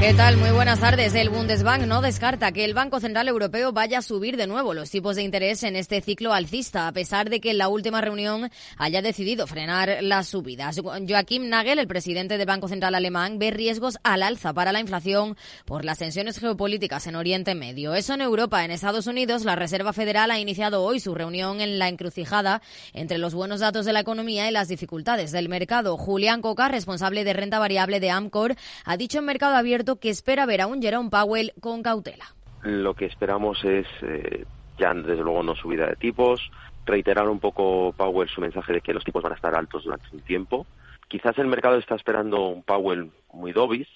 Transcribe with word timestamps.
¿Qué 0.00 0.14
tal? 0.14 0.36
Muy 0.36 0.50
buenas 0.50 0.78
tardes. 0.78 1.12
El 1.16 1.28
Bundesbank 1.28 1.82
no 1.82 2.00
descarta 2.00 2.52
que 2.52 2.64
el 2.64 2.72
Banco 2.72 3.00
Central 3.00 3.26
Europeo 3.26 3.72
vaya 3.72 3.98
a 3.98 4.02
subir 4.02 4.36
de 4.36 4.46
nuevo 4.46 4.72
los 4.72 4.90
tipos 4.90 5.16
de 5.16 5.24
interés 5.24 5.64
en 5.64 5.74
este 5.74 6.00
ciclo 6.00 6.32
alcista, 6.32 6.86
a 6.86 6.92
pesar 6.92 7.28
de 7.28 7.40
que 7.40 7.50
en 7.50 7.58
la 7.58 7.66
última 7.66 8.00
reunión 8.00 8.48
haya 8.76 9.02
decidido 9.02 9.48
frenar 9.48 9.98
las 10.02 10.28
subidas. 10.28 10.80
Joachim 10.80 11.48
Nagel, 11.48 11.80
el 11.80 11.88
presidente 11.88 12.38
del 12.38 12.46
Banco 12.46 12.68
Central 12.68 12.94
alemán, 12.94 13.40
ve 13.40 13.50
riesgos 13.50 13.98
al 14.04 14.22
alza 14.22 14.54
para 14.54 14.70
la 14.70 14.78
inflación 14.78 15.36
por 15.64 15.84
las 15.84 15.98
tensiones 15.98 16.38
geopolíticas 16.38 17.08
en 17.08 17.16
Oriente 17.16 17.56
Medio. 17.56 17.96
Eso 17.96 18.14
en 18.14 18.20
Europa. 18.20 18.64
En 18.64 18.70
Estados 18.70 19.08
Unidos, 19.08 19.44
la 19.44 19.56
Reserva 19.56 19.92
Federal 19.92 20.30
ha 20.30 20.38
iniciado 20.38 20.84
hoy 20.84 21.00
su 21.00 21.12
reunión 21.12 21.60
en 21.60 21.80
la 21.80 21.88
encrucijada 21.88 22.62
entre 22.92 23.18
los 23.18 23.34
buenos 23.34 23.58
datos 23.58 23.84
de 23.84 23.92
la 23.92 24.00
economía 24.00 24.48
y 24.48 24.52
las 24.52 24.68
dificultades 24.68 25.32
del 25.32 25.48
mercado. 25.48 25.96
Julián 25.96 26.40
Coca, 26.40 26.68
responsable 26.68 27.24
de 27.24 27.32
renta 27.32 27.58
variable 27.58 27.98
de 27.98 28.10
Amcor, 28.10 28.54
ha 28.84 28.96
dicho 28.96 29.18
en 29.18 29.24
Mercado 29.24 29.56
Abierto 29.56 29.87
que 29.96 30.10
espera 30.10 30.46
ver 30.46 30.60
a 30.60 30.66
un 30.66 30.82
Jerome 30.82 31.10
Powell 31.10 31.52
con 31.60 31.82
cautela. 31.82 32.26
Lo 32.62 32.94
que 32.94 33.06
esperamos 33.06 33.64
es 33.64 33.86
eh, 34.02 34.44
ya 34.78 34.94
desde 34.94 35.22
luego 35.22 35.42
no 35.42 35.54
subida 35.54 35.86
de 35.86 35.96
tipos, 35.96 36.50
reiterar 36.86 37.28
un 37.28 37.40
poco 37.40 37.92
Powell 37.96 38.28
su 38.28 38.40
mensaje 38.40 38.72
de 38.72 38.80
que 38.80 38.94
los 38.94 39.04
tipos 39.04 39.22
van 39.22 39.32
a 39.32 39.36
estar 39.36 39.54
altos 39.54 39.84
durante 39.84 40.08
un 40.12 40.20
tiempo. 40.20 40.66
Quizás 41.08 41.38
el 41.38 41.46
mercado 41.46 41.76
está 41.76 41.94
esperando 41.94 42.48
un 42.48 42.62
Powell 42.62 43.10
muy 43.32 43.52
dovish, 43.52 43.88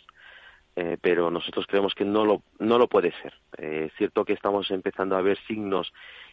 eh, 0.76 0.96
pero 1.00 1.30
nosotros 1.30 1.66
creemos 1.66 1.94
que 1.94 2.04
no 2.04 2.24
lo, 2.24 2.42
no 2.58 2.78
lo 2.78 2.88
puede 2.88 3.12
ser. 3.22 3.34
Eh, 3.58 3.88
es 3.88 3.98
cierto 3.98 4.24
que 4.24 4.32
estamos 4.32 4.70
empezando 4.70 5.16
a 5.16 5.22
ver 5.22 5.38
signos 5.46 5.92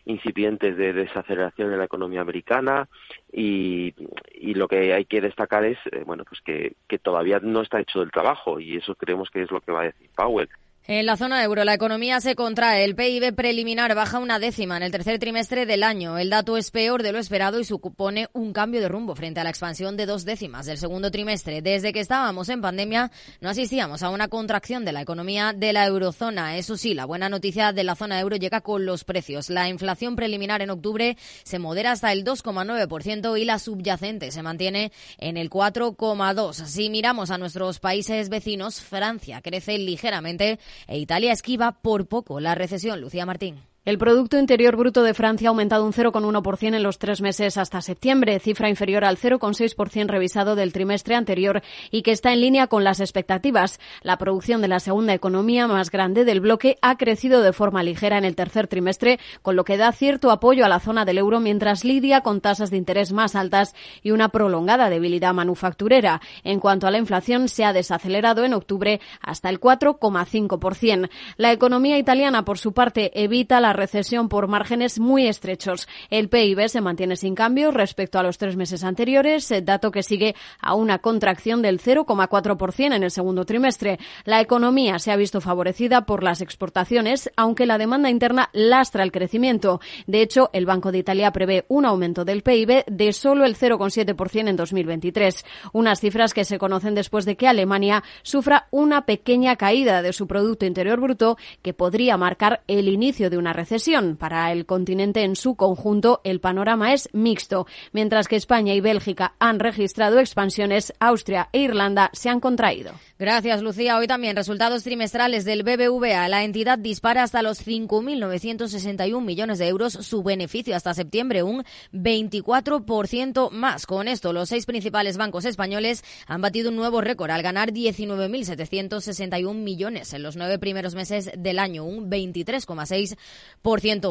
incipientes 0.10 0.76
de 0.76 0.92
desaceleración 0.92 1.72
en 1.72 1.78
la 1.78 1.86
economía 1.86 2.22
americana 2.22 2.90
y, 3.32 3.94
y 4.34 4.56
lo 4.56 4.68
que 4.68 4.94
hay 4.94 5.06
que 5.06 5.22
destacar 5.22 5.64
es 5.66 5.78
eh, 5.92 6.04
bueno 6.06 6.24
pues 6.26 6.42
que, 6.42 6.74
que 6.88 6.98
todavía 6.98 7.40
no 7.40 7.62
está 7.62 7.80
hecho 7.80 8.02
el 8.02 8.12
trabajo 8.12 8.60
y 8.60 8.78
eso 8.78 8.96
creemos 8.96 9.30
que 9.30 9.44
es 9.44 9.52
lo 9.52 9.62
que 9.62 9.72
va 9.72 9.82
a 9.82 9.86
decir 9.86 10.10
Powell. 10.16 10.50
En 10.92 11.06
la 11.06 11.18
zona 11.18 11.44
euro, 11.44 11.64
la 11.66 11.76
economía 11.76 12.20
se 12.20 12.34
contrae. 12.34 12.84
El 12.84 12.96
PIB 12.96 13.36
preliminar 13.36 13.94
baja 13.94 14.18
una 14.18 14.40
décima 14.40 14.76
en 14.76 14.82
el 14.82 14.92
tercer 14.92 15.20
trimestre 15.20 15.68
del 15.68 15.84
año. 15.84 16.18
El 16.18 16.32
dato 16.32 16.58
es 16.58 16.72
peor 16.72 17.04
de 17.04 17.12
lo 17.12 17.20
esperado 17.20 17.60
y 17.60 17.64
supone 17.64 18.28
un 18.34 18.54
cambio 18.54 18.82
de 18.82 18.88
rumbo 18.88 19.14
frente 19.14 19.40
a 19.40 19.44
la 19.44 19.52
expansión 19.52 19.98
de 19.98 20.08
dos 20.08 20.26
décimas 20.26 20.66
del 20.66 20.80
segundo 20.80 21.12
trimestre. 21.12 21.62
Desde 21.62 21.94
que 21.94 22.00
estábamos 22.00 22.50
en 22.50 22.62
pandemia, 22.62 23.12
no 23.40 23.50
asistíamos 23.50 24.02
a 24.02 24.10
una 24.10 24.30
contracción 24.30 24.84
de 24.84 24.92
la 24.92 25.02
economía 25.02 25.54
de 25.56 25.74
la 25.74 25.86
eurozona. 25.86 26.58
Eso 26.58 26.76
sí, 26.76 26.96
la 26.96 27.06
buena 27.06 27.30
noticia 27.30 27.72
de 27.72 27.84
la 27.84 27.94
zona 27.94 28.20
euro 28.20 28.38
llega 28.38 28.62
con 28.62 28.88
los 28.88 29.04
precios. 29.04 29.52
La 29.52 29.70
inflación 29.70 30.16
preliminar 30.16 30.64
en 30.64 30.72
octubre 30.72 31.18
se 31.44 31.60
modera 31.60 31.92
hasta 31.92 32.12
el 32.14 32.26
2,9% 32.26 33.40
y 33.40 33.46
la 33.46 33.60
subyacente 33.60 34.32
se 34.32 34.42
mantiene 34.42 34.92
en 35.20 35.38
el 35.38 35.52
4,2%. 35.52 36.66
Si 36.66 36.90
miramos 36.90 37.30
a 37.30 37.38
nuestros 37.38 37.78
países 37.78 38.30
vecinos, 38.30 38.82
Francia 38.82 39.44
crece 39.44 39.78
ligeramente 39.78 40.58
e 40.88 40.98
Italia 41.00 41.32
esquiva 41.32 41.82
por 41.82 42.08
poco 42.08 42.40
la 42.40 42.56
recesión. 42.56 43.02
Lucía 43.02 43.26
Martín. 43.26 43.69
El 43.90 43.98
Producto 43.98 44.38
Interior 44.38 44.76
Bruto 44.76 45.02
de 45.02 45.16
Francia 45.16 45.50
ha 45.50 45.50
aumentado 45.50 45.84
un 45.84 45.94
0,1% 45.94 46.76
en 46.76 46.84
los 46.84 47.00
tres 47.00 47.22
meses 47.22 47.58
hasta 47.58 47.82
septiembre, 47.82 48.38
cifra 48.40 48.70
inferior 48.70 49.04
al 49.04 49.18
0,6% 49.18 50.06
revisado 50.06 50.56
del 50.56 50.74
trimestre 50.74 51.16
anterior 51.16 51.64
y 51.90 52.04
que 52.04 52.12
está 52.12 52.32
en 52.32 52.42
línea 52.42 52.68
con 52.68 52.84
las 52.84 53.00
expectativas. 53.00 53.80
La 54.04 54.20
producción 54.20 54.62
de 54.62 54.68
la 54.68 54.80
segunda 54.80 55.16
economía 55.16 55.66
más 55.66 55.90
grande 55.90 56.24
del 56.24 56.40
bloque 56.40 56.78
ha 56.84 56.98
crecido 56.98 57.42
de 57.42 57.52
forma 57.52 57.82
ligera 57.82 58.20
en 58.20 58.26
el 58.26 58.36
tercer 58.36 58.68
trimestre, 58.68 59.20
con 59.42 59.56
lo 59.56 59.64
que 59.64 59.78
da 59.78 59.92
cierto 59.92 60.30
apoyo 60.30 60.66
a 60.66 60.70
la 60.70 60.80
zona 60.80 61.04
del 61.04 61.18
euro 61.18 61.40
mientras 61.40 61.84
lidia 61.84 62.22
con 62.22 62.42
tasas 62.42 62.70
de 62.70 62.78
interés 62.78 63.12
más 63.12 63.36
altas 63.36 63.74
y 64.04 64.12
una 64.12 64.30
prolongada 64.30 64.92
debilidad 64.92 65.34
manufacturera. 65.34 66.22
En 66.44 66.60
cuanto 66.60 66.86
a 66.86 66.92
la 66.92 67.00
inflación, 67.00 67.50
se 67.50 67.66
ha 67.66 67.74
desacelerado 67.74 68.46
en 68.46 68.54
octubre 68.54 69.02
hasta 69.20 69.50
el 69.50 69.60
4,5%. 69.60 71.10
La 71.38 71.52
economía 71.52 71.98
italiana, 71.98 72.46
por 72.46 72.60
su 72.60 72.72
parte, 72.74 73.20
evita 73.20 73.60
la 73.60 73.79
recesión 73.80 74.30
por 74.30 74.48
márgenes 74.48 75.00
muy 75.00 75.28
estrechos. 75.28 75.88
El 76.10 76.30
PIB 76.30 76.68
se 76.68 76.82
mantiene 76.82 77.16
sin 77.16 77.34
cambio 77.34 77.72
respecto 77.72 78.20
a 78.20 78.24
los 78.24 78.38
tres 78.38 78.56
meses 78.58 78.84
anteriores, 78.84 79.50
eh, 79.52 79.62
dato 79.62 79.90
que 79.90 80.04
sigue 80.04 80.36
a 80.60 80.76
una 80.76 81.00
contracción 81.00 81.62
del 81.62 81.80
0,4% 81.80 82.96
en 82.96 83.04
el 83.04 83.12
segundo 83.12 83.46
trimestre. 83.46 83.98
La 84.26 84.42
economía 84.42 85.00
se 85.00 85.12
ha 85.12 85.16
visto 85.16 85.40
favorecida 85.40 86.06
por 86.06 86.24
las 86.24 86.42
exportaciones, 86.42 87.32
aunque 87.38 87.66
la 87.66 87.78
demanda 87.78 88.10
interna 88.10 88.50
lastra 88.52 89.04
el 89.04 89.14
crecimiento. 89.14 89.80
De 90.08 90.22
hecho, 90.22 90.50
el 90.52 90.66
Banco 90.66 90.92
de 90.92 90.98
Italia 91.00 91.32
prevé 91.32 91.66
un 91.70 91.86
aumento 91.86 92.26
del 92.26 92.44
PIB 92.44 92.84
de 92.86 93.14
solo 93.14 93.46
el 93.46 93.56
0,7% 93.56 94.50
en 94.50 94.56
2023, 94.58 95.46
unas 95.72 96.02
cifras 96.02 96.34
que 96.34 96.44
se 96.44 96.60
conocen 96.60 96.96
después 96.96 97.24
de 97.24 97.38
que 97.38 97.48
Alemania 97.48 98.04
sufra 98.24 98.68
una 98.72 99.06
pequeña 99.06 99.56
caída 99.56 100.02
de 100.02 100.12
su 100.12 100.28
Producto 100.28 100.66
Interior 100.66 101.00
Bruto 101.00 101.38
que 101.62 101.74
podría 101.74 102.18
marcar 102.18 102.62
el 102.68 102.90
inicio 102.90 103.30
de 103.30 103.38
una 103.38 103.54
recesión. 103.54 103.69
Para 104.18 104.52
el 104.52 104.66
continente 104.66 105.24
en 105.24 105.36
su 105.36 105.54
conjunto, 105.54 106.22
el 106.24 106.40
panorama 106.40 106.92
es 106.92 107.08
mixto. 107.14 107.68
Mientras 107.92 108.28
que 108.28 108.36
España 108.36 108.74
y 108.74 108.82
Bélgica 108.82 109.36
han 109.38 109.60
registrado 109.60 110.18
expansiones, 110.20 110.92
Austria 111.00 111.50
e 111.54 111.60
Irlanda 111.60 112.10
se 112.14 112.30
han 112.30 112.40
contraído. 112.40 112.94
Gracias, 113.20 113.62
Lucía. 113.62 113.98
Hoy 113.98 114.08
también 114.08 114.36
resultados 114.36 114.84
trimestrales 114.84 115.46
del 115.46 115.62
BBVA. 115.62 116.28
La 116.30 116.46
entidad 116.46 116.80
dispara 116.80 117.22
hasta 117.22 117.44
los 117.44 117.64
5.961 117.68 119.22
millones 119.22 119.60
de 119.60 119.68
euros 119.68 119.94
su 119.94 120.24
beneficio 120.24 120.76
hasta 120.76 120.96
septiembre, 120.96 121.44
un 121.44 121.64
24% 121.94 123.52
más. 123.52 123.86
Con 123.86 124.08
esto, 124.08 124.34
los 124.34 124.50
seis 124.50 124.66
principales 124.66 125.18
bancos 125.18 125.46
españoles 125.46 126.04
han 126.26 126.42
batido 126.42 126.70
un 126.70 126.76
nuevo 126.76 127.02
récord 127.02 127.30
al 127.30 127.44
ganar 127.44 127.72
19.761 127.72 129.54
millones 129.54 130.14
en 130.14 130.24
los 130.24 130.38
nueve 130.38 130.58
primeros 130.58 130.96
meses 130.96 131.30
del 131.38 131.60
año, 131.60 131.84
un 131.84 132.10
23,6% 132.10 133.18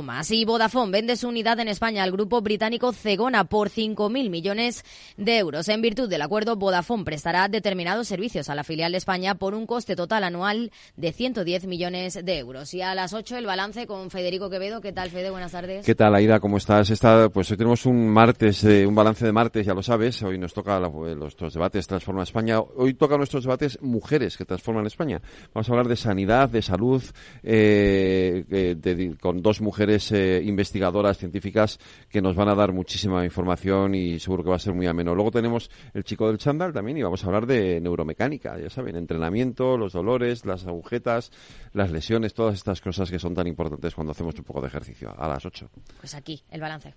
más. 0.03 0.31
Y 0.31 0.45
Vodafone 0.45 0.93
vende 0.93 1.17
su 1.17 1.29
unidad 1.29 1.59
en 1.61 1.69
España 1.69 2.03
al 2.03 2.13
grupo 2.13 2.41
británico 2.41 2.93
Cegona 2.93 3.45
por 3.45 3.71
5.000 3.71 4.31
millones 4.31 4.85
de 5.17 5.39
euros. 5.39 5.69
En 5.69 5.83
virtud 5.83 6.09
del 6.09 6.23
acuerdo, 6.23 6.57
Vodafone 6.57 7.05
prestará 7.05 7.49
determinados 7.49 8.09
servicios 8.09 8.49
a 8.49 8.55
la 8.55 8.65
filial 8.65 8.93
de 8.93 8.99
España 8.99 9.35
por 9.37 9.55
un 9.55 9.67
coste 9.67 9.97
total 9.97 10.25
anual 10.25 10.71
de 10.97 11.13
110 11.13 11.67
millones 11.67 12.19
de 12.23 12.39
euros. 12.39 12.75
Y 12.75 12.83
a 12.83 12.95
las 12.95 13.13
8 13.13 13.37
el 13.37 13.47
balance 13.47 13.87
con 13.87 14.11
Federico 14.11 14.51
Quevedo. 14.51 14.81
¿Qué 14.81 14.93
tal, 14.93 15.11
Fede? 15.11 15.31
Buenas 15.31 15.53
tardes. 15.53 15.85
¿Qué 15.85 15.95
tal, 15.95 16.15
Aida? 16.15 16.41
¿Cómo 16.41 16.59
estás? 16.59 16.91
Está, 16.91 17.29
pues 17.29 17.51
hoy 17.51 17.57
tenemos 17.57 17.87
un 17.87 18.09
martes, 18.09 18.65
eh, 18.65 18.87
un 18.87 18.95
balance 18.95 19.25
de 19.25 19.33
martes, 19.33 19.67
ya 19.67 19.75
lo 19.75 19.83
sabes. 19.83 20.23
Hoy 20.23 20.39
nos 20.39 20.53
toca 20.53 20.79
nuestros 20.81 21.55
debates 21.55 21.87
Transforma 21.87 22.23
España. 22.23 22.61
Hoy 22.61 22.95
toca 22.95 23.17
nuestros 23.17 23.45
debates 23.45 23.79
Mujeres 23.81 24.37
que 24.37 24.45
transforman 24.45 24.87
España. 24.87 25.21
Vamos 25.55 25.69
a 25.69 25.73
hablar 25.73 25.89
de 25.89 25.97
sanidad, 25.97 26.49
de 26.49 26.63
salud, 26.63 27.03
eh, 27.43 28.45
eh, 28.51 29.15
con 29.21 29.38
dos 29.43 29.61
mujeres 29.61 30.13
investigadoras, 30.13 31.19
científicas, 31.19 31.79
que 32.09 32.23
nos 32.23 32.37
van 32.37 32.49
a 32.49 32.55
dar 32.55 32.73
muchísima 32.73 33.25
información 33.25 33.95
y 33.95 34.19
seguro 34.19 34.45
que 34.45 34.51
va 34.51 34.57
a 34.57 34.61
ser 34.61 34.75
muy 34.75 34.87
ameno. 34.87 35.15
Luego 35.15 35.31
tenemos 35.31 35.71
el 35.95 36.05
chico 36.05 36.29
del 36.29 36.39
chándal 36.39 36.73
también 36.73 36.99
y 36.99 37.03
vamos 37.03 37.23
a 37.23 37.27
hablar 37.27 37.47
de 37.47 37.81
neuromecánica, 37.81 38.59
ya 38.59 38.71
sabes 38.71 38.93
el 38.93 38.99
entrenamiento, 38.99 39.77
los 39.77 39.93
dolores, 39.93 40.45
las 40.45 40.67
agujetas, 40.67 41.31
las 41.73 41.91
lesiones, 41.91 42.35
todas 42.35 42.55
estas 42.55 42.81
cosas 42.81 43.11
que 43.11 43.19
son 43.19 43.35
tan 43.35 43.47
importantes 43.47 43.95
cuando 43.95 44.13
hacemos 44.13 44.35
un 44.39 44.45
poco 44.45 44.61
de 44.61 44.69
ejercicio. 44.69 45.15
A 45.17 45.29
las 45.29 45.45
8. 45.45 45.71
Pues 46.01 46.15
aquí, 46.15 46.43
el 46.51 46.61
balance. 46.61 46.95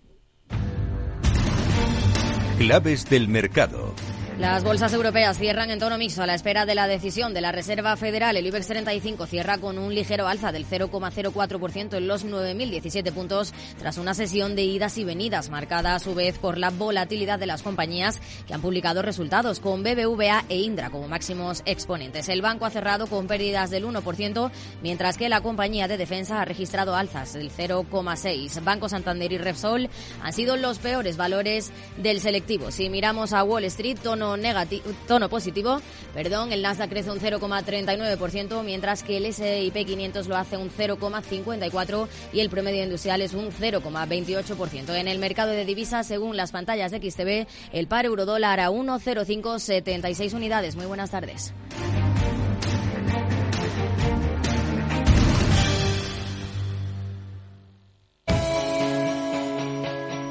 Claves 2.58 3.10
del 3.10 3.28
mercado. 3.28 3.94
Las 4.40 4.64
bolsas 4.64 4.94
europeas 4.94 5.38
cierran 5.38 5.70
en 5.70 5.80
tono 5.80 5.98
mixto 5.98 6.24
a 6.24 6.26
la 6.26 6.34
espera 6.34 6.66
de 6.66 6.74
la 6.74 6.88
decisión 6.88 7.34
de 7.34 7.42
la 7.42 7.52
Reserva 7.52 7.96
Federal. 7.98 8.36
El 8.38 8.48
IBEX 8.48 8.68
35 8.68 9.28
cierra 9.28 9.58
con 9.60 9.78
un 9.78 9.94
ligero 9.94 10.28
alza 10.28 10.52
del 10.52 10.66
0,04% 10.66 11.98
en 11.98 12.08
los 12.08 12.26
9.017 12.26 13.12
puntos 13.12 13.54
tras 13.78 13.98
una 13.98 14.14
sesión 14.14 14.56
de 14.56 14.64
idas 14.64 14.98
y 14.98 15.04
venidas 15.04 15.50
marcada 15.50 15.94
a 15.96 16.00
su 16.00 16.16
vez 16.16 16.40
por 16.40 16.58
la 16.58 16.70
volatilidad 16.70 17.40
de 17.40 17.46
las 17.46 17.62
compañías 17.62 18.20
que 18.48 18.54
han 18.54 18.62
publicado 18.62 19.02
resultados 19.02 19.60
con 19.60 19.84
BBVA 19.84 20.46
e 20.50 20.58
Indra 20.60 20.90
como 20.90 21.08
máximos 21.08 21.62
exponentes. 21.66 22.30
El 22.30 22.42
banco 22.42 22.66
ha 22.66 22.72
cerrado 22.72 23.08
con 23.08 23.28
pérdidas 23.28 23.70
del 23.70 23.86
1%, 23.86 24.52
mientras 24.82 25.18
que 25.18 25.30
la 25.30 25.42
compañía 25.42 25.88
de 25.88 25.98
defensa 25.98 26.42
ha 26.42 26.46
registrado 26.46 26.96
alzas 26.96 27.34
del 27.34 27.52
0,6%. 27.52 28.64
Banco 28.64 28.90
Santander 28.90 29.32
y 29.34 29.38
Repsol 29.38 29.90
han 30.24 30.34
sido 30.34 30.56
los 30.56 30.80
peores 30.80 31.18
valores 31.18 31.72
del 31.98 32.22
selectivo. 32.22 32.72
Si 32.72 32.90
miramos 32.90 33.34
a 33.34 33.44
Wall 33.44 33.66
Street, 33.66 33.98
tono 34.02 34.21
tono, 34.22 34.38
negativo, 34.38 34.84
tono 35.08 35.30
positivo. 35.30 35.82
Perdón, 36.14 36.52
el 36.52 36.62
Nasdaq 36.62 36.90
crece 36.90 37.12
un 37.12 37.20
0,39%, 37.20 38.64
mientras 38.64 39.04
que 39.04 39.18
el 39.18 39.26
S&P 39.26 39.86
500 39.86 40.28
lo 40.28 40.38
hace 40.38 40.58
un 40.58 40.70
0,54% 40.70 42.08
y 42.34 42.40
el 42.40 42.50
promedio 42.50 42.84
industrial 42.84 43.22
es 43.22 43.34
un 43.34 43.52
0,28%. 43.52 44.96
En 44.96 45.08
el 45.08 45.18
mercado 45.18 45.52
de 45.52 45.66
divisas, 45.66 46.08
según 46.08 46.38
las 46.38 46.52
pantallas 46.52 46.92
de 46.92 47.00
XTB, 47.00 47.48
el 47.74 47.88
par 47.88 48.06
eurodólar 48.06 48.60
a 48.60 48.70
1,0576 48.70 50.34
unidades. 50.34 50.76
Muy 50.76 50.86
buenas 50.86 51.10
tardes. 51.10 51.54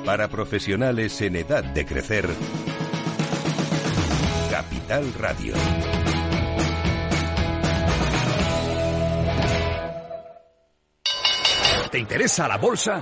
Para 0.04 0.28
profesionales 0.28 1.20
en 1.20 1.36
edad 1.36 1.62
de 1.62 1.86
crecer, 1.86 2.28
Capital 4.60 5.10
Radio. 5.14 5.54
¿Te 11.90 11.98
interesa 11.98 12.46
la 12.46 12.58
bolsa? 12.58 13.00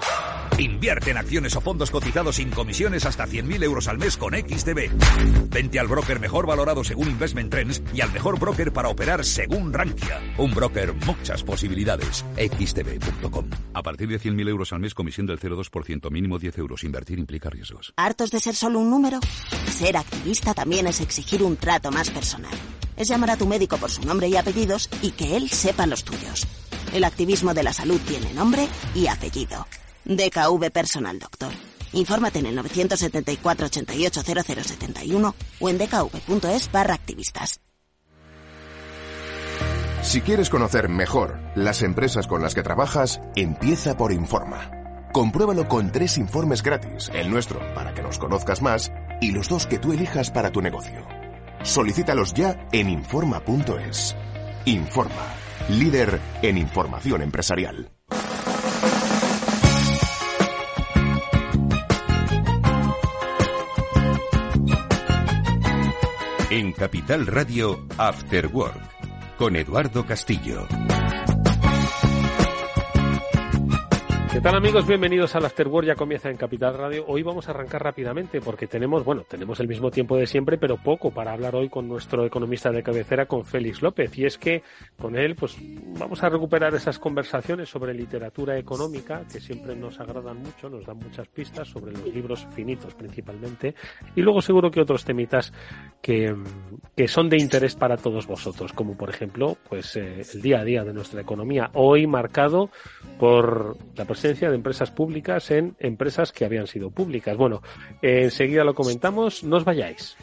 Invierte 0.59 1.13
en 1.13 1.19
acciones 1.19 1.55
o 1.55 1.61
fondos 1.61 1.93
cotizados 1.93 2.37
sin 2.37 2.51
comisiones 2.51 3.07
hasta 3.07 3.29
100.000 3.29 3.63
euros 3.63 3.87
al 3.87 3.97
mes 3.97 4.17
con 4.17 4.35
XTB. 4.35 4.91
Vente 5.51 5.79
al 5.79 5.87
broker 5.87 6.19
mejor 6.19 6.47
valorado 6.47 6.83
según 6.83 7.09
Investment 7.09 7.49
Trends 7.49 7.81
y 7.95 8.01
al 8.01 8.13
mejor 8.13 8.41
broker 8.41 8.73
para 8.73 8.89
operar 8.89 9.25
según 9.25 9.73
Rankia. 9.73 10.21
Un 10.37 10.53
broker, 10.53 10.95
muchas 11.07 11.45
posibilidades. 11.45 12.25
XTB.com. 12.37 13.49
A 13.73 13.83
partir 13.85 14.09
de 14.09 14.19
100.000 14.19 14.49
euros 14.49 14.73
al 14.73 14.81
mes, 14.81 14.95
comisión 14.95 15.29
del 15.29 15.39
0,2%, 15.39 16.11
mínimo 16.11 16.41
10 16.41 16.59
euros. 16.59 16.83
Invertir 16.83 17.21
implica 17.21 17.51
riesgos. 17.51 17.95
¿Hartos 17.97 18.33
de 18.33 18.41
ser 18.41 18.57
solo 18.57 18.81
un 18.81 18.91
número? 18.91 19.21
Ser 19.71 19.97
activista 19.97 20.55
también 20.55 20.89
es 20.89 21.01
exigir 21.01 21.45
un 21.45 21.57
trato 21.57 21.93
más 21.93 22.11
personal. 22.11 22.55
Es 22.97 23.07
llamar 23.07 23.31
a 23.31 23.37
tu 23.37 23.47
médico 23.47 23.77
por 23.77 23.93
su 23.93 24.03
nombre 24.03 24.27
y 24.27 24.35
apellidos 24.35 24.91
y 25.03 25.13
que 25.13 25.37
él 25.37 25.51
sepa 25.51 25.87
los 25.87 26.03
tuyos. 26.03 26.49
El 26.93 27.05
activismo 27.05 27.55
de 27.55 27.63
la 27.63 27.73
salud 27.73 28.01
tiene 28.09 28.35
nombre 28.35 28.67
y 28.97 29.07
apellido. 29.07 29.65
DKV 30.05 30.71
Personal 30.71 31.19
Doctor. 31.19 31.53
Infórmate 31.93 32.39
en 32.41 32.47
el 32.47 32.55
974 32.55 33.67
88 33.67 34.23
0071 34.23 35.35
o 35.61 35.69
en 35.69 35.79
dkv.es 35.79 36.71
barra 36.71 36.95
activistas. 36.95 37.61
Si 40.03 40.21
quieres 40.23 40.49
conocer 40.49 40.89
mejor 40.89 41.41
las 41.55 41.83
empresas 41.83 42.27
con 42.27 42.41
las 42.41 42.55
que 42.55 42.63
trabajas, 42.63 43.21
empieza 43.35 43.97
por 43.97 44.13
Informa. 44.13 44.71
Compruébalo 45.13 45.69
con 45.69 45.91
tres 45.91 46.19
informes 46.19 46.63
gratis, 46.63 47.11
el 47.13 47.31
nuestro 47.31 47.61
para 47.75 47.93
que 47.95 48.03
nos 48.03 48.19
conozcas 48.19 48.63
más 48.63 48.93
y 49.21 49.33
los 49.33 49.49
dos 49.49 49.67
que 49.67 49.79
tú 49.79 49.93
elijas 49.93 50.31
para 50.31 50.51
tu 50.51 50.63
negocio. 50.63 51.07
Solicítalos 51.63 52.33
ya 52.33 52.69
en 52.73 52.89
Informa.es. 52.89 54.17
Informa, 54.67 55.35
líder 55.69 56.21
en 56.43 56.59
información 56.59 57.23
empresarial. 57.23 57.98
En 66.59 66.73
Capital 66.73 67.25
Radio, 67.29 67.87
After 67.99 68.49
Work, 68.49 69.37
con 69.39 69.55
Eduardo 69.55 70.05
Castillo. 70.05 70.67
¿Qué 74.39 74.43
tal 74.43 74.55
amigos? 74.55 74.87
Bienvenidos 74.87 75.35
al 75.35 75.47
Afterword, 75.47 75.87
ya 75.87 75.97
comienza 75.97 76.31
en 76.31 76.37
Capital 76.37 76.79
Radio. 76.79 77.05
Hoy 77.09 77.25
vamos 77.25 77.49
a 77.49 77.51
arrancar 77.51 77.83
rápidamente 77.83 78.41
porque 78.41 78.69
tenemos, 78.69 79.05
bueno, 79.05 79.25
tenemos 79.29 79.59
el 79.59 79.67
mismo 79.67 79.91
tiempo 79.91 80.17
de 80.17 80.29
siempre, 80.29 80.57
pero 80.59 80.77
poco 80.77 81.11
para 81.11 81.33
hablar 81.33 81.57
hoy 81.57 81.69
con 81.69 81.89
nuestro 81.89 82.25
economista 82.25 82.71
de 82.71 82.85
cabecera, 82.85 83.27
con 83.27 83.45
Félix 83.45 83.83
López. 83.83 84.17
Y 84.17 84.27
es 84.27 84.39
que 84.39 84.63
con 84.97 85.17
él, 85.17 85.35
pues 85.35 85.57
vamos 85.99 86.23
a 86.23 86.29
recuperar 86.29 86.73
esas 86.73 87.01
conversaciones 87.01 87.69
sobre 87.69 87.93
literatura 87.93 88.57
económica 88.57 89.25
que 89.27 89.41
siempre 89.41 89.75
nos 89.75 89.99
agradan 89.99 90.37
mucho, 90.37 90.71
nos 90.71 90.87
dan 90.87 90.99
muchas 90.99 91.27
pistas 91.27 91.67
sobre 91.67 91.91
los 91.91 92.07
libros 92.07 92.47
finitos 92.55 92.95
principalmente. 92.95 93.75
Y 94.15 94.23
luego 94.23 94.41
seguro 94.41 94.71
que 94.71 94.81
otros 94.81 95.05
temitas 95.05 95.53
que, 96.01 96.33
que 96.97 97.09
son 97.09 97.29
de 97.29 97.39
interés 97.39 97.75
para 97.75 97.97
todos 97.97 98.29
vosotros, 98.29 98.73
como 98.73 98.97
por 98.97 99.11
ejemplo, 99.11 99.57
pues 99.69 99.97
eh, 99.97 100.23
el 100.33 100.43
día 100.43 100.61
a 100.61 100.65
día 100.65 100.85
de 100.85 100.93
nuestra 100.93 101.23
economía, 101.23 101.73
hoy 101.75 102.07
marcado 102.07 102.71
por 103.19 103.77
la 103.97 104.05
presencia 104.05 104.28
de 104.51 104.55
empresas 104.55 104.91
públicas 104.91 105.51
en 105.51 105.77
empresas 105.79 106.33
que 106.33 106.45
habían 106.45 106.67
sido 106.67 106.91
públicas. 106.91 107.37
Bueno, 107.37 107.63
eh, 108.03 108.25
enseguida 108.25 108.65
lo 108.65 108.75
comentamos, 108.75 109.43
no 109.43 109.57
os 109.57 109.65
vayáis. 109.65 110.17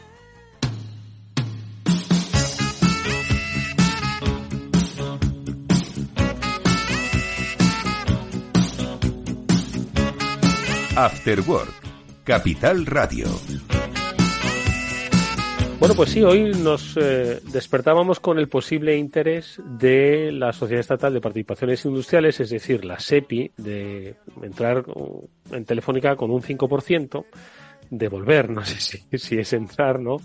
After 10.96 11.40
Work, 11.40 11.74
Capital 12.24 12.86
Radio. 12.86 13.26
Bueno, 15.78 15.94
pues 15.94 16.10
sí, 16.10 16.22
hoy 16.22 16.52
nos 16.52 16.96
eh, 16.96 17.40
despertábamos 17.52 18.18
con 18.18 18.38
el 18.38 18.48
posible 18.48 18.96
interés 18.96 19.60
de 19.62 20.32
la 20.32 20.54
Sociedad 20.54 20.80
Estatal 20.80 21.12
de 21.12 21.20
Participaciones 21.20 21.84
Industriales, 21.84 22.40
es 22.40 22.48
decir, 22.48 22.82
la 22.84 22.98
SEPI, 22.98 23.52
de 23.58 24.16
entrar 24.40 24.84
en 25.52 25.64
Telefónica 25.66 26.16
con 26.16 26.30
un 26.30 26.40
5%, 26.40 27.26
de 27.90 28.08
volver, 28.08 28.50
no 28.50 28.64
sé 28.64 28.80
si, 28.80 29.18
si 29.18 29.38
es 29.38 29.52
entrar, 29.52 30.00
¿no? 30.00 30.18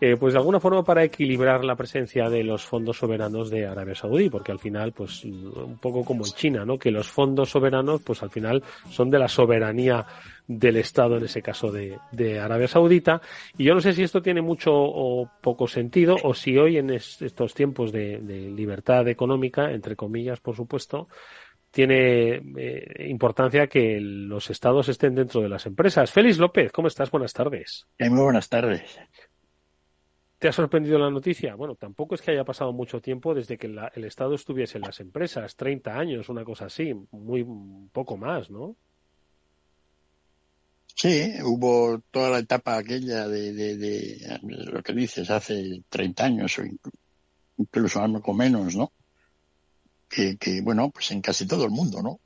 Eh, 0.00 0.16
pues 0.18 0.32
de 0.32 0.38
alguna 0.38 0.60
forma 0.60 0.84
para 0.84 1.04
equilibrar 1.04 1.64
la 1.64 1.76
presencia 1.76 2.28
de 2.28 2.42
los 2.44 2.64
fondos 2.64 2.96
soberanos 2.96 3.50
de 3.50 3.66
Arabia 3.66 3.94
Saudí, 3.94 4.30
porque 4.30 4.52
al 4.52 4.58
final, 4.58 4.92
pues 4.92 5.24
un 5.24 5.78
poco 5.80 6.04
como 6.04 6.24
en 6.24 6.32
China, 6.32 6.64
¿no? 6.64 6.78
Que 6.78 6.90
los 6.90 7.08
fondos 7.08 7.50
soberanos, 7.50 8.00
pues 8.02 8.22
al 8.22 8.30
final 8.30 8.62
son 8.90 9.10
de 9.10 9.18
la 9.18 9.28
soberanía 9.28 10.06
del 10.46 10.76
Estado, 10.76 11.16
en 11.16 11.24
ese 11.24 11.42
caso 11.42 11.70
de, 11.70 11.98
de, 12.10 12.40
Arabia 12.40 12.68
Saudita. 12.68 13.20
Y 13.56 13.64
yo 13.64 13.74
no 13.74 13.80
sé 13.80 13.92
si 13.92 14.02
esto 14.02 14.22
tiene 14.22 14.40
mucho 14.40 14.72
o 14.72 15.30
poco 15.40 15.66
sentido, 15.66 16.16
o 16.22 16.34
si 16.34 16.56
hoy 16.56 16.78
en 16.78 16.90
estos 16.90 17.54
tiempos 17.54 17.92
de, 17.92 18.18
de, 18.18 18.50
libertad 18.50 19.06
económica, 19.08 19.70
entre 19.70 19.96
comillas, 19.96 20.40
por 20.40 20.56
supuesto, 20.56 21.08
tiene 21.72 22.36
eh, 22.56 23.06
importancia 23.08 23.66
que 23.66 23.98
los 24.00 24.50
estados 24.50 24.88
estén 24.88 25.14
dentro 25.14 25.40
de 25.40 25.48
las 25.48 25.64
empresas. 25.66 26.12
Félix 26.12 26.38
López, 26.38 26.70
¿cómo 26.70 26.86
estás? 26.86 27.10
Buenas 27.10 27.32
tardes. 27.32 27.86
muy 27.98 28.20
buenas 28.20 28.48
tardes. 28.48 29.00
¿Te 30.38 30.48
ha 30.48 30.52
sorprendido 30.52 30.98
la 30.98 31.10
noticia? 31.10 31.54
Bueno, 31.54 31.74
tampoco 31.76 32.14
es 32.14 32.20
que 32.20 32.32
haya 32.32 32.44
pasado 32.44 32.72
mucho 32.72 33.00
tiempo 33.00 33.34
desde 33.34 33.56
que 33.56 33.68
la, 33.68 33.90
el 33.94 34.04
Estado 34.04 34.34
estuviese 34.34 34.76
en 34.76 34.82
las 34.82 35.00
empresas, 35.00 35.56
30 35.56 35.98
años, 35.98 36.28
una 36.28 36.44
cosa 36.44 36.66
así, 36.66 36.92
muy 37.10 37.46
poco 37.90 38.16
más, 38.18 38.50
¿no? 38.50 38.76
Sí, 40.94 41.32
hubo 41.42 42.00
toda 42.10 42.28
la 42.30 42.38
etapa 42.40 42.76
aquella 42.76 43.26
de, 43.28 43.54
de, 43.54 43.76
de, 43.76 44.40
lo 44.42 44.82
que 44.82 44.92
dices, 44.92 45.30
hace 45.30 45.82
30 45.88 46.24
años 46.24 46.58
o 46.58 46.62
incluso 47.56 48.02
algo 48.02 48.34
menos, 48.34 48.76
¿no? 48.76 48.92
Que, 50.14 50.36
que, 50.36 50.60
bueno, 50.60 50.90
pues 50.90 51.10
en 51.10 51.22
casi 51.22 51.46
todo 51.46 51.64
el 51.64 51.70
mundo, 51.70 52.02
¿no? 52.02 52.20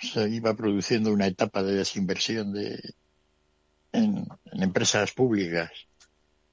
Se 0.00 0.28
iba 0.28 0.54
produciendo 0.54 1.12
una 1.12 1.26
etapa 1.26 1.62
de 1.62 1.74
desinversión 1.74 2.52
de, 2.52 2.80
en, 3.90 4.28
en 4.44 4.62
empresas 4.62 5.10
públicas. 5.12 5.70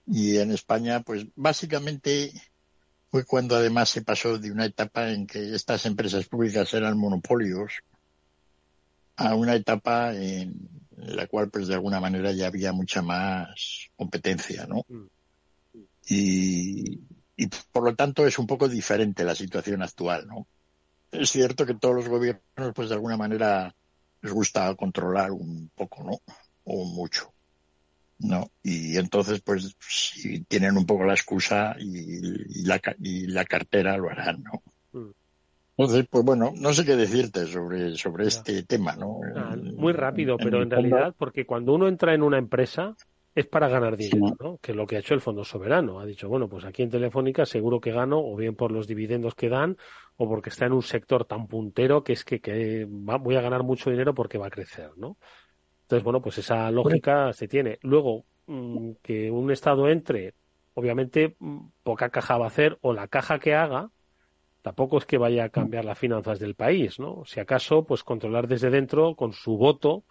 Y 0.07 0.37
en 0.37 0.51
España, 0.51 1.01
pues 1.01 1.27
básicamente 1.35 2.31
fue 3.11 3.23
cuando 3.23 3.55
además 3.55 3.89
se 3.89 4.01
pasó 4.01 4.39
de 4.39 4.51
una 4.51 4.65
etapa 4.65 5.11
en 5.11 5.27
que 5.27 5.53
estas 5.53 5.85
empresas 5.85 6.25
públicas 6.25 6.73
eran 6.73 6.97
monopolios 6.97 7.73
a 9.15 9.35
una 9.35 9.53
etapa 9.53 10.15
en 10.15 10.69
la 10.95 11.27
cual 11.27 11.49
pues 11.49 11.67
de 11.67 11.75
alguna 11.75 11.99
manera 11.99 12.31
ya 12.31 12.47
había 12.47 12.71
mucha 12.71 13.01
más 13.01 13.89
competencia, 13.95 14.65
¿no? 14.65 14.85
Y, 16.07 16.99
y 17.39 17.47
por 17.71 17.83
lo 17.85 17.95
tanto 17.95 18.27
es 18.27 18.37
un 18.37 18.45
poco 18.45 18.67
diferente 18.67 19.23
la 19.23 19.33
situación 19.33 19.81
actual, 19.81 20.27
¿no? 20.27 20.47
Es 21.11 21.31
cierto 21.31 21.65
que 21.65 21.73
todos 21.73 21.95
los 21.95 22.07
gobiernos 22.07 22.73
pues 22.75 22.89
de 22.89 22.95
alguna 22.95 23.17
manera 23.17 23.73
les 24.21 24.33
gusta 24.33 24.75
controlar 24.75 25.31
un 25.31 25.71
poco, 25.73 26.03
¿no? 26.03 26.19
O 26.65 26.85
mucho. 26.85 27.33
¿no? 28.19 28.51
Y 28.61 28.97
entonces, 28.97 29.41
pues, 29.41 29.75
si 29.79 30.43
tienen 30.43 30.77
un 30.77 30.85
poco 30.85 31.05
la 31.05 31.13
excusa 31.13 31.75
y, 31.79 32.59
y, 32.59 32.63
la, 32.65 32.81
y 32.99 33.27
la 33.27 33.45
cartera, 33.45 33.97
lo 33.97 34.09
harán, 34.09 34.43
¿no? 34.43 35.13
Entonces, 35.77 36.07
pues 36.11 36.25
bueno, 36.25 36.51
no 36.57 36.73
sé 36.73 36.83
qué 36.83 36.97
decirte 36.97 37.47
sobre, 37.47 37.95
sobre 37.95 38.27
este 38.27 38.63
tema, 38.63 38.97
¿no? 38.97 39.21
Ah, 39.33 39.55
muy 39.55 39.93
rápido, 39.93 40.35
pero 40.35 40.57
en, 40.57 40.63
en 40.63 40.71
realidad, 40.71 41.15
porque 41.17 41.45
cuando 41.45 41.73
uno 41.73 41.87
entra 41.87 42.13
en 42.13 42.21
una 42.21 42.37
empresa 42.37 42.97
es 43.35 43.45
para 43.45 43.67
ganar 43.67 43.95
dinero, 43.95 44.27
sí. 44.27 44.35
¿no? 44.39 44.57
Que 44.57 44.71
es 44.71 44.75
lo 44.75 44.85
que 44.87 44.95
ha 44.95 44.99
hecho 44.99 45.13
el 45.13 45.21
Fondo 45.21 45.43
Soberano. 45.43 45.99
Ha 45.99 46.05
dicho, 46.05 46.27
bueno, 46.27 46.49
pues 46.49 46.65
aquí 46.65 46.83
en 46.83 46.89
Telefónica 46.89 47.45
seguro 47.45 47.79
que 47.79 47.91
gano, 47.91 48.19
o 48.19 48.35
bien 48.35 48.55
por 48.55 48.71
los 48.71 48.87
dividendos 48.87 49.35
que 49.35 49.49
dan, 49.49 49.77
o 50.17 50.27
porque 50.27 50.49
está 50.49 50.65
en 50.65 50.73
un 50.73 50.81
sector 50.81 51.25
tan 51.25 51.47
puntero 51.47 52.03
que 52.03 52.13
es 52.13 52.25
que, 52.25 52.41
que 52.41 52.85
va, 52.85 53.17
voy 53.17 53.35
a 53.35 53.41
ganar 53.41 53.63
mucho 53.63 53.89
dinero 53.89 54.13
porque 54.13 54.37
va 54.37 54.47
a 54.47 54.51
crecer, 54.51 54.91
¿no? 54.97 55.17
Entonces, 55.83 56.03
bueno, 56.03 56.21
pues 56.21 56.37
esa 56.37 56.69
lógica 56.71 57.33
se 57.33 57.47
tiene. 57.47 57.79
Luego, 57.81 58.25
mmm, 58.47 58.91
que 59.01 59.31
un 59.31 59.49
Estado 59.51 59.89
entre, 59.89 60.35
obviamente, 60.73 61.35
poca 61.83 62.09
caja 62.09 62.37
va 62.37 62.45
a 62.45 62.49
hacer, 62.49 62.77
o 62.81 62.93
la 62.93 63.07
caja 63.07 63.39
que 63.39 63.55
haga, 63.55 63.89
tampoco 64.61 64.97
es 64.97 65.05
que 65.05 65.17
vaya 65.17 65.45
a 65.45 65.49
cambiar 65.49 65.85
las 65.85 65.97
finanzas 65.97 66.39
del 66.39 66.55
país, 66.55 66.99
¿no? 66.99 67.23
Si 67.25 67.39
acaso, 67.39 67.85
pues 67.85 68.03
controlar 68.03 68.47
desde 68.47 68.69
dentro 68.69 69.15
con 69.15 69.33
su 69.33 69.57
voto, 69.57 70.03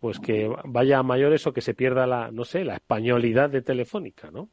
pues 0.00 0.18
que 0.18 0.48
vaya 0.64 0.98
a 0.98 1.02
mayores 1.02 1.46
o 1.46 1.52
que 1.52 1.60
se 1.60 1.74
pierda 1.74 2.06
la, 2.06 2.30
no 2.30 2.44
sé, 2.44 2.64
la 2.64 2.74
españolidad 2.74 3.50
de 3.50 3.62
Telefónica, 3.62 4.30
¿no? 4.30 4.48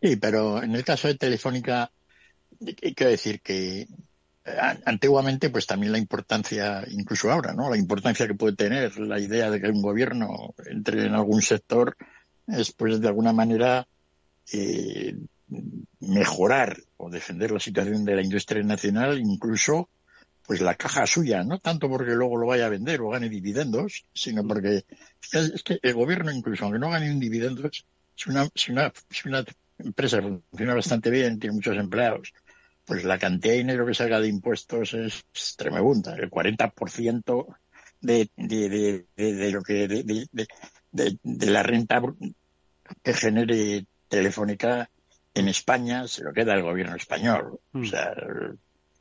Sí, 0.00 0.16
pero 0.16 0.62
en 0.62 0.74
el 0.74 0.84
caso 0.84 1.08
de 1.08 1.16
Telefónica, 1.16 1.90
quiero 2.60 3.10
decir 3.10 3.40
que 3.40 3.86
antiguamente, 4.84 5.50
pues 5.50 5.66
también 5.66 5.92
la 5.92 5.98
importancia, 5.98 6.84
incluso 6.90 7.30
ahora, 7.30 7.52
¿no? 7.52 7.70
La 7.70 7.76
importancia 7.76 8.26
que 8.26 8.34
puede 8.34 8.56
tener 8.56 8.98
la 8.98 9.18
idea 9.18 9.50
de 9.50 9.60
que 9.60 9.68
un 9.68 9.82
gobierno 9.82 10.54
entre 10.70 11.06
en 11.06 11.14
algún 11.14 11.42
sector 11.42 11.96
es, 12.46 12.72
pues, 12.72 13.00
de 13.00 13.08
alguna 13.08 13.32
manera 13.32 13.86
eh, 14.52 15.16
mejorar 16.00 16.78
o 16.96 17.10
defender 17.10 17.50
la 17.50 17.60
situación 17.60 18.04
de 18.04 18.16
la 18.16 18.22
industria 18.22 18.62
nacional, 18.62 19.18
incluso 19.18 19.88
pues 20.48 20.62
la 20.62 20.76
caja 20.76 21.06
suya, 21.06 21.44
no 21.44 21.58
tanto 21.58 21.90
porque 21.90 22.14
luego 22.14 22.38
lo 22.38 22.46
vaya 22.46 22.64
a 22.64 22.70
vender 22.70 23.02
o 23.02 23.10
gane 23.10 23.28
dividendos, 23.28 24.06
sino 24.14 24.42
porque 24.48 24.86
es, 25.30 25.62
que 25.62 25.78
el 25.82 25.92
gobierno, 25.92 26.32
incluso 26.32 26.64
aunque 26.64 26.78
no 26.78 26.88
gane 26.88 27.12
un 27.12 27.20
dividendos, 27.20 27.84
si 28.14 28.30
una, 28.30 28.48
si 28.54 28.72
una, 28.72 28.90
si 29.10 29.28
una 29.28 29.44
empresa 29.76 30.22
funciona 30.22 30.74
bastante 30.74 31.10
bien, 31.10 31.38
tiene 31.38 31.54
muchos 31.54 31.76
empleados, 31.76 32.32
pues 32.86 33.04
la 33.04 33.18
cantidad 33.18 33.52
de 33.52 33.58
dinero 33.58 33.84
que 33.84 33.92
salga 33.92 34.20
de 34.20 34.28
impuestos 34.28 34.94
es, 34.94 35.22
tremenda. 35.58 36.16
El 36.16 36.30
40% 36.30 37.56
de, 38.00 38.30
de, 38.34 39.04
de, 39.14 39.34
de, 39.34 39.50
lo 39.52 39.60
que 39.60 39.86
de, 39.86 40.28
de, 40.90 41.46
la 41.50 41.62
renta 41.62 42.00
que 43.02 43.12
genere 43.12 43.84
Telefónica 44.08 44.88
en 45.34 45.48
España 45.48 46.08
se 46.08 46.24
lo 46.24 46.32
queda 46.32 46.54
el 46.54 46.62
gobierno 46.62 46.96
español. 46.96 47.60
O 47.74 47.78
mm. 47.80 47.84
sea, 47.84 48.14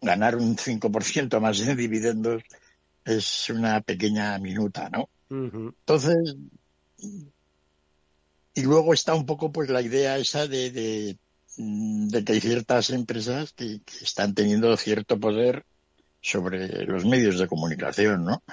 ganar 0.01 0.35
un 0.35 0.55
5% 0.57 1.39
más 1.39 1.59
de 1.59 1.75
dividendos 1.75 2.43
es 3.05 3.49
una 3.49 3.81
pequeña 3.81 4.37
minuta, 4.39 4.89
¿no? 4.89 5.09
Entonces, 5.29 6.35
y 8.53 8.61
luego 8.61 8.93
está 8.93 9.13
un 9.13 9.25
poco 9.25 9.51
pues 9.51 9.69
la 9.69 9.81
idea 9.81 10.17
esa 10.17 10.47
de, 10.47 11.17
de 11.57 12.23
que 12.23 12.33
hay 12.33 12.41
ciertas 12.41 12.89
empresas 12.91 13.53
que, 13.53 13.81
están 14.01 14.33
teniendo 14.33 14.75
cierto 14.77 15.19
poder 15.19 15.65
sobre 16.21 16.85
los 16.85 17.05
medios 17.05 17.39
de 17.39 17.47
comunicación, 17.47 18.25
¿no? 18.25 18.43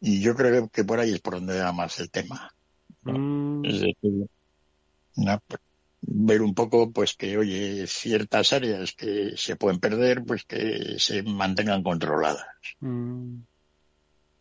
Y 0.00 0.20
yo 0.20 0.34
creo 0.34 0.68
que 0.68 0.84
por 0.84 0.98
ahí 0.98 1.12
es 1.12 1.20
por 1.20 1.34
donde 1.34 1.60
va 1.60 1.72
más 1.72 1.98
el 2.00 2.10
tema. 2.10 2.52
Mm. 3.02 3.64
Es 3.64 3.80
decir, 3.80 4.26
ver 6.02 6.42
un 6.42 6.54
poco, 6.54 6.90
pues 6.90 7.14
que, 7.14 7.36
oye, 7.36 7.86
ciertas 7.86 8.52
áreas 8.52 8.92
que 8.92 9.32
se 9.36 9.56
pueden 9.56 9.80
perder, 9.80 10.24
pues 10.24 10.44
que 10.44 10.98
se 10.98 11.22
mantengan 11.22 11.82
controladas. 11.82 12.46
Mm. 12.80 13.36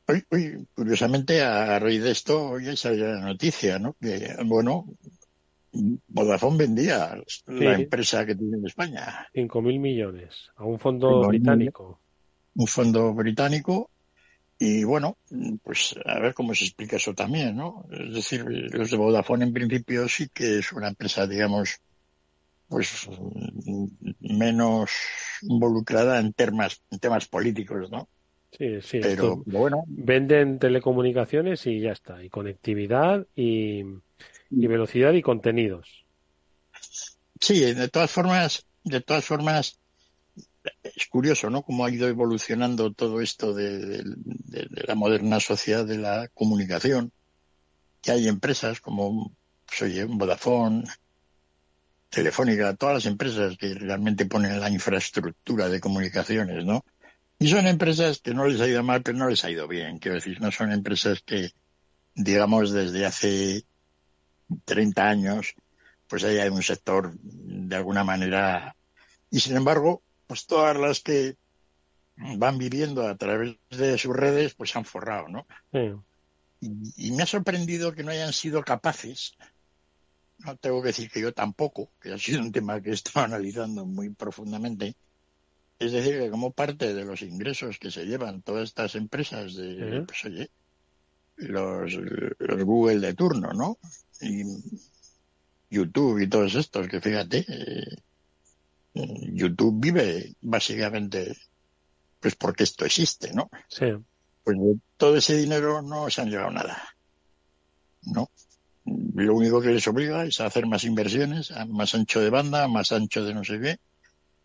Hoy, 0.08 0.68
curiosamente, 0.74 1.44
a 1.44 1.78
raíz 1.78 2.02
de 2.02 2.12
esto, 2.12 2.50
hoy 2.50 2.76
salió 2.76 3.14
la 3.14 3.22
noticia, 3.22 3.78
¿no? 3.78 3.96
Que, 4.02 4.36
bueno, 4.44 4.88
Vodafone 6.08 6.58
vendía 6.58 7.16
la 7.46 7.76
empresa 7.76 8.26
que 8.26 8.36
tiene 8.36 8.58
en 8.58 8.66
España. 8.66 9.28
Cinco 9.34 9.62
mil 9.62 9.80
millones 9.80 10.50
a 10.56 10.66
un 10.66 10.80
fondo 10.80 11.28
británico. 11.28 12.02
Un 12.56 12.68
fondo 12.68 13.14
británico 13.14 13.92
y 14.60 14.84
bueno, 14.84 15.18
pues 15.64 15.96
a 16.06 16.20
ver 16.20 16.34
cómo 16.34 16.54
se 16.54 16.66
explica 16.66 16.98
eso 16.98 17.14
también, 17.14 17.56
¿no? 17.56 17.88
Es 17.92 18.14
decir, 18.14 18.44
los 18.46 18.92
de 18.92 18.98
Vodafone 18.98 19.46
en 19.46 19.54
principio 19.54 20.08
sí 20.10 20.28
que 20.34 20.60
es 20.60 20.72
una 20.74 20.90
empresa, 20.90 21.26
digamos, 21.26 21.80
pues 22.68 23.10
menos 24.20 24.92
involucrada 25.42 26.20
en 26.20 26.34
temas, 26.34 26.82
en 26.92 27.00
temas 27.00 27.28
políticos, 27.28 27.90
¿no? 27.90 28.10
Sí, 28.52 28.82
sí. 28.82 29.00
Pero 29.02 29.42
bueno. 29.46 29.84
Venden 29.88 30.60
telecomunicaciones 30.60 31.66
y 31.66 31.80
ya 31.80 31.92
está. 31.92 32.24
Y 32.24 32.30
conectividad 32.30 33.26
y 33.36 33.84
y 34.50 34.68
velocidad 34.68 35.14
y 35.14 35.22
contenidos. 35.22 36.06
Sí, 37.40 37.60
de 37.74 37.88
todas 37.88 38.12
formas, 38.12 38.66
de 38.84 39.02
todas 39.02 39.26
formas, 39.26 39.80
es 40.84 41.08
curioso, 41.08 41.50
¿no? 41.50 41.62
Cómo 41.62 41.86
ha 41.86 41.92
ido 41.92 42.08
evolucionando 42.08 42.94
todo 42.94 43.22
esto 43.22 43.54
de, 43.54 44.04
la 44.88 44.96
moderna 44.96 45.40
sociedad 45.40 45.86
de 45.86 45.98
la 45.98 46.28
comunicación. 46.30 47.12
Que 48.02 48.12
hay 48.12 48.28
empresas 48.28 48.80
como, 48.80 49.36
pues, 49.66 50.08
Vodafone, 50.08 50.84
Telefónica, 52.10 52.76
todas 52.76 52.96
las 52.96 53.06
empresas 53.06 53.58
que 53.58 53.74
realmente 53.74 54.26
ponen 54.26 54.60
la 54.60 54.70
infraestructura 54.70 55.70
de 55.70 55.80
comunicaciones, 55.80 56.66
¿no? 56.66 56.84
Y 57.38 57.48
son 57.48 57.68
empresas 57.68 58.20
que 58.20 58.34
no 58.34 58.48
les 58.48 58.60
ha 58.60 58.68
ido 58.68 58.84
mal, 58.84 59.02
pero 59.02 59.18
no 59.18 59.30
les 59.30 59.44
ha 59.46 59.52
ido 59.52 59.68
bien. 59.68 60.00
Quiero 60.00 60.16
decir, 60.16 60.42
no 60.42 60.52
son 60.52 60.72
empresas 60.72 61.22
que, 61.26 61.52
digamos, 62.16 62.72
desde 62.72 63.06
hace 63.06 63.64
30 64.66 65.08
años, 65.08 65.56
pues 66.08 66.24
ahí 66.24 66.40
hay 66.40 66.50
un 66.50 66.64
sector 66.64 67.14
de 67.22 67.76
alguna 67.76 68.04
manera. 68.04 68.76
Y 69.30 69.40
sin 69.40 69.56
embargo, 69.56 70.02
pues 70.30 70.46
todas 70.46 70.78
las 70.78 71.00
que 71.00 71.38
van 72.38 72.60
viviendo 72.60 73.08
a 73.08 73.18
través 73.18 73.58
de 73.72 73.98
sus 73.98 74.16
redes, 74.16 74.54
pues 74.54 74.70
se 74.70 74.78
han 74.78 74.86
forrado, 74.86 75.28
¿no? 75.28 75.48
Y, 76.62 77.12
me 77.14 77.24
ha 77.24 77.26
sorprendido 77.26 77.96
que 77.96 78.04
no 78.04 78.12
hayan 78.12 78.32
sido 78.32 78.62
capaces, 78.62 79.34
no 80.38 80.56
tengo 80.58 80.84
que 80.84 80.90
decir 80.90 81.10
que 81.10 81.20
yo 81.20 81.34
tampoco, 81.34 81.92
que 82.00 82.14
ha 82.14 82.20
sido 82.20 82.42
un 82.42 82.52
tema 82.52 82.80
que 82.80 82.92
he 82.92 82.94
estado 82.94 83.26
analizando 83.26 83.88
muy 83.88 84.12
profundamente, 84.12 84.96
es 85.80 85.94
decir, 85.94 86.20
que 86.20 86.30
como 86.30 86.52
parte 86.52 86.94
de 86.94 87.06
los 87.06 87.24
ingresos 87.24 87.80
que 87.80 87.90
se 87.90 88.06
llevan 88.06 88.44
todas 88.44 88.66
estas 88.66 88.94
empresas 88.94 89.56
de, 89.56 90.04
pues 90.06 90.26
oye, 90.26 90.52
los, 91.38 91.92
los 92.38 92.64
Google 92.64 93.00
de 93.00 93.16
turno, 93.16 93.52
¿no? 93.54 93.80
y 94.22 94.44
YouTube 95.72 96.20
y 96.20 96.30
todos 96.30 96.54
estos, 96.54 96.88
que 96.88 97.02
fíjate, 97.02 97.46
eh, 97.48 97.96
YouTube 98.94 99.80
vive 99.80 100.34
básicamente 100.42 101.36
pues 102.20 102.36
porque 102.36 102.64
esto 102.64 102.86
existe, 102.86 103.34
¿no? 103.34 103.50
Sí. 103.68 103.86
Pues 104.44 104.58
todo 104.98 105.18
ese 105.18 105.38
dinero 105.38 105.82
no 105.82 106.10
se 106.10 106.22
han 106.22 106.30
llevado 106.30 106.52
nada, 106.52 106.84
¿no? 108.04 108.30
Lo 108.86 109.36
único 109.36 109.62
que 109.62 109.70
les 109.70 109.88
obliga 109.88 110.26
es 110.26 110.40
a 110.42 110.48
hacer 110.48 110.66
más 110.66 110.84
inversiones, 110.84 111.52
a 111.52 111.66
más 111.66 111.94
ancho 111.94 112.20
de 112.20 112.30
banda, 112.30 112.68
más 112.68 112.92
ancho 112.92 113.24
de 113.24 113.34
no 113.34 113.44
sé 113.44 113.60
qué, 113.60 113.78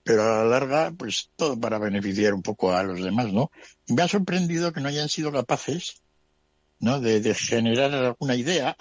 pero 0.03 0.23
a 0.23 0.39
la 0.39 0.45
larga, 0.45 0.93
pues 0.93 1.31
todo 1.37 1.59
para 1.59 1.79
beneficiar 1.79 2.35
un 2.35 2.43
poco 2.43 2.73
a 2.73 2.83
los 2.83 3.03
demás, 3.03 3.33
¿no? 3.33 3.51
Y 3.87 3.95
me 3.95 4.03
ha 4.03 4.09
sorprendido 4.09 4.73
que 4.73 4.81
no 4.81 4.89
hayan 4.89 5.09
sido 5.09 5.33
capaces, 5.33 6.03
¿no? 6.79 7.01
De, 7.01 7.21
de 7.21 7.35
generar 7.35 7.95
alguna 7.95 8.37
idea 8.37 8.77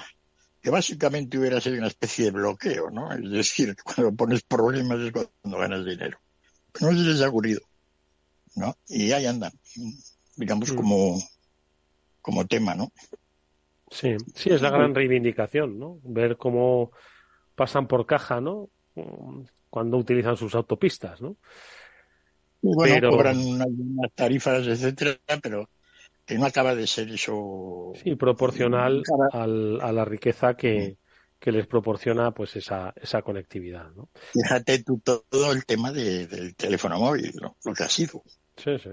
que 0.64 0.70
básicamente 0.70 1.38
hubiera 1.38 1.60
sido 1.60 1.78
una 1.78 1.88
especie 1.88 2.26
de 2.26 2.32
bloqueo, 2.32 2.90
¿no? 2.90 3.12
Es 3.12 3.30
decir, 3.30 3.76
cuando 3.84 4.16
pones 4.16 4.44
problemas 4.44 4.98
es 5.02 5.12
cuando 5.12 5.58
ganas 5.58 5.86
dinero. 5.86 6.18
Pero 6.72 6.92
no 6.92 6.98
se 6.98 7.04
les 7.04 7.22
ha 7.22 7.28
ocurrido, 7.28 7.62
¿no? 8.56 8.78
Y 8.88 9.12
ahí 9.12 9.26
andan, 9.26 9.52
digamos, 10.38 10.72
mm. 10.72 10.76
como, 10.76 11.22
como 12.22 12.48
tema, 12.48 12.74
¿no? 12.76 12.92
Sí, 13.92 14.16
sí, 14.34 14.50
es 14.50 14.62
la 14.62 14.72
gran 14.72 14.96
reivindicación, 14.96 15.78
¿no? 15.78 16.00
Ver 16.04 16.38
cómo 16.38 16.92
pasan 17.56 17.88
por 17.88 18.08
caja, 18.08 18.40
¿no? 18.40 18.70
Cuando 19.70 19.98
utilizan 19.98 20.38
sus 20.38 20.56
autopistas, 20.56 21.22
¿no? 21.22 21.36
bueno, 22.62 23.10
cobran 23.10 23.38
unas 23.38 24.14
tarifas, 24.16 24.66
etcétera, 24.66 25.20
pero 25.42 25.70
que 26.26 26.38
no 26.38 26.46
acaba 26.46 26.76
de 26.76 26.88
ser 26.88 27.10
eso. 27.10 27.94
Sí, 28.04 28.16
proporcional 28.16 29.04
al, 29.32 29.82
a 29.82 29.92
la 29.92 30.06
riqueza 30.06 30.56
que, 30.56 30.98
que, 31.40 31.52
les 31.52 31.68
proporciona 31.68 32.32
pues 32.32 32.56
esa, 32.56 32.94
esa 32.96 33.22
conectividad. 33.22 33.92
¿no? 33.92 34.10
Fíjate 34.32 34.84
tú 34.84 35.00
todo 35.00 35.52
el 35.52 35.66
tema 35.66 35.92
del 35.92 36.56
teléfono 36.56 37.00
móvil, 37.00 37.34
lo 37.64 37.74
que 37.74 37.84
ha 37.84 37.90
sido. 37.90 38.24
Sí, 38.58 38.78
sí. 38.82 38.90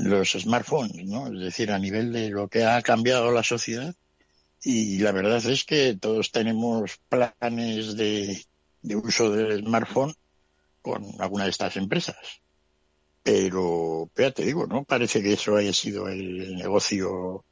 Los 0.00 0.32
smartphones, 0.32 1.04
¿no? 1.06 1.26
Es 1.26 1.40
decir, 1.40 1.72
a 1.72 1.78
nivel 1.78 2.12
de 2.12 2.30
lo 2.30 2.48
que 2.48 2.64
ha 2.64 2.80
cambiado 2.82 3.32
la 3.32 3.42
sociedad. 3.42 3.94
Y 4.62 4.98
la 4.98 5.12
verdad 5.12 5.44
es 5.44 5.64
que 5.64 5.96
todos 5.96 6.32
tenemos 6.32 6.98
planes 7.08 7.96
de, 7.96 8.42
de 8.82 8.96
uso 8.96 9.30
del 9.30 9.60
smartphone 9.64 10.14
con 10.82 11.04
alguna 11.18 11.44
de 11.44 11.50
estas 11.50 11.76
empresas. 11.76 12.16
Pero, 13.30 14.10
ya 14.16 14.30
te 14.30 14.42
digo, 14.42 14.66
¿no? 14.66 14.84
Parece 14.84 15.22
que 15.22 15.34
eso 15.34 15.54
haya 15.54 15.74
sido 15.74 16.08
el 16.08 16.56
negocio. 16.56 17.44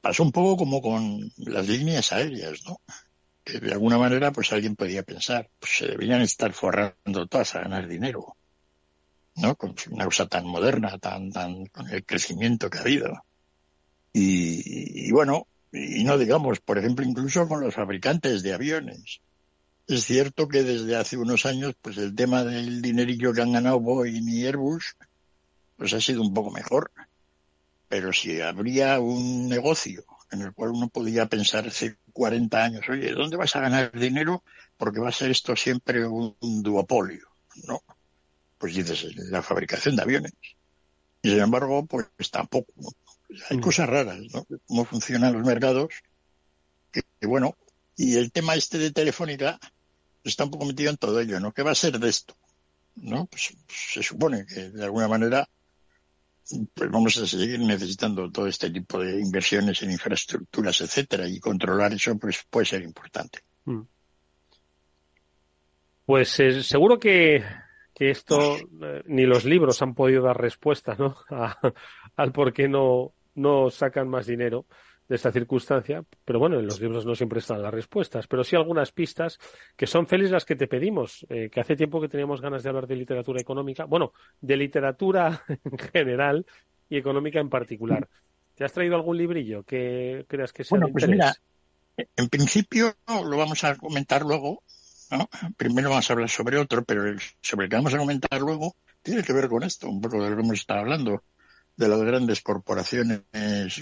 Pasó 0.00 0.22
un 0.22 0.30
poco 0.30 0.56
como 0.58 0.80
con 0.80 1.28
las 1.38 1.66
líneas 1.66 2.12
aéreas, 2.12 2.64
¿no? 2.64 2.80
Que 3.42 3.58
de 3.58 3.72
alguna 3.72 3.98
manera, 3.98 4.30
pues 4.30 4.52
alguien 4.52 4.76
podía 4.76 5.02
pensar, 5.02 5.50
pues 5.58 5.78
se 5.78 5.88
deberían 5.88 6.20
estar 6.20 6.52
forrando 6.52 7.26
todas 7.26 7.56
a 7.56 7.62
ganar 7.62 7.88
dinero, 7.88 8.36
¿no? 9.34 9.56
Con 9.56 9.74
una 9.90 10.04
cosa 10.04 10.28
tan 10.28 10.46
moderna, 10.46 10.96
tan, 10.98 11.32
tan, 11.32 11.66
con 11.66 11.90
el 11.90 12.04
crecimiento 12.04 12.70
que 12.70 12.78
ha 12.78 12.82
habido. 12.82 13.24
Y, 14.12 15.08
y 15.08 15.10
bueno, 15.10 15.48
y 15.72 16.04
no 16.04 16.16
digamos, 16.16 16.60
por 16.60 16.78
ejemplo, 16.78 17.04
incluso 17.04 17.48
con 17.48 17.60
los 17.60 17.74
fabricantes 17.74 18.40
de 18.44 18.54
aviones. 18.54 19.20
Es 19.86 20.04
cierto 20.04 20.48
que 20.48 20.62
desde 20.62 20.96
hace 20.96 21.16
unos 21.16 21.46
años, 21.46 21.74
pues 21.80 21.96
el 21.98 22.14
tema 22.14 22.44
del 22.44 22.82
dinerillo 22.82 23.32
que 23.32 23.42
han 23.42 23.52
ganado 23.52 23.80
Boeing 23.80 24.28
y 24.28 24.46
Airbus, 24.46 24.96
pues 25.76 25.92
ha 25.92 26.00
sido 26.00 26.22
un 26.22 26.34
poco 26.34 26.50
mejor. 26.50 26.90
Pero 27.88 28.12
si 28.12 28.40
habría 28.40 28.98
un 28.98 29.48
negocio 29.48 30.04
en 30.32 30.42
el 30.42 30.52
cual 30.52 30.70
uno 30.70 30.88
podía 30.88 31.26
pensar 31.26 31.68
hace 31.68 31.98
40 32.12 32.64
años, 32.64 32.88
oye, 32.88 33.12
¿dónde 33.12 33.36
vas 33.36 33.54
a 33.54 33.60
ganar 33.60 33.92
dinero? 33.92 34.42
Porque 34.76 35.00
va 35.00 35.10
a 35.10 35.12
ser 35.12 35.30
esto 35.30 35.54
siempre 35.54 36.04
un 36.04 36.62
duopolio, 36.62 37.28
¿no? 37.68 37.80
pues 38.58 38.74
dices, 38.74 39.14
la 39.30 39.42
fabricación 39.42 39.96
de 39.96 40.02
aviones. 40.02 40.32
Y 41.22 41.30
sin 41.30 41.40
embargo, 41.40 41.86
pues 41.86 42.08
tampoco. 42.30 42.72
Hay 43.50 43.58
mm. 43.58 43.60
cosas 43.60 43.88
raras, 43.88 44.18
¿no? 44.32 44.46
Cómo 44.66 44.84
funcionan 44.84 45.32
los 45.32 45.44
mercados. 45.44 45.92
Que, 46.90 47.02
bueno, 47.22 47.56
y 47.96 48.16
el 48.16 48.32
tema 48.32 48.54
este 48.54 48.78
de 48.78 48.92
Telefónica 48.92 49.58
está 50.28 50.44
un 50.44 50.50
poco 50.50 50.66
metido 50.66 50.90
en 50.90 50.96
todo 50.96 51.20
ello, 51.20 51.40
¿no? 51.40 51.52
¿Qué 51.52 51.62
va 51.62 51.72
a 51.72 51.74
ser 51.74 51.98
de 51.98 52.08
esto? 52.08 52.36
¿No? 52.96 53.26
Pues, 53.26 53.54
pues 53.66 53.78
se 53.94 54.02
supone 54.02 54.46
que 54.46 54.70
de 54.70 54.84
alguna 54.84 55.08
manera 55.08 55.48
pues 56.74 56.90
vamos 56.90 57.16
a 57.18 57.26
seguir 57.26 57.58
necesitando 57.58 58.30
todo 58.30 58.46
este 58.46 58.70
tipo 58.70 59.00
de 59.00 59.20
inversiones 59.20 59.82
en 59.82 59.90
infraestructuras, 59.90 60.80
etcétera, 60.80 61.28
y 61.28 61.40
controlar 61.40 61.92
eso 61.92 62.16
pues 62.18 62.44
puede 62.48 62.66
ser 62.66 62.82
importante. 62.82 63.40
Mm. 63.64 63.80
Pues 66.04 66.38
eh, 66.38 66.62
seguro 66.62 67.00
que, 67.00 67.42
que 67.92 68.10
esto 68.10 68.56
eh, 68.56 69.02
ni 69.06 69.26
los 69.26 69.44
libros 69.44 69.82
han 69.82 69.94
podido 69.94 70.22
dar 70.22 70.40
respuesta, 70.40 70.94
¿no? 70.96 71.16
al 72.16 72.32
por 72.32 72.52
qué 72.52 72.68
no, 72.68 73.12
no 73.34 73.70
sacan 73.70 74.08
más 74.08 74.26
dinero 74.26 74.66
de 75.08 75.16
esta 75.16 75.30
circunstancia, 75.30 76.04
pero 76.24 76.38
bueno, 76.38 76.58
en 76.58 76.66
los 76.66 76.80
libros 76.80 77.06
no 77.06 77.14
siempre 77.14 77.38
están 77.38 77.62
las 77.62 77.72
respuestas, 77.72 78.26
pero 78.26 78.42
sí 78.42 78.56
algunas 78.56 78.90
pistas 78.92 79.38
que 79.76 79.86
son 79.86 80.06
felices 80.06 80.32
las 80.32 80.44
que 80.44 80.56
te 80.56 80.66
pedimos, 80.66 81.24
eh, 81.28 81.48
que 81.50 81.60
hace 81.60 81.76
tiempo 81.76 82.00
que 82.00 82.08
teníamos 82.08 82.40
ganas 82.40 82.62
de 82.62 82.68
hablar 82.68 82.86
de 82.86 82.96
literatura 82.96 83.40
económica, 83.40 83.84
bueno, 83.84 84.12
de 84.40 84.56
literatura 84.56 85.44
en 85.64 85.78
general 85.78 86.46
y 86.88 86.96
económica 86.96 87.40
en 87.40 87.48
particular. 87.48 88.08
¿Te 88.54 88.64
has 88.64 88.72
traído 88.72 88.96
algún 88.96 89.18
librillo 89.18 89.62
que 89.62 90.24
creas 90.28 90.52
que 90.52 90.64
sea 90.64 90.78
bueno, 90.78 90.92
pues 90.92 91.06
mira, 91.08 91.34
en 91.96 92.28
principio 92.28 92.94
lo 93.06 93.36
vamos 93.36 93.62
a 93.64 93.76
comentar 93.76 94.22
luego, 94.22 94.62
¿no? 95.10 95.28
Primero 95.56 95.90
vamos 95.90 96.08
a 96.08 96.12
hablar 96.14 96.30
sobre 96.30 96.58
otro, 96.58 96.84
pero 96.84 97.02
sobre 97.40 97.64
el 97.64 97.70
que 97.70 97.76
vamos 97.76 97.94
a 97.94 97.98
comentar 97.98 98.40
luego 98.40 98.74
tiene 99.02 99.22
que 99.22 99.32
ver 99.32 99.48
con 99.48 99.62
esto, 99.62 99.88
un 99.88 100.00
poco 100.00 100.22
de 100.22 100.30
lo 100.30 100.36
que 100.36 100.42
hemos 100.42 100.58
estado 100.58 100.80
hablando, 100.80 101.22
de 101.76 101.88
las 101.88 102.00
grandes 102.00 102.40
corporaciones 102.40 103.22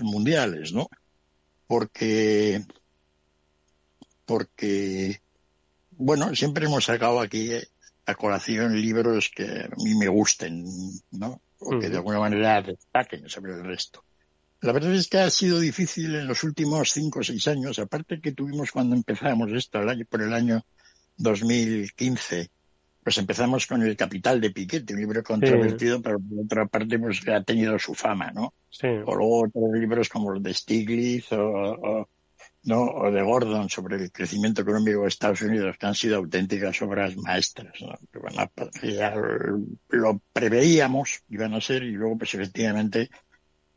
mundiales, 0.02 0.72
¿no? 0.72 0.88
Porque, 1.66 2.62
porque, 4.24 5.20
bueno, 5.92 6.34
siempre 6.34 6.66
hemos 6.66 6.84
sacado 6.84 7.20
aquí 7.20 7.50
a 8.06 8.14
colación 8.14 8.80
libros 8.80 9.30
que 9.34 9.44
a 9.44 9.76
mí 9.82 9.94
me 9.94 10.08
gusten, 10.08 10.64
¿no? 11.12 11.40
O 11.58 11.78
que 11.78 11.88
de 11.88 11.96
alguna 11.96 12.18
manera 12.18 12.60
destaquen 12.60 13.28
sobre 13.28 13.54
el 13.54 13.64
resto. 13.64 14.04
La 14.60 14.72
verdad 14.72 14.94
es 14.94 15.08
que 15.08 15.18
ha 15.18 15.30
sido 15.30 15.60
difícil 15.60 16.14
en 16.14 16.26
los 16.26 16.42
últimos 16.42 16.90
cinco 16.90 17.20
o 17.20 17.22
seis 17.22 17.46
años, 17.48 17.78
aparte 17.78 18.20
que 18.20 18.32
tuvimos 18.32 18.70
cuando 18.70 18.96
empezamos 18.96 19.52
esto 19.52 19.80
el 19.80 19.88
año, 19.88 20.04
por 20.08 20.22
el 20.22 20.32
año 20.32 20.64
2015, 21.16 22.50
pues 23.02 23.18
empezamos 23.18 23.66
con 23.66 23.82
El 23.82 23.96
Capital 23.96 24.40
de 24.40 24.50
Piquete, 24.50 24.94
un 24.94 25.00
libro 25.00 25.22
controvertido, 25.22 26.00
pero 26.00 26.18
por 26.18 26.44
otra 26.44 26.66
parte 26.66 26.98
pues 26.98 27.20
ha 27.28 27.42
tenido 27.42 27.78
su 27.78 27.94
fama, 27.94 28.30
¿no? 28.32 28.54
O 28.82 29.14
luego 29.14 29.44
otros 29.44 29.70
libros 29.72 30.08
como 30.08 30.32
los 30.32 30.42
de 30.42 30.54
Stiglitz 30.54 31.32
o, 31.32 32.08
¿no? 32.64 32.82
o 32.82 33.10
de 33.10 33.22
Gordon 33.22 33.68
sobre 33.68 33.96
el 33.96 34.12
crecimiento 34.12 34.62
económico 34.62 35.02
de 35.02 35.08
Estados 35.08 35.42
Unidos, 35.42 35.76
que 35.78 35.86
han 35.86 35.94
sido 35.94 36.16
auténticas 36.16 36.80
obras 36.82 37.16
maestras, 37.16 37.72
¿no? 37.80 37.94
Que 38.80 38.92
ya 38.92 39.14
lo 39.88 40.20
preveíamos, 40.32 41.22
iban 41.28 41.54
a 41.54 41.60
ser, 41.60 41.82
y 41.82 41.92
luego 41.92 42.18
pues 42.18 42.34
efectivamente 42.34 43.10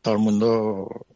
todo 0.00 0.14
el 0.14 0.20
mundo 0.20 1.06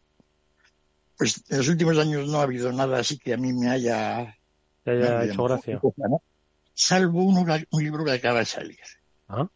pues 1.17 1.43
en 1.49 1.59
los 1.59 1.69
últimos 1.69 1.99
años 1.99 2.29
no 2.29 2.41
ha 2.41 2.43
habido 2.43 2.73
nada 2.73 2.99
así 2.99 3.19
que 3.19 3.35
a 3.35 3.37
mí 3.37 3.53
me 3.53 3.71
haya, 3.71 4.37
hecho 4.85 5.45
gracia 5.45 5.81
salvo 6.75 7.23
un, 7.23 7.67
un 7.71 7.83
libro 7.83 8.05
que 8.05 8.13
acaba 8.13 8.41
de 8.41 8.45
salir. 8.47 8.81
¿Ah? 9.29 9.49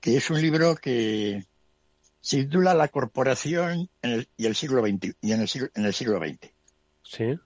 Que 0.00 0.16
es 0.16 0.30
un 0.30 0.40
libro 0.40 0.74
que 0.76 1.44
se 2.22 2.44
titula 2.44 2.72
La 2.72 2.88
corporación 2.88 3.90
y 4.36 4.46
el 4.46 4.54
siglo 4.54 4.80
XX 4.80 5.16
y 5.20 5.32
en 5.32 5.42
el 5.42 5.48
siglo, 5.48 5.68
en 5.74 5.84
el 5.84 5.92
siglo 5.92 6.18
XX. 6.18 6.50
Sí. 7.02 7.38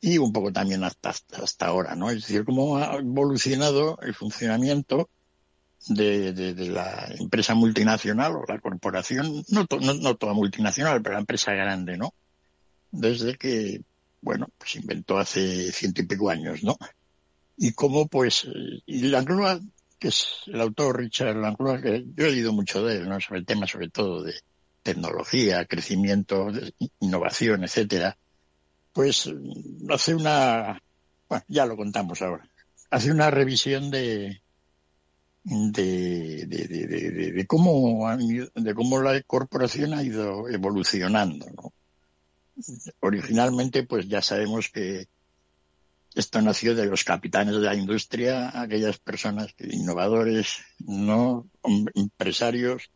Y 0.00 0.18
un 0.18 0.32
poco 0.32 0.52
también 0.52 0.82
hasta, 0.82 1.10
hasta 1.10 1.66
ahora, 1.66 1.94
¿no? 1.94 2.10
Es 2.10 2.22
decir, 2.22 2.44
cómo 2.44 2.78
ha 2.78 2.96
evolucionado 2.96 4.00
el 4.00 4.14
funcionamiento 4.14 5.10
de, 5.86 6.32
de, 6.32 6.68
la 6.68 7.06
empresa 7.18 7.54
multinacional 7.54 8.34
o 8.36 8.44
la 8.48 8.58
corporación, 8.58 9.44
no, 9.48 9.66
no, 9.80 9.94
no, 9.94 10.16
toda 10.16 10.32
multinacional, 10.32 11.00
pero 11.02 11.14
la 11.14 11.20
empresa 11.20 11.52
grande, 11.52 11.96
¿no? 11.96 12.14
Desde 12.90 13.36
que, 13.36 13.82
bueno, 14.22 14.48
pues 14.58 14.74
inventó 14.74 15.18
hace 15.18 15.70
ciento 15.70 16.02
y 16.02 16.06
pico 16.06 16.30
años, 16.30 16.64
¿no? 16.64 16.76
y 17.58 17.72
cómo 17.72 18.06
pues 18.06 18.46
y 18.86 19.02
Langlois 19.08 19.60
que 19.98 20.08
es 20.08 20.42
el 20.46 20.60
autor 20.60 20.98
Richard 20.98 21.36
Langlois 21.36 21.82
que 21.82 22.04
yo 22.14 22.26
he 22.26 22.30
leído 22.30 22.52
mucho 22.52 22.84
de 22.84 22.96
él 22.96 23.08
no 23.08 23.20
sobre 23.20 23.40
el 23.40 23.46
tema 23.46 23.66
sobre 23.66 23.88
todo 23.88 24.22
de 24.22 24.34
tecnología 24.82 25.64
crecimiento 25.64 26.48
innovación 27.00 27.64
etcétera 27.64 28.16
pues 28.92 29.30
hace 29.90 30.14
una 30.14 30.80
bueno 31.28 31.44
ya 31.48 31.66
lo 31.66 31.76
contamos 31.76 32.22
ahora 32.22 32.48
hace 32.90 33.10
una 33.10 33.30
revisión 33.30 33.90
de 33.90 34.40
de, 35.44 36.44
de, 36.46 36.68
de, 36.68 37.32
de, 37.32 37.46
cómo 37.46 38.06
de 38.16 38.74
cómo 38.74 39.00
la 39.00 39.20
corporación 39.22 39.94
ha 39.94 40.02
ido 40.02 40.48
evolucionando 40.48 41.46
¿no? 41.56 41.72
originalmente 43.00 43.84
pues 43.84 44.08
ya 44.08 44.20
sabemos 44.20 44.68
que 44.68 45.06
esto 46.14 46.40
nació 46.42 46.74
de 46.74 46.86
los 46.86 47.04
capitanes 47.04 47.54
de 47.54 47.60
la 47.60 47.74
industria, 47.74 48.60
aquellas 48.60 48.98
personas, 48.98 49.54
innovadores, 49.58 50.64
no 50.78 51.48
empresarios, 51.94 52.90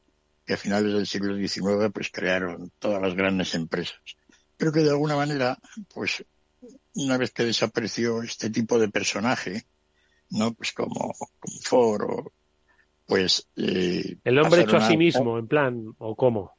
que 0.44 0.54
a 0.54 0.56
finales 0.56 0.92
del 0.92 1.06
siglo 1.06 1.36
XIX 1.36 1.92
pues 1.92 2.10
crearon 2.10 2.72
todas 2.78 3.00
las 3.00 3.14
grandes 3.14 3.54
empresas. 3.54 4.00
Pero 4.56 4.72
que 4.72 4.80
de 4.80 4.90
alguna 4.90 5.16
manera, 5.16 5.58
pues 5.94 6.24
una 6.94 7.16
vez 7.16 7.30
que 7.30 7.44
desapareció 7.44 8.22
este 8.22 8.50
tipo 8.50 8.78
de 8.78 8.88
personaje, 8.88 9.66
no, 10.30 10.52
pues 10.54 10.72
como, 10.72 11.12
como 11.38 11.58
Ford 11.62 12.32
pues 13.06 13.48
eh, 13.56 14.16
el 14.24 14.38
hombre 14.38 14.62
hecho 14.62 14.76
a 14.76 14.88
sí 14.88 14.96
mismo, 14.96 15.38
en 15.38 15.46
plan, 15.46 15.94
o 15.98 16.16
cómo. 16.16 16.52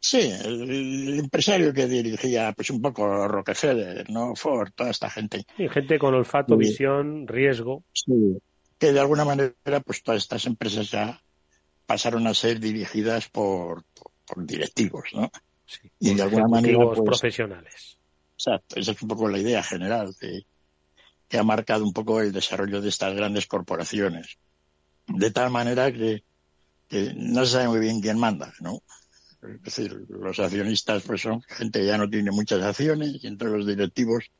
Sí, 0.00 0.30
el, 0.44 1.18
empresario 1.18 1.72
que 1.72 1.86
dirigía 1.86 2.52
pues 2.52 2.70
un 2.70 2.80
poco 2.80 3.26
Rockefeller, 3.26 4.08
¿no? 4.10 4.34
Ford, 4.36 4.70
toda 4.74 4.90
esta 4.90 5.10
gente. 5.10 5.44
Sí, 5.56 5.68
gente 5.68 5.98
con 5.98 6.14
olfato, 6.14 6.56
visión, 6.56 7.26
riesgo. 7.26 7.84
Sí, 7.92 8.38
que 8.78 8.92
de 8.92 9.00
alguna 9.00 9.24
manera 9.24 9.80
pues 9.84 10.02
todas 10.02 10.22
estas 10.22 10.46
empresas 10.46 10.90
ya 10.90 11.20
pasaron 11.84 12.26
a 12.26 12.34
ser 12.34 12.60
dirigidas 12.60 13.28
por, 13.28 13.84
por, 14.26 14.46
directivos, 14.46 15.08
¿no? 15.14 15.30
Sí, 15.66 15.90
y 15.98 16.14
de 16.14 16.22
alguna 16.22 16.46
manera 16.46 16.78
pues, 16.84 17.00
profesionales. 17.00 17.98
Exacto, 18.34 18.78
esa 18.78 18.92
es 18.92 19.02
un 19.02 19.08
poco 19.08 19.28
la 19.28 19.38
idea 19.38 19.62
general 19.62 20.14
que 21.28 21.38
ha 21.38 21.42
marcado 21.42 21.84
un 21.84 21.92
poco 21.92 22.20
el 22.20 22.32
desarrollo 22.32 22.80
de 22.80 22.88
estas 22.88 23.14
grandes 23.14 23.46
corporaciones. 23.46 24.38
De 25.08 25.30
tal 25.30 25.50
manera 25.50 25.90
que, 25.90 26.22
que 26.88 27.12
no 27.16 27.44
se 27.44 27.52
sabe 27.52 27.68
muy 27.68 27.80
bien 27.80 28.00
quién 28.00 28.18
manda, 28.18 28.52
¿no? 28.60 28.82
Es 29.42 29.62
decir, 29.62 30.06
los 30.08 30.38
accionistas 30.40 31.02
pues 31.04 31.22
son 31.22 31.42
gente 31.42 31.80
que 31.80 31.86
ya 31.86 31.98
no 31.98 32.10
tiene 32.10 32.30
muchas 32.30 32.62
acciones 32.62 33.22
y 33.22 33.26
entre 33.26 33.50
los 33.50 33.66
directivos 33.66 34.30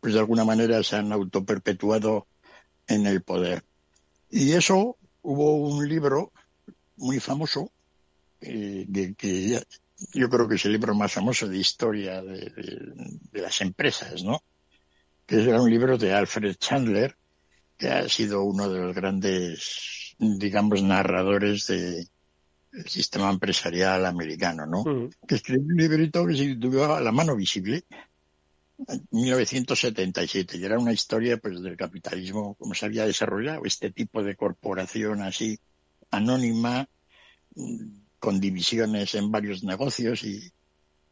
pues 0.00 0.14
de 0.14 0.20
alguna 0.20 0.44
manera 0.44 0.82
se 0.82 0.96
han 0.96 1.12
autoperpetuado 1.12 2.26
en 2.86 3.06
el 3.06 3.22
poder. 3.22 3.64
Y 4.30 4.52
eso 4.52 4.96
hubo 5.22 5.56
un 5.56 5.88
libro 5.88 6.32
muy 6.96 7.20
famoso 7.20 7.70
eh, 8.40 8.86
que, 9.16 9.60
yo 10.12 10.28
creo 10.30 10.48
que 10.48 10.54
es 10.56 10.64
el 10.64 10.72
libro 10.72 10.94
más 10.94 11.12
famoso 11.12 11.48
de 11.48 11.58
historia 11.58 12.22
de, 12.22 12.52
de, 13.32 13.40
las 13.40 13.60
empresas, 13.60 14.22
¿no? 14.22 14.42
Que 15.26 15.42
era 15.42 15.60
un 15.60 15.70
libro 15.70 15.98
de 15.98 16.12
Alfred 16.12 16.54
Chandler, 16.56 17.16
que 17.76 17.88
ha 17.88 18.08
sido 18.08 18.42
uno 18.44 18.68
de 18.68 18.80
los 18.80 18.94
grandes, 18.94 20.14
digamos, 20.18 20.82
narradores 20.82 21.66
de, 21.66 22.06
el 22.72 22.88
sistema 22.88 23.30
empresarial 23.30 24.06
americano, 24.06 24.66
¿no? 24.66 24.84
Mm. 24.84 25.10
Que 25.26 25.36
escribió 25.36 25.66
un 25.66 25.76
librito 25.76 26.26
que 26.26 26.36
se 26.36 26.44
titulaba 26.44 27.00
La 27.00 27.12
mano 27.12 27.34
visible, 27.36 27.84
en 28.86 29.06
1977, 29.10 30.56
y 30.56 30.64
era 30.64 30.78
una 30.78 30.92
historia 30.92 31.36
pues 31.38 31.60
del 31.60 31.76
capitalismo, 31.76 32.54
cómo 32.54 32.74
se 32.74 32.86
había 32.86 33.06
desarrollado 33.06 33.62
este 33.64 33.90
tipo 33.90 34.22
de 34.22 34.36
corporación 34.36 35.22
así 35.22 35.58
anónima, 36.10 36.88
con 38.18 38.40
divisiones 38.40 39.14
en 39.14 39.30
varios 39.30 39.64
negocios 39.64 40.22
y, 40.24 40.52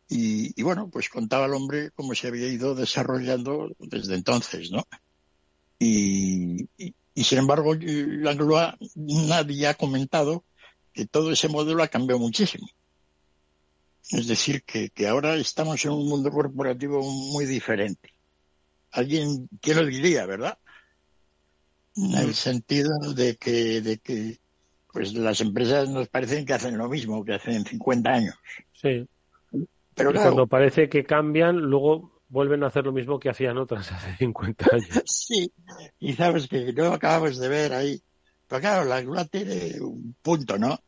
y, 0.08 0.62
bueno, 0.62 0.88
pues 0.88 1.08
contaba 1.08 1.46
el 1.46 1.54
hombre 1.54 1.90
cómo 1.90 2.14
se 2.14 2.28
había 2.28 2.48
ido 2.48 2.74
desarrollando 2.74 3.74
desde 3.78 4.14
entonces, 4.14 4.70
¿no? 4.70 4.86
Y, 5.78 6.68
y, 6.78 6.94
y 7.14 7.24
sin 7.24 7.38
embargo, 7.38 7.74
Langlois 7.74 8.74
nadie 8.94 9.66
ha 9.66 9.74
comentado 9.74 10.44
que 10.96 11.06
todo 11.06 11.30
ese 11.30 11.48
modelo 11.48 11.82
ha 11.82 11.88
cambiado 11.88 12.18
muchísimo. 12.18 12.66
Es 14.10 14.26
decir, 14.26 14.62
que, 14.62 14.90
ahora 15.06 15.34
estamos 15.36 15.84
en 15.84 15.90
un 15.90 16.08
mundo 16.08 16.30
corporativo 16.30 17.02
muy 17.02 17.44
diferente. 17.44 18.14
Alguien, 18.92 19.46
¿quién 19.60 19.76
lo 19.76 19.84
diría, 19.84 20.24
verdad? 20.24 20.58
en 21.96 22.14
el 22.14 22.34
sentido 22.34 22.98
de 23.14 23.36
que, 23.36 23.80
de 23.80 23.98
que 23.98 24.38
pues 24.92 25.14
las 25.14 25.40
empresas 25.40 25.88
nos 25.88 26.08
parecen 26.08 26.44
que 26.44 26.52
hacen 26.52 26.76
lo 26.76 26.88
mismo 26.88 27.24
que 27.24 27.34
hacen 27.34 27.64
50 27.64 28.10
años. 28.10 28.34
Sí. 28.72 29.06
Pero 29.94 30.12
cuando 30.12 30.46
parece 30.46 30.90
que 30.90 31.04
cambian, 31.04 31.56
luego 31.56 32.20
vuelven 32.28 32.64
a 32.64 32.66
hacer 32.66 32.84
lo 32.84 32.92
mismo 32.92 33.18
que 33.18 33.30
hacían 33.30 33.58
otras 33.58 33.92
hace 33.92 34.16
50 34.16 34.66
años. 34.72 35.02
Sí, 35.06 35.52
y 35.98 36.14
sabes 36.14 36.48
que 36.48 36.72
no 36.72 36.92
acabamos 36.92 37.38
de 37.38 37.48
ver 37.48 37.72
ahí. 37.72 38.02
Pero 38.48 38.60
claro, 38.60 38.84
la 38.84 39.02
GULA 39.02 39.24
tiene 39.26 39.80
un 39.80 40.14
punto, 40.22 40.58
¿no? 40.58 40.78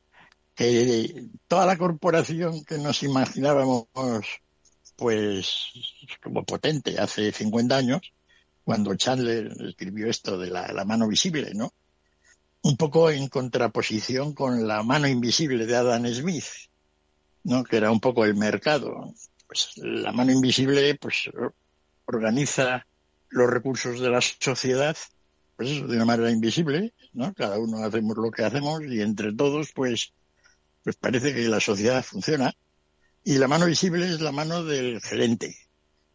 Que 0.54 1.28
toda 1.46 1.66
la 1.66 1.76
corporación 1.76 2.64
que 2.64 2.78
nos 2.78 3.02
imaginábamos, 3.02 3.86
pues, 4.96 5.70
como 6.22 6.44
potente 6.44 6.98
hace 6.98 7.32
50 7.32 7.76
años, 7.76 8.12
cuando 8.64 8.94
Chandler 8.96 9.50
escribió 9.66 10.08
esto 10.08 10.38
de 10.38 10.50
la, 10.50 10.84
mano 10.84 11.08
visible, 11.08 11.52
¿no? 11.54 11.72
Un 12.62 12.76
poco 12.76 13.10
en 13.10 13.28
contraposición 13.28 14.34
con 14.34 14.68
la 14.68 14.82
mano 14.82 15.08
invisible 15.08 15.66
de 15.66 15.76
Adam 15.76 16.06
Smith, 16.12 16.44
¿no? 17.44 17.64
Que 17.64 17.78
era 17.78 17.90
un 17.90 18.00
poco 18.00 18.24
el 18.24 18.34
mercado. 18.34 19.14
Pues 19.46 19.70
la 19.76 20.12
mano 20.12 20.32
invisible, 20.32 20.94
pues, 20.96 21.30
organiza 22.04 22.86
los 23.30 23.48
recursos 23.48 24.00
de 24.00 24.10
la 24.10 24.20
sociedad, 24.20 24.96
pues 25.58 25.68
de 25.68 25.96
una 25.96 26.06
manera 26.06 26.30
invisible, 26.30 26.94
¿no? 27.12 27.34
Cada 27.34 27.58
uno 27.58 27.84
hacemos 27.84 28.16
lo 28.16 28.30
que 28.30 28.44
hacemos 28.44 28.80
y 28.84 29.02
entre 29.02 29.34
todos, 29.34 29.72
pues, 29.74 30.14
pues 30.82 30.96
parece 30.96 31.34
que 31.34 31.48
la 31.48 31.60
sociedad 31.60 32.02
funciona. 32.02 32.54
Y 33.22 33.36
la 33.36 33.48
mano 33.48 33.66
visible 33.66 34.06
es 34.06 34.22
la 34.22 34.32
mano 34.32 34.64
del 34.64 35.02
gerente, 35.02 35.54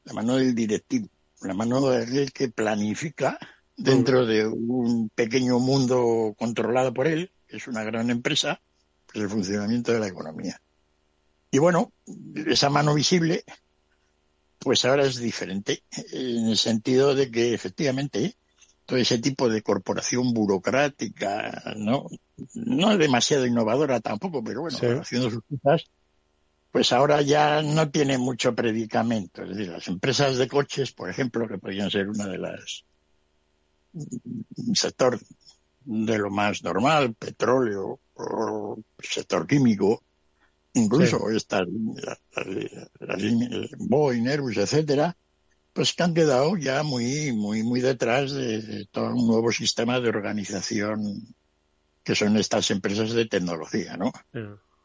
la 0.06 0.14
mano 0.14 0.38
del 0.38 0.56
directivo 0.56 1.10
la 1.44 1.54
mano 1.54 1.90
de 1.90 2.04
aquel 2.04 2.32
que 2.32 2.50
planifica 2.50 3.38
dentro 3.76 4.26
de 4.26 4.48
un 4.48 5.10
pequeño 5.10 5.60
mundo 5.60 6.36
controlado 6.38 6.94
por 6.94 7.08
él, 7.08 7.32
que 7.48 7.58
es 7.58 7.68
una 7.68 7.84
gran 7.84 8.10
empresa, 8.10 8.62
pues 9.06 9.24
el 9.24 9.30
funcionamiento 9.30 9.92
de 9.92 10.00
la 10.00 10.08
economía. 10.08 10.62
Y 11.52 11.60
bueno, 11.60 11.92
esa 12.48 12.70
mano 12.70 12.94
visible, 12.94 13.44
pues 14.60 14.86
ahora 14.86 15.06
es 15.06 15.18
diferente, 15.18 15.84
en 16.12 16.48
el 16.48 16.58
sentido 16.58 17.14
de 17.14 17.30
que 17.30 17.54
efectivamente 17.54 18.38
todo 18.86 18.98
ese 19.00 19.20
tipo 19.20 19.50
de 19.50 19.62
corporación 19.62 20.34
burocrática, 20.34 21.74
no, 21.78 22.08
no 22.54 22.92
es 22.92 23.00
demasiado 23.00 23.46
innovadora 23.46 24.00
tampoco, 24.00 24.44
pero 24.44 24.62
bueno, 24.62 24.78
haciendo 25.02 25.30
sus 25.30 25.44
cosas, 25.62 25.86
pues 26.72 26.92
ahora 26.92 27.22
ya 27.22 27.62
no 27.62 27.90
tiene 27.92 28.18
mucho 28.18 28.56
predicamento. 28.56 29.44
Es 29.44 29.50
decir, 29.50 29.70
las 29.70 29.88
empresas 29.88 30.38
de 30.38 30.48
coches, 30.48 30.92
por 30.92 31.10
ejemplo, 31.10 31.48
que 31.48 31.60
podrían 31.60 31.92
ser 31.92 32.10
una 32.10 32.28
de 32.28 32.38
las 32.40 32.84
un 33.94 34.76
sector 34.76 35.20
de 35.86 36.18
lo 36.18 36.32
más 36.32 36.64
normal, 36.64 37.14
petróleo, 37.14 38.00
o 38.16 38.80
sector 39.00 39.46
químico, 39.46 40.02
incluso 40.74 41.30
estas, 41.30 41.68
las, 41.70 43.22
Boeing, 43.78 44.28
Airbus, 44.28 44.58
etcétera, 44.58 45.16
pues 45.74 45.94
que 45.94 46.04
han 46.04 46.14
quedado 46.14 46.56
ya 46.58 46.84
muy, 46.84 47.34
muy, 47.34 47.64
muy 47.64 47.82
detrás 47.82 48.32
de, 48.32 48.88
todo 48.92 49.14
un 49.14 49.28
nuevo 49.28 49.52
sistema 49.52 50.00
de 50.00 50.10
organización 50.10 51.36
que 52.04 52.16
son 52.16 52.38
estas 52.38 52.70
empresas 52.72 53.12
de 53.14 53.26
tecnología, 53.26 53.98
¿no? 53.98 54.12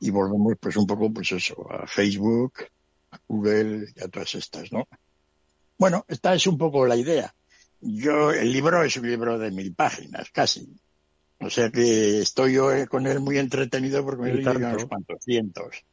y 0.00 0.10
volvemos 0.10 0.54
pues 0.60 0.76
un 0.76 0.86
poco 0.86 1.12
pues 1.12 1.32
eso, 1.32 1.66
a 1.70 1.86
Facebook, 1.86 2.54
a 3.10 3.18
Google 3.26 3.86
y 3.94 4.00
a 4.00 4.08
todas 4.08 4.34
estas, 4.34 4.72
¿no? 4.72 4.86
Bueno, 5.76 6.04
esta 6.08 6.34
es 6.34 6.46
un 6.46 6.58
poco 6.58 6.86
la 6.86 6.96
idea. 6.96 7.34
Yo, 7.80 8.32
el 8.32 8.52
libro 8.52 8.82
es 8.82 8.96
un 8.96 9.08
libro 9.08 9.38
de 9.38 9.50
mil 9.50 9.74
páginas, 9.74 10.30
casi. 10.30 10.68
O 11.40 11.48
sea 11.50 11.70
que 11.70 12.20
estoy 12.20 12.54
yo 12.54 12.70
con 12.88 13.06
él 13.06 13.20
muy 13.20 13.38
entretenido 13.38 14.04
porque 14.04 14.22
me 14.22 14.34
lo 14.34 14.50
unos 14.50 14.86
cuantos 14.86 15.18
cientos. 15.24 15.84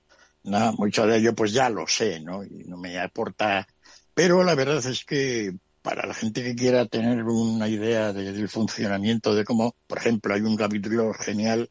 No, 0.43 0.73
mucho 0.73 1.05
de 1.05 1.17
ello 1.17 1.35
pues 1.35 1.53
ya 1.53 1.69
lo 1.69 1.87
sé, 1.87 2.19
¿no? 2.19 2.43
Y 2.43 2.63
no 2.65 2.77
me 2.77 2.97
aporta. 2.99 3.67
Pero 4.15 4.43
la 4.43 4.55
verdad 4.55 4.83
es 4.85 5.03
que 5.05 5.53
para 5.81 6.07
la 6.07 6.15
gente 6.15 6.41
que 6.41 6.55
quiera 6.55 6.87
tener 6.87 7.21
una 7.23 7.67
idea 7.67 8.11
del 8.11 8.49
funcionamiento 8.49 9.35
de 9.35 9.45
cómo, 9.45 9.75
por 9.85 9.99
ejemplo, 9.99 10.33
hay 10.33 10.41
un 10.41 10.55
capítulo 10.55 11.13
genial 11.13 11.69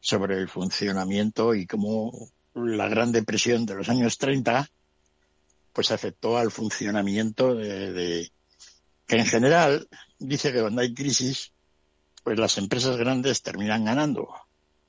sobre 0.00 0.36
el 0.38 0.48
funcionamiento 0.48 1.54
y 1.54 1.66
cómo 1.66 2.12
la 2.54 2.88
Gran 2.88 3.12
Depresión 3.12 3.64
de 3.64 3.76
los 3.76 3.88
años 3.88 4.18
30 4.18 4.68
pues 5.72 5.90
afectó 5.90 6.36
al 6.36 6.50
funcionamiento 6.50 7.54
de, 7.54 8.30
que 9.06 9.16
en 9.16 9.26
general 9.26 9.88
dice 10.18 10.52
que 10.52 10.60
cuando 10.60 10.82
hay 10.82 10.92
crisis 10.92 11.52
pues 12.24 12.38
las 12.38 12.58
empresas 12.58 12.96
grandes 12.96 13.42
terminan 13.42 13.84
ganando. 13.84 14.28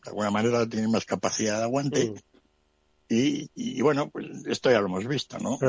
De 0.03 0.10
alguna 0.10 0.31
manera 0.31 0.67
tienen 0.67 0.89
más 0.89 1.05
capacidad 1.05 1.57
de 1.60 1.63
aguante 1.63 2.10
mm. 2.10 2.15
y, 3.10 3.81
bueno 3.81 4.10
pues 4.10 4.25
esto 4.47 4.71
ya 4.71 4.79
lo 4.79 4.88
hemos 4.88 5.07
visto 5.07 5.38
no 5.39 5.60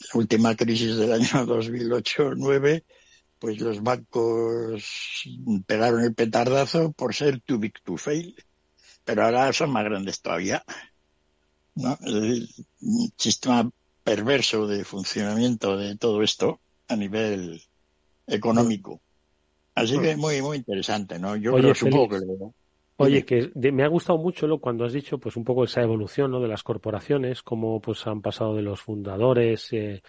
la 0.00 0.20
última 0.20 0.54
crisis 0.56 0.96
del 0.96 1.12
año 1.12 1.26
2008-9 1.46 2.84
pues 3.38 3.60
los 3.60 3.82
bancos 3.82 5.22
pegaron 5.66 6.02
el 6.02 6.14
petardazo 6.14 6.92
por 6.92 7.14
ser 7.14 7.40
too 7.40 7.58
big 7.58 7.74
to 7.84 7.96
fail, 7.96 8.34
pero 9.04 9.24
ahora 9.24 9.52
son 9.52 9.70
más 9.70 9.84
grandes 9.84 10.20
todavía. 10.20 10.64
¿no? 11.74 11.96
El 12.04 12.48
sistema 13.16 13.70
perverso 14.02 14.66
de 14.66 14.84
funcionamiento 14.84 15.76
de 15.76 15.96
todo 15.96 16.22
esto 16.22 16.60
a 16.88 16.96
nivel 16.96 17.62
económico. 18.26 19.00
Así 19.74 19.98
que 20.00 20.16
muy, 20.16 20.42
muy 20.42 20.56
interesante, 20.56 21.20
¿no? 21.20 21.36
Yo 21.36 21.54
Oye, 21.54 21.72
supongo 21.74 22.08
que 22.08 22.18
Oye, 23.00 23.24
que 23.24 23.52
me 23.54 23.84
ha 23.84 23.88
gustado 23.88 24.18
mucho 24.18 24.48
lo 24.48 24.58
cuando 24.58 24.84
has 24.84 24.92
dicho, 24.92 25.18
pues 25.18 25.36
un 25.36 25.44
poco 25.44 25.62
esa 25.62 25.82
evolución, 25.82 26.32
¿no? 26.32 26.40
De 26.40 26.48
las 26.48 26.64
corporaciones, 26.64 27.42
cómo 27.42 27.80
pues 27.80 28.04
han 28.08 28.20
pasado 28.20 28.56
de 28.56 28.62
los 28.62 28.80
fundadores, 28.80 29.72
eh, 29.72 30.02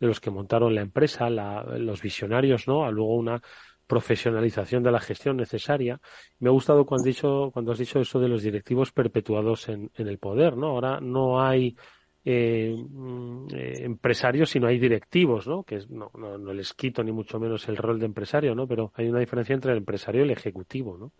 de 0.00 0.06
los 0.08 0.18
que 0.18 0.32
montaron 0.32 0.74
la 0.74 0.80
empresa, 0.80 1.30
los 1.30 2.02
visionarios, 2.02 2.66
¿no? 2.66 2.84
A 2.84 2.90
luego 2.90 3.14
una 3.14 3.40
profesionalización 3.86 4.82
de 4.82 4.90
la 4.90 4.98
gestión 4.98 5.36
necesaria. 5.36 6.00
Me 6.40 6.48
ha 6.48 6.52
gustado 6.52 6.84
cuando 6.84 7.02
has 7.02 7.14
dicho, 7.14 7.50
cuando 7.52 7.70
has 7.70 7.78
dicho 7.78 8.00
eso 8.00 8.18
de 8.18 8.28
los 8.28 8.42
directivos 8.42 8.90
perpetuados 8.90 9.68
en, 9.68 9.90
el 9.94 10.18
poder, 10.18 10.56
¿no? 10.56 10.68
Ahora 10.68 10.98
no 11.00 11.40
hay 11.40 11.76
eh, 12.24 12.74
mm, 12.76 13.46
eh, 13.54 13.84
empresarios, 13.84 14.50
sino 14.50 14.66
hay 14.66 14.80
directivos, 14.80 15.46
¿no? 15.46 15.62
Que 15.62 15.80
no, 15.90 16.10
no, 16.18 16.38
no, 16.38 16.52
les 16.52 16.74
quito 16.74 17.04
ni 17.04 17.12
mucho 17.12 17.38
menos 17.38 17.68
el 17.68 17.76
rol 17.76 18.00
de 18.00 18.06
empresario, 18.06 18.54
¿no? 18.56 18.66
Pero 18.66 18.92
hay 18.96 19.08
una 19.08 19.20
diferencia 19.20 19.54
entre 19.54 19.72
el 19.72 19.78
empresario 19.78 20.22
y 20.22 20.24
el 20.24 20.30
ejecutivo, 20.30 20.98
¿no? 20.98 21.12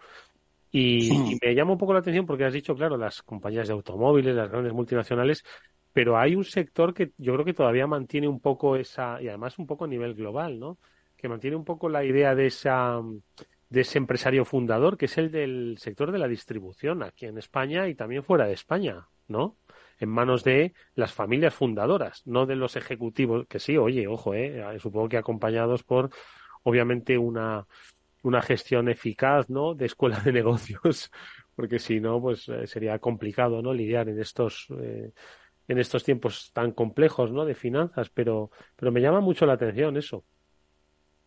Y, 0.75 1.13
y, 1.13 1.39
me 1.41 1.55
llama 1.55 1.73
un 1.73 1.79
poco 1.79 1.93
la 1.93 2.01
atención 2.01 2.27
porque 2.27 2.45
has 2.45 2.53
dicho, 2.53 2.75
claro, 2.75 2.97
las 2.97 3.23
compañías 3.23 3.69
de 3.69 3.75
automóviles, 3.75 4.35
las 4.35 4.51
grandes 4.51 4.73
multinacionales, 4.73 5.45
pero 5.93 6.19
hay 6.19 6.35
un 6.35 6.45
sector 6.45 6.95
que 6.95 7.13
yo 7.19 7.35
creo 7.35 7.45
que 7.45 7.55
todavía 7.55 7.87
mantiene 7.87 8.27
un 8.27 8.41
poco 8.41 8.77
esa, 8.77 9.21
y 9.21 9.29
además 9.29 9.59
un 9.59 9.67
poco 9.67 9.85
a 9.85 9.89
nivel 9.89 10.15
global, 10.15 10.59
¿no? 10.59 10.79
Que 11.17 11.29
mantiene 11.29 11.57
un 11.57 11.65
poco 11.65 11.89
la 11.89 12.05
idea 12.05 12.35
de 12.35 12.47
esa 12.47 13.01
de 13.73 13.81
ese 13.81 13.97
empresario 13.97 14.45
fundador, 14.45 14.99
que 14.99 15.07
es 15.07 15.17
el 15.17 15.31
del 15.31 15.77
sector 15.79 16.13
de 16.13 16.19
la 16.19 16.29
distribución 16.29 17.03
aquí 17.03 17.25
en 17.25 17.39
España 17.39 17.89
y 17.89 17.95
también 17.95 18.23
fuera 18.23 18.47
de 18.47 18.53
España, 18.53 19.09
¿no? 19.29 19.57
En 19.99 20.11
manos 20.11 20.45
de 20.45 20.75
las 20.95 21.15
familias 21.15 21.55
fundadoras, 21.55 22.21
no 22.27 22.45
de 22.45 22.57
los 22.57 22.77
ejecutivos, 22.77 23.47
que 23.49 23.59
sí, 23.59 23.79
oye, 23.79 24.07
ojo, 24.07 24.35
eh, 24.35 24.63
supongo 24.79 25.09
que 25.09 25.17
acompañados 25.17 25.85
por, 25.85 26.11
obviamente, 26.65 27.17
una, 27.17 27.67
una 28.23 28.43
gestión 28.43 28.89
eficaz, 28.89 29.49
¿no? 29.51 29.75
De 29.75 29.87
escuela 29.87 30.21
de 30.21 30.33
negocios, 30.33 31.11
porque 31.55 31.79
si 31.79 32.01
no, 32.01 32.21
pues 32.21 32.49
eh, 32.49 32.67
sería 32.67 32.99
complicado, 32.99 33.63
¿no? 33.63 33.73
Lidiar 33.73 34.09
en 34.09 34.21
estos, 34.21 34.67
eh, 34.81 35.13
en 35.69 35.79
estos 35.79 36.05
tiempos 36.05 36.51
tan 36.53 36.73
complejos, 36.73 37.33
¿no? 37.33 37.45
De 37.45 37.55
finanzas, 37.55 38.11
pero, 38.11 38.51
pero 38.77 38.93
me 38.93 39.01
llama 39.01 39.21
mucho 39.21 39.47
la 39.47 39.55
atención 39.55 39.97
eso. 39.97 40.25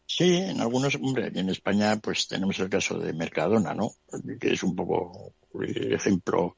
Sí, 0.08 0.38
en 0.38 0.62
algunos, 0.62 0.96
hombre, 0.96 1.32
en 1.34 1.50
España 1.50 1.98
pues 1.98 2.28
tenemos 2.28 2.60
el 2.60 2.70
caso 2.70 3.00
de 3.00 3.14
Mercadona, 3.14 3.74
¿no? 3.74 3.92
Que 4.40 4.54
es 4.54 4.62
un 4.62 4.76
poco 4.76 5.34
el 5.60 5.94
ejemplo 5.94 6.58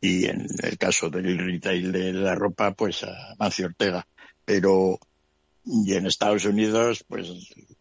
y 0.00 0.26
en 0.26 0.46
el 0.62 0.78
caso 0.78 1.08
del 1.08 1.38
retail 1.38 1.92
de 1.92 2.12
la 2.12 2.34
ropa, 2.34 2.74
pues 2.74 3.04
a 3.04 3.36
Mancio 3.38 3.66
Ortega. 3.66 4.04
Pero, 4.44 4.98
y 5.64 5.94
en 5.94 6.06
Estados 6.06 6.44
Unidos, 6.44 7.04
pues, 7.06 7.28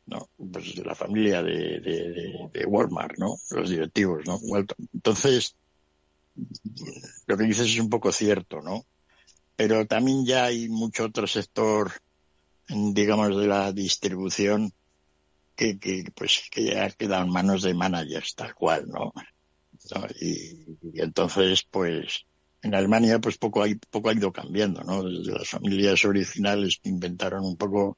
no, 0.05 0.29
pues 0.51 0.75
la 0.77 0.95
familia 0.95 1.41
de, 1.41 2.49
Walmart, 2.67 3.17
¿no? 3.17 3.35
Los 3.49 3.69
directivos, 3.69 4.23
¿no? 4.25 4.39
Entonces, 4.93 5.55
lo 7.27 7.37
que 7.37 7.43
dices 7.43 7.67
es 7.67 7.79
un 7.79 7.89
poco 7.89 8.11
cierto, 8.11 8.61
¿no? 8.61 8.85
pero 9.61 9.85
también 9.85 10.25
ya 10.25 10.45
hay 10.45 10.69
mucho 10.69 11.05
otro 11.05 11.27
sector, 11.27 11.91
digamos, 12.67 13.37
de 13.37 13.45
la 13.45 13.71
distribución 13.71 14.73
que, 15.55 15.77
que 15.77 16.05
pues 16.15 16.49
que 16.49 16.65
ya 16.65 16.89
queda 16.89 17.21
en 17.21 17.29
manos 17.29 17.61
de 17.61 17.75
managers 17.75 18.33
tal 18.33 18.55
cual, 18.55 18.87
¿no? 18.89 19.13
Y, 20.19 20.65
entonces, 20.95 21.61
pues, 21.69 22.25
en 22.61 22.75
Alemania, 22.75 23.19
pues 23.19 23.37
poco, 23.37 23.63
hay, 23.63 23.75
poco 23.75 24.09
ha 24.09 24.13
ido 24.13 24.31
cambiando, 24.31 24.83
¿no? 24.83 25.03
Desde 25.03 25.33
las 25.33 25.49
familias 25.49 26.05
originales 26.05 26.79
que 26.81 26.89
inventaron 26.89 27.43
un 27.43 27.57
poco 27.57 27.97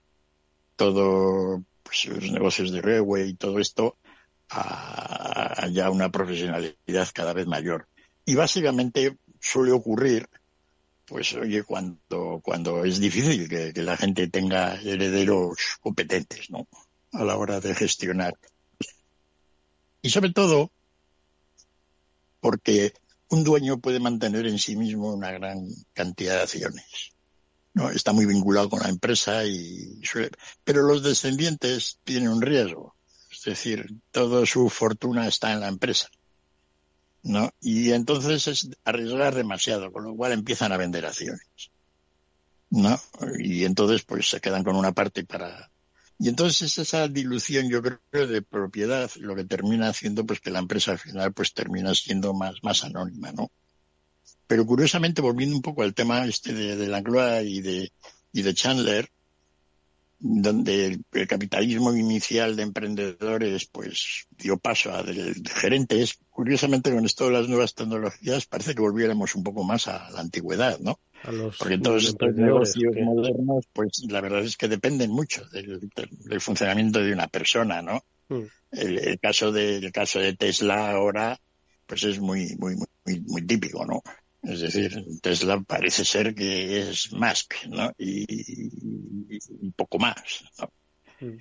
todo 0.75 1.63
pues, 1.83 2.05
los 2.05 2.31
negocios 2.31 2.71
de 2.71 2.81
railway 2.81 3.29
y 3.29 3.35
todo 3.35 3.59
esto 3.59 3.97
a, 4.49 5.67
ya 5.71 5.89
una 5.89 6.09
profesionalidad 6.09 7.09
cada 7.13 7.33
vez 7.33 7.47
mayor. 7.47 7.87
Y 8.25 8.35
básicamente 8.35 9.17
suele 9.39 9.71
ocurrir, 9.71 10.29
pues 11.05 11.33
oye, 11.33 11.63
cuando, 11.63 12.39
cuando 12.41 12.85
es 12.85 12.99
difícil 12.99 13.49
que, 13.49 13.73
que 13.73 13.81
la 13.81 13.97
gente 13.97 14.27
tenga 14.29 14.75
herederos 14.81 15.57
competentes, 15.81 16.49
¿no? 16.49 16.67
A 17.11 17.23
la 17.23 17.35
hora 17.35 17.59
de 17.59 17.75
gestionar. 17.75 18.33
Y 20.01 20.09
sobre 20.09 20.31
todo, 20.31 20.71
porque 22.39 22.93
un 23.33 23.43
dueño 23.43 23.79
puede 23.79 23.99
mantener 23.99 24.45
en 24.45 24.59
sí 24.59 24.75
mismo 24.75 25.11
una 25.11 25.31
gran 25.31 25.67
cantidad 25.93 26.35
de 26.35 26.41
acciones. 26.43 27.13
¿no? 27.73 27.89
Está 27.89 28.13
muy 28.13 28.27
vinculado 28.27 28.69
con 28.69 28.81
la 28.81 28.89
empresa 28.89 29.43
y 29.45 29.99
suele... 30.03 30.29
pero 30.63 30.83
los 30.83 31.01
descendientes 31.01 31.99
tienen 32.03 32.29
un 32.29 32.41
riesgo. 32.41 32.95
Es 33.31 33.41
decir, 33.43 33.87
toda 34.11 34.45
su 34.45 34.69
fortuna 34.69 35.27
está 35.27 35.51
en 35.51 35.61
la 35.61 35.67
empresa. 35.67 36.09
¿no? 37.23 37.49
Y 37.59 37.91
entonces 37.91 38.47
es 38.47 38.69
arriesgar 38.83 39.33
demasiado, 39.33 39.91
con 39.91 40.03
lo 40.03 40.15
cual 40.15 40.33
empiezan 40.33 40.71
a 40.71 40.77
vender 40.77 41.05
acciones. 41.05 41.71
¿no? 42.69 42.99
Y 43.39 43.65
entonces 43.65 44.03
pues 44.03 44.29
se 44.29 44.41
quedan 44.41 44.63
con 44.63 44.75
una 44.75 44.91
parte 44.91 45.25
para... 45.25 45.71
Y 46.19 46.29
entonces 46.29 46.77
esa 46.77 47.07
dilución, 47.07 47.69
yo 47.69 47.81
creo, 47.81 48.27
de 48.27 48.41
propiedad, 48.41 49.09
lo 49.17 49.35
que 49.35 49.43
termina 49.43 49.89
haciendo 49.89 50.25
pues 50.25 50.39
que 50.39 50.51
la 50.51 50.59
empresa 50.59 50.91
al 50.91 50.99
final 50.99 51.33
pues 51.33 51.53
termina 51.53 51.93
siendo 51.95 52.33
más, 52.33 52.55
más 52.63 52.83
anónima, 52.83 53.31
¿no? 53.31 53.51
Pero 54.47 54.65
curiosamente, 54.65 55.21
volviendo 55.21 55.55
un 55.55 55.61
poco 55.61 55.83
al 55.83 55.93
tema 55.93 56.25
este 56.25 56.53
de, 56.53 56.87
Langlois 56.87 57.49
y 57.49 57.61
de, 57.61 57.91
y 58.31 58.41
de 58.41 58.53
Chandler, 58.53 59.09
donde 60.19 61.01
el, 61.11 61.27
capitalismo 61.27 61.93
inicial 61.93 62.55
de 62.55 62.63
emprendedores 62.63 63.65
pues 63.65 64.27
dio 64.37 64.57
paso 64.57 64.93
a 64.93 65.03
de, 65.03 65.35
gerentes, 65.53 66.19
curiosamente 66.29 66.93
con 66.93 67.05
esto 67.05 67.25
de 67.25 67.33
las 67.33 67.49
nuevas 67.49 67.75
tecnologías 67.75 68.45
parece 68.45 68.73
que 68.73 68.81
volviéramos 68.81 69.35
un 69.35 69.43
poco 69.43 69.63
más 69.63 69.87
a 69.87 70.09
la 70.11 70.21
antigüedad, 70.21 70.79
¿no? 70.79 70.99
Porque 71.57 71.77
todos 71.77 72.05
estos 72.05 72.35
negocios 72.35 72.93
modernos, 72.97 73.65
pues 73.71 74.03
la 74.09 74.21
verdad 74.21 74.43
es 74.43 74.57
que 74.57 74.67
dependen 74.67 75.11
mucho 75.11 75.45
del, 75.49 75.89
del 76.25 76.41
funcionamiento 76.41 76.99
de 76.99 77.13
una 77.13 77.27
persona, 77.27 77.81
¿no? 77.81 78.03
Mm. 78.29 78.43
El, 78.71 78.97
el, 78.99 79.19
caso 79.19 79.51
de, 79.51 79.77
el 79.77 79.91
caso 79.91 80.19
de 80.19 80.35
Tesla 80.35 80.91
ahora, 80.91 81.39
pues 81.85 82.03
es 82.03 82.19
muy, 82.19 82.55
muy, 82.57 82.75
muy, 82.75 83.19
muy 83.21 83.41
típico, 83.45 83.85
¿no? 83.85 84.01
Es 84.41 84.59
decir, 84.59 85.05
Tesla 85.21 85.61
parece 85.61 86.03
ser 86.03 86.35
que 86.35 86.81
es 86.81 87.13
Musk, 87.13 87.65
¿no? 87.67 87.93
Y, 87.97 89.39
poco 89.75 89.99
más, 89.99 90.43
¿no? 90.59 91.27
Mm. 91.27 91.37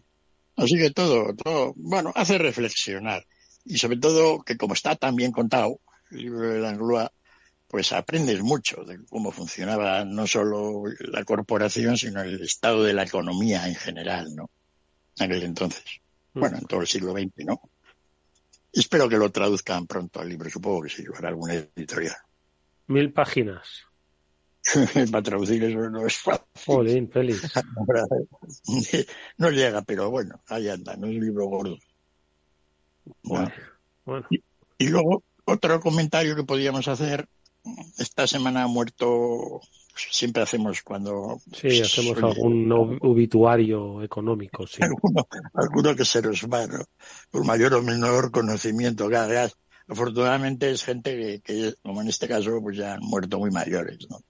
Así 0.57 0.77
que 0.77 0.91
todo, 0.91 1.35
todo, 1.35 1.73
bueno, 1.77 2.13
hace 2.15 2.39
reflexionar. 2.39 3.27
Y 3.65 3.79
sobre 3.79 3.97
todo 3.97 4.43
que 4.43 4.57
como 4.57 4.75
está 4.75 4.95
tan 4.95 5.17
bien 5.17 5.33
contado, 5.33 5.81
el 6.11 6.19
libro 6.19 6.49
de 6.49 6.61
Langlois, 6.61 7.09
pues 7.73 7.91
aprendes 7.93 8.43
mucho 8.43 8.85
de 8.85 9.03
cómo 9.07 9.33
funcionaba 9.33 10.05
no 10.05 10.27
solo 10.27 10.83
la 10.99 11.25
corporación, 11.25 11.97
sino 11.97 12.21
el 12.21 12.43
estado 12.43 12.85
de 12.85 12.93
la 12.93 13.05
economía 13.05 13.67
en 13.67 13.75
general, 13.75 14.37
¿no? 14.37 14.51
En 15.17 15.25
aquel 15.25 15.43
entonces. 15.45 15.83
Mm. 16.35 16.41
Bueno, 16.41 16.59
en 16.59 16.67
todo 16.67 16.83
el 16.83 16.87
siglo 16.87 17.13
XX, 17.13 17.47
¿no? 17.47 17.63
Espero 18.75 19.09
que 19.09 19.17
lo 19.17 19.31
traduzcan 19.31 19.87
pronto 19.87 20.21
al 20.21 20.29
libro, 20.29 20.51
supongo 20.51 20.83
que 20.83 20.91
sí, 20.91 21.03
lo 21.03 21.17
hará 21.17 21.31
alguna 21.31 21.55
editorial. 21.55 22.15
Mil 22.89 23.11
páginas. 23.11 23.85
Para 25.11 25.23
traducir 25.23 25.65
eso 25.65 25.89
no 25.89 26.07
es 26.07 26.19
fácil. 26.19 26.45
Jolín, 26.67 27.11
feliz. 27.11 27.41
No 29.39 29.51
llega, 29.51 29.81
pero 29.81 30.11
bueno, 30.11 30.43
ahí 30.49 30.69
anda, 30.69 30.95
no 30.97 31.07
es 31.07 31.15
un 31.15 31.25
libro 31.25 31.47
gordo. 31.47 31.79
Bueno. 33.23 33.51
Y, 34.77 34.89
luego, 34.89 35.25
otro 35.47 35.81
comentario 35.81 36.37
que 36.37 36.45
podíamos 36.45 36.87
hacer. 36.87 37.27
Esta 37.99 38.27
semana 38.27 38.65
ha 38.65 38.67
muerto, 38.67 39.61
siempre 39.95 40.43
hacemos 40.43 40.83
cuando... 40.83 41.41
Sí, 41.53 41.81
hacemos 41.81 42.23
algún 42.23 42.99
obituario 43.01 44.03
económico, 44.03 44.67
sí. 44.67 44.81
Alguno, 45.55 45.95
que 45.95 46.05
se 46.05 46.23
nos 46.23 46.43
va, 46.45 46.67
Por 47.31 47.45
mayor 47.45 47.75
o 47.75 47.83
menor 47.83 48.31
conocimiento. 48.33 49.09
Cada, 49.09 49.51
afortunadamente 49.87 50.71
es 50.71 50.83
gente 50.83 51.41
que, 51.45 51.75
como 51.83 52.03
en 52.03 52.09
este 52.09 52.27
caso, 52.27 52.61
pues 52.61 52.77
ya 52.77 52.95
han 52.95 53.01
muerto 53.01 53.39
muy 53.39 53.51
mayores, 53.51 53.99
¿no? 54.11 54.21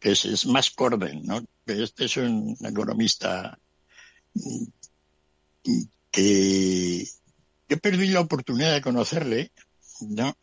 Que 0.00 0.12
es, 0.12 0.46
más 0.46 0.70
Corden, 0.70 1.22
¿no? 1.24 1.40
Que 1.64 1.82
este 1.82 2.06
es 2.06 2.16
un 2.16 2.56
economista 2.64 3.56
mm, 4.34 4.64
que 6.10 7.06
yo 7.68 7.78
perdí 7.78 8.08
la 8.08 8.20
oportunidad 8.20 8.72
de 8.72 8.82
conocerle, 8.82 9.52
¿no? 10.00 10.36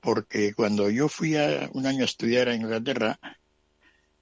Porque 0.00 0.54
cuando 0.54 0.88
yo 0.90 1.08
fui 1.08 1.36
a 1.36 1.70
un 1.72 1.86
año 1.86 2.02
a 2.02 2.06
estudiar 2.06 2.48
a 2.48 2.54
Inglaterra, 2.54 3.18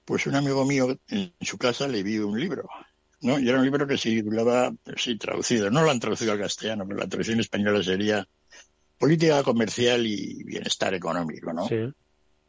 pues 0.05 0.27
un 0.27 0.35
amigo 0.35 0.65
mío 0.65 0.99
en 1.09 1.33
su 1.41 1.57
casa 1.57 1.87
le 1.87 2.03
vi 2.03 2.17
un 2.17 2.39
libro, 2.39 2.67
¿no? 3.21 3.39
Y 3.39 3.47
era 3.47 3.59
un 3.59 3.63
libro 3.63 3.87
que 3.87 3.97
se 3.97 4.09
titulaba, 4.09 4.73
sí, 4.97 5.17
traducido, 5.17 5.69
no 5.69 5.83
lo 5.83 5.91
han 5.91 5.99
traducido 5.99 6.31
al 6.31 6.39
castellano, 6.39 6.85
pero 6.87 6.99
la 6.99 7.07
traducción 7.07 7.39
española 7.39 7.83
sería 7.83 8.27
política 8.97 9.43
comercial 9.43 10.05
y 10.05 10.43
bienestar 10.43 10.93
económico, 10.93 11.53
¿no? 11.53 11.67
Sí. 11.67 11.75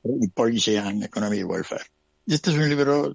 Y 0.02 0.28
Policy 0.28 0.76
and 0.76 1.04
Economic 1.04 1.48
Welfare. 1.48 1.84
Y 2.26 2.34
este 2.34 2.50
es 2.50 2.56
un 2.56 2.68
libro 2.68 3.14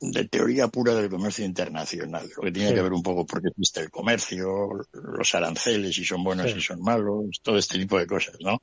de 0.00 0.28
teoría 0.28 0.68
pura 0.68 0.94
del 0.94 1.10
comercio 1.10 1.44
internacional, 1.44 2.28
lo 2.36 2.42
que 2.42 2.52
tiene 2.52 2.74
que 2.74 2.82
ver 2.82 2.92
un 2.92 3.02
poco 3.02 3.24
porque 3.26 3.48
existe 3.48 3.80
el 3.80 3.90
comercio, 3.90 4.70
los 4.92 5.34
aranceles, 5.34 5.94
si 5.94 6.04
son 6.04 6.24
buenos, 6.24 6.50
y 6.56 6.60
son 6.60 6.80
malos, 6.82 7.40
todo 7.42 7.58
este 7.58 7.78
tipo 7.78 7.98
de 7.98 8.06
cosas, 8.06 8.36
¿no? 8.40 8.62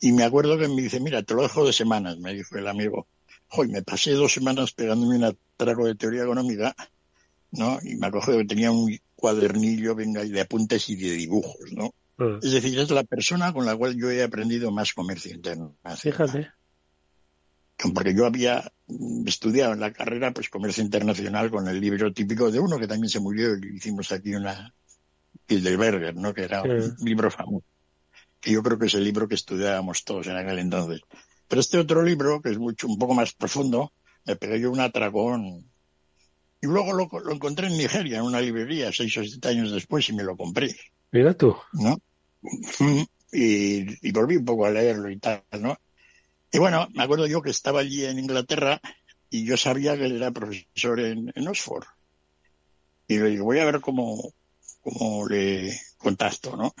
Y 0.00 0.12
me 0.12 0.24
acuerdo 0.24 0.58
que 0.58 0.68
me 0.68 0.82
dice, 0.82 1.00
mira, 1.00 1.22
te 1.22 1.34
lo 1.34 1.42
dejo 1.42 1.66
de 1.66 1.72
semanas, 1.72 2.18
me 2.18 2.34
dijo 2.34 2.56
el 2.56 2.68
amigo. 2.68 3.08
Hoy 3.50 3.68
me 3.68 3.82
pasé 3.82 4.12
dos 4.12 4.32
semanas 4.32 4.72
pegándome 4.72 5.16
un 5.16 5.24
atraco 5.24 5.86
de 5.86 5.94
teoría 5.94 6.22
económica, 6.22 6.76
¿no? 7.52 7.78
Y 7.82 7.96
me 7.96 8.06
acuerdo 8.06 8.38
que 8.38 8.44
tenía 8.44 8.70
un 8.70 8.96
cuadernillo, 9.16 9.94
venga, 9.94 10.22
de 10.22 10.40
apuntes 10.40 10.88
y 10.90 10.96
de 10.96 11.12
dibujos, 11.12 11.72
¿no? 11.72 11.94
Mm. 12.18 12.38
Es 12.42 12.52
decir, 12.52 12.78
es 12.78 12.90
la 12.90 13.04
persona 13.04 13.52
con 13.52 13.66
la 13.66 13.76
cual 13.76 13.96
yo 13.96 14.10
he 14.10 14.22
aprendido 14.22 14.70
más 14.70 14.92
comercio 14.92 15.34
interno. 15.34 15.76
Fíjate. 15.96 16.50
Porque 17.94 18.14
yo 18.14 18.26
había 18.26 18.72
estudiado 19.24 19.72
en 19.72 19.80
la 19.80 19.92
carrera 19.92 20.32
pues 20.32 20.48
comercio 20.48 20.82
internacional 20.82 21.50
con 21.50 21.68
el 21.68 21.80
libro 21.80 22.12
típico 22.12 22.50
de 22.50 22.58
uno 22.58 22.78
que 22.78 22.88
también 22.88 23.08
se 23.08 23.20
murió 23.20 23.56
y 23.56 23.76
hicimos 23.76 24.10
aquí 24.10 24.34
una 24.34 24.74
Hildeberger, 25.46 26.16
¿no? 26.16 26.34
Que 26.34 26.42
era 26.42 26.62
un 26.62 26.96
libro 27.00 27.30
famoso. 27.30 27.64
Que 28.40 28.52
yo 28.52 28.62
creo 28.62 28.78
que 28.78 28.86
es 28.86 28.94
el 28.94 29.04
libro 29.04 29.28
que 29.28 29.34
estudiábamos 29.34 30.04
todos 30.04 30.26
en 30.26 30.36
aquel 30.36 30.58
entonces. 30.58 31.00
Pero 31.48 31.60
este 31.60 31.78
otro 31.78 32.02
libro, 32.02 32.40
que 32.40 32.50
es 32.50 32.58
mucho, 32.58 32.86
un 32.86 32.98
poco 32.98 33.14
más 33.14 33.32
profundo, 33.32 33.92
me 34.24 34.36
pegué 34.36 34.60
yo 34.60 34.70
un 34.70 34.80
atracón. 34.80 35.70
Y 36.60 36.66
luego 36.66 36.92
lo, 36.92 37.08
lo 37.20 37.32
encontré 37.32 37.68
en 37.68 37.78
Nigeria, 37.78 38.18
en 38.18 38.24
una 38.24 38.40
librería, 38.40 38.92
seis 38.92 39.16
o 39.16 39.24
siete 39.24 39.48
años 39.48 39.72
después, 39.72 40.08
y 40.08 40.12
me 40.12 40.24
lo 40.24 40.36
compré. 40.36 40.74
Mira 41.10 41.34
tú. 41.34 41.56
¿No? 41.72 41.98
Y, 43.32 44.10
volví 44.12 44.36
un 44.36 44.44
poco 44.44 44.66
a 44.66 44.70
leerlo 44.70 45.10
y 45.10 45.18
tal, 45.18 45.42
¿no? 45.60 45.78
Y 46.50 46.58
bueno, 46.58 46.88
me 46.94 47.02
acuerdo 47.02 47.26
yo 47.26 47.42
que 47.42 47.50
estaba 47.50 47.80
allí 47.80 48.06
en 48.06 48.18
Inglaterra 48.18 48.80
y 49.28 49.44
yo 49.44 49.56
sabía 49.56 49.96
que 49.96 50.06
él 50.06 50.16
era 50.16 50.30
profesor 50.30 50.98
en, 51.00 51.46
Oxford. 51.46 51.84
Y 53.06 53.18
le 53.18 53.30
digo, 53.30 53.44
voy 53.44 53.58
a 53.58 53.66
ver 53.66 53.80
cómo, 53.80 54.32
cómo 54.80 55.28
le 55.28 55.78
contacto, 55.98 56.56
¿no? 56.56 56.74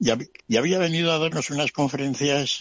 Y, 0.00 0.56
había 0.56 0.78
venido 0.78 1.12
a 1.12 1.18
darnos 1.18 1.50
unas 1.50 1.72
conferencias, 1.72 2.60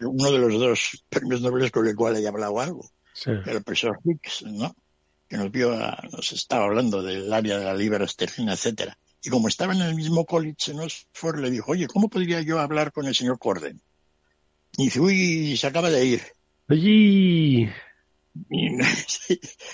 uno 0.00 0.30
de 0.32 0.38
los 0.38 0.58
dos 0.58 1.04
premios 1.08 1.42
Nobel 1.42 1.70
con 1.70 1.86
el 1.86 1.94
cual 1.94 2.16
he 2.16 2.26
hablado 2.26 2.58
algo, 2.58 2.90
el 3.26 3.62
profesor 3.62 3.98
Hicks, 4.04 4.42
¿no? 4.46 4.74
Que 5.28 5.36
nos 5.36 5.50
vio, 5.50 5.76
nos 6.10 6.32
estaba 6.32 6.64
hablando 6.64 7.02
del 7.02 7.32
área 7.32 7.58
de 7.58 7.64
la 7.64 7.74
libra 7.74 8.04
esterlina, 8.04 8.54
etcétera. 8.54 8.96
Y 9.22 9.28
como 9.28 9.48
estaba 9.48 9.74
en 9.74 9.82
el 9.82 9.94
mismo 9.94 10.24
college 10.24 10.72
en 10.72 10.80
Oxford, 10.80 11.40
le 11.40 11.50
dijo, 11.50 11.72
oye, 11.72 11.86
¿cómo 11.86 12.08
podría 12.08 12.40
yo 12.40 12.58
hablar 12.58 12.90
con 12.90 13.06
el 13.06 13.14
señor 13.14 13.38
Corden? 13.38 13.80
Y 14.78 14.84
dice, 14.84 15.00
uy, 15.00 15.56
se 15.56 15.66
acaba 15.66 15.90
de 15.90 16.04
ir. 16.04 16.22
Allí. 16.68 17.68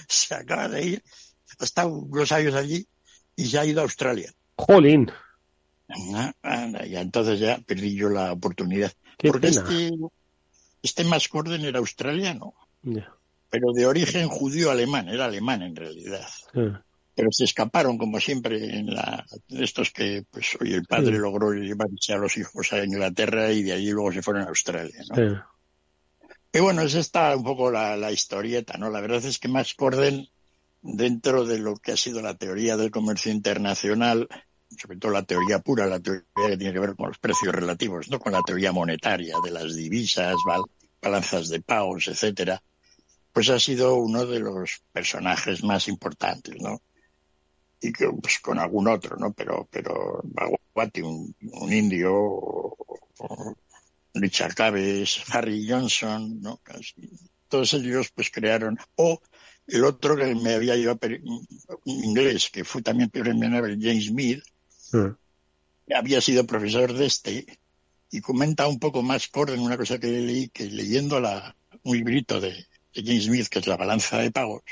se 0.09 0.35
acaba 0.35 0.69
de 0.69 0.85
ir. 0.85 1.03
Ha 1.61 1.65
estado 1.65 1.91
unos 1.91 2.33
años 2.33 2.55
allí 2.55 2.87
y 3.37 3.47
se 3.47 3.59
ha 3.59 3.65
ido 3.65 3.81
a 3.81 3.85
Australia. 3.85 4.33
Jolín. 4.57 5.11
Y 5.89 6.97
entonces 6.97 7.39
ya 7.39 7.59
perdí 7.59 7.95
yo 7.95 8.09
la 8.09 8.33
oportunidad. 8.33 8.93
Porque 9.19 9.49
este, 9.49 9.93
este 10.83 11.05
más 11.05 11.29
Corden 11.29 11.65
era 11.65 11.79
australiano. 11.79 12.55
Pero 12.83 13.73
de 13.73 13.87
origen 13.87 14.29
judío-alemán, 14.29 15.09
era 15.09 15.27
alemán 15.27 15.63
en 15.63 15.77
realidad 15.77 16.27
pero 17.17 17.33
se 17.33 17.45
escaparon 17.45 17.97
como 17.97 18.21
siempre 18.21 18.79
en 18.79 18.95
la 18.95 19.25
estos 19.49 19.91
que 19.91 20.25
pues 20.31 20.55
hoy 20.61 20.75
el 20.75 20.85
padre 20.85 21.19
logró 21.19 21.51
llevarse 21.53 22.13
a 22.13 22.19
los 22.19 22.37
hijos 22.37 22.75
a 22.75 22.85
Inglaterra 22.85 23.51
y 23.51 23.63
de 23.63 23.73
allí 23.73 23.91
luego 23.91 24.13
se 24.13 24.23
fueron 24.23 24.43
a 24.43 24.49
Australia 24.49 25.03
¿no? 25.09 25.43
y 26.53 26.61
bueno 26.61 26.83
es 26.83 26.95
esta 26.95 27.35
un 27.35 27.43
poco 27.43 27.71
la, 27.71 28.13
historieta 28.13 28.77
no 28.77 28.91
la 28.91 29.01
verdad 29.01 29.25
es 29.25 29.39
que 29.39 29.49
Max 29.49 29.75
Corden 29.75 30.29
dentro 30.83 31.47
de 31.47 31.59
lo 31.59 31.77
que 31.77 31.93
ha 31.93 31.97
sido 31.97 32.21
la 32.21 32.37
teoría 32.37 32.77
del 32.77 32.91
comercio 32.91 33.33
internacional, 33.33 34.29
sobre 34.71 34.99
todo 34.99 35.13
la 35.13 35.23
teoría 35.23 35.61
pura, 35.61 35.87
la 35.87 36.01
teoría 36.01 36.25
que 36.35 36.57
tiene 36.57 36.73
que 36.73 36.81
ver 36.81 36.97
con 36.97 37.09
los 37.09 37.19
precios 37.19 37.55
relativos, 37.55 38.09
no 38.09 38.19
con 38.19 38.33
la 38.33 38.43
teoría 38.43 38.73
monetaria 38.73 39.37
de 39.43 39.51
las 39.51 39.75
divisas, 39.75 40.35
balanzas 41.01 41.49
de 41.49 41.61
pagos, 41.61 42.09
etcétera, 42.09 42.63
pues 43.33 43.51
ha 43.51 43.61
sido 43.61 43.97
uno 43.97 44.27
de 44.27 44.41
los 44.41 44.83
personajes 44.93 45.63
más 45.63 45.89
importantes, 45.89 46.57
¿no? 46.61 46.83
Y 47.81 47.93
que, 47.93 48.09
pues, 48.09 48.41
con 48.41 48.59
algún 48.59 48.89
otro, 48.89 49.17
¿no? 49.17 49.33
Pero, 49.33 49.69
pero 49.71 50.23
Baguati, 50.25 51.03
un, 51.03 51.35
indio, 51.71 52.77
Richard 54.15 54.55
Caves, 54.55 55.23
Harry 55.31 55.69
Johnson, 55.69 56.41
¿no? 56.41 56.61
Todos 57.49 57.75
ellos, 57.75 58.11
pues, 58.15 58.31
crearon, 58.31 58.79
o 58.97 59.21
el 59.67 59.85
otro 59.85 60.17
que 60.17 60.35
me 60.35 60.55
había 60.55 60.77
ido 60.77 60.93
a 60.93 60.99
inglés, 61.85 62.51
que 62.51 62.65
fue 62.65 62.83
también 62.83 63.11
premio 63.11 63.49
Nobel, 63.49 63.79
James 63.81 64.11
Mead, 64.13 64.41
había 65.95 66.21
sido 66.21 66.47
profesor 66.47 66.93
de 66.93 67.07
este, 67.07 67.47
y 68.11 68.21
comenta 68.21 68.67
un 68.67 68.79
poco 68.79 69.03
más 69.03 69.31
en 69.49 69.61
una 69.61 69.77
cosa 69.77 69.99
que 69.99 70.09
leí, 70.09 70.49
que 70.49 70.65
leyendo 70.67 71.21
la, 71.21 71.57
un 71.83 71.97
librito 71.97 72.41
de, 72.41 72.67
James 72.95 73.25
Smith, 73.25 73.49
que 73.49 73.59
es 73.59 73.67
la 73.67 73.77
balanza 73.77 74.19
de 74.19 74.31
pagos, 74.31 74.63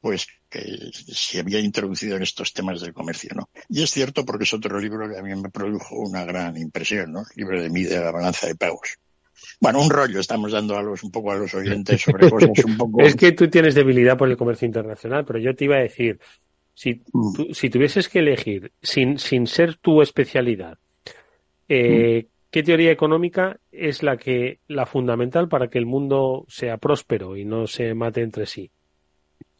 pues 0.00 0.26
que 0.48 0.90
se 0.92 1.40
había 1.40 1.58
introducido 1.60 2.16
en 2.16 2.22
estos 2.22 2.52
temas 2.52 2.80
del 2.80 2.92
comercio, 2.92 3.30
¿no? 3.34 3.48
Y 3.68 3.82
es 3.82 3.90
cierto 3.90 4.24
porque 4.24 4.44
es 4.44 4.52
otro 4.52 4.78
libro 4.78 5.08
que 5.08 5.18
a 5.18 5.22
mí 5.22 5.34
me 5.34 5.50
produjo 5.50 5.96
una 5.96 6.24
gran 6.24 6.56
impresión, 6.56 7.12
¿no? 7.12 7.20
El 7.20 7.36
libro 7.36 7.62
de 7.62 7.70
mí 7.70 7.84
de 7.84 7.98
la 7.98 8.10
balanza 8.10 8.46
de 8.46 8.54
pagos. 8.54 8.98
Bueno, 9.60 9.82
un 9.82 9.90
rollo 9.90 10.20
estamos 10.20 10.52
dando 10.52 10.76
a 10.76 10.82
los, 10.82 11.02
un 11.02 11.10
poco 11.10 11.32
a 11.32 11.36
los 11.36 11.54
oyentes 11.54 12.02
sobre 12.02 12.30
cosas 12.30 12.64
un 12.64 12.76
poco... 12.76 13.00
es 13.02 13.16
que 13.16 13.32
tú 13.32 13.48
tienes 13.48 13.74
debilidad 13.74 14.16
por 14.16 14.28
el 14.28 14.36
comercio 14.36 14.66
internacional, 14.66 15.24
pero 15.24 15.38
yo 15.38 15.54
te 15.56 15.64
iba 15.64 15.76
a 15.76 15.80
decir, 15.80 16.20
si, 16.76 17.02
mm. 17.12 17.52
si 17.52 17.70
tuvieses 17.70 18.08
que 18.08 18.20
elegir, 18.20 18.70
sin, 18.80 19.18
sin 19.18 19.48
ser 19.48 19.74
tu 19.78 20.00
especialidad, 20.00 20.78
eh, 21.68 22.28
¿Qué 22.56 22.62
teoría 22.62 22.90
económica 22.90 23.58
es 23.70 24.02
la 24.02 24.16
que 24.16 24.60
la 24.66 24.86
fundamental 24.86 25.46
para 25.46 25.68
que 25.68 25.76
el 25.76 25.84
mundo 25.84 26.46
sea 26.48 26.78
próspero 26.78 27.36
y 27.36 27.44
no 27.44 27.66
se 27.66 27.92
mate 27.92 28.22
entre 28.22 28.46
sí? 28.46 28.70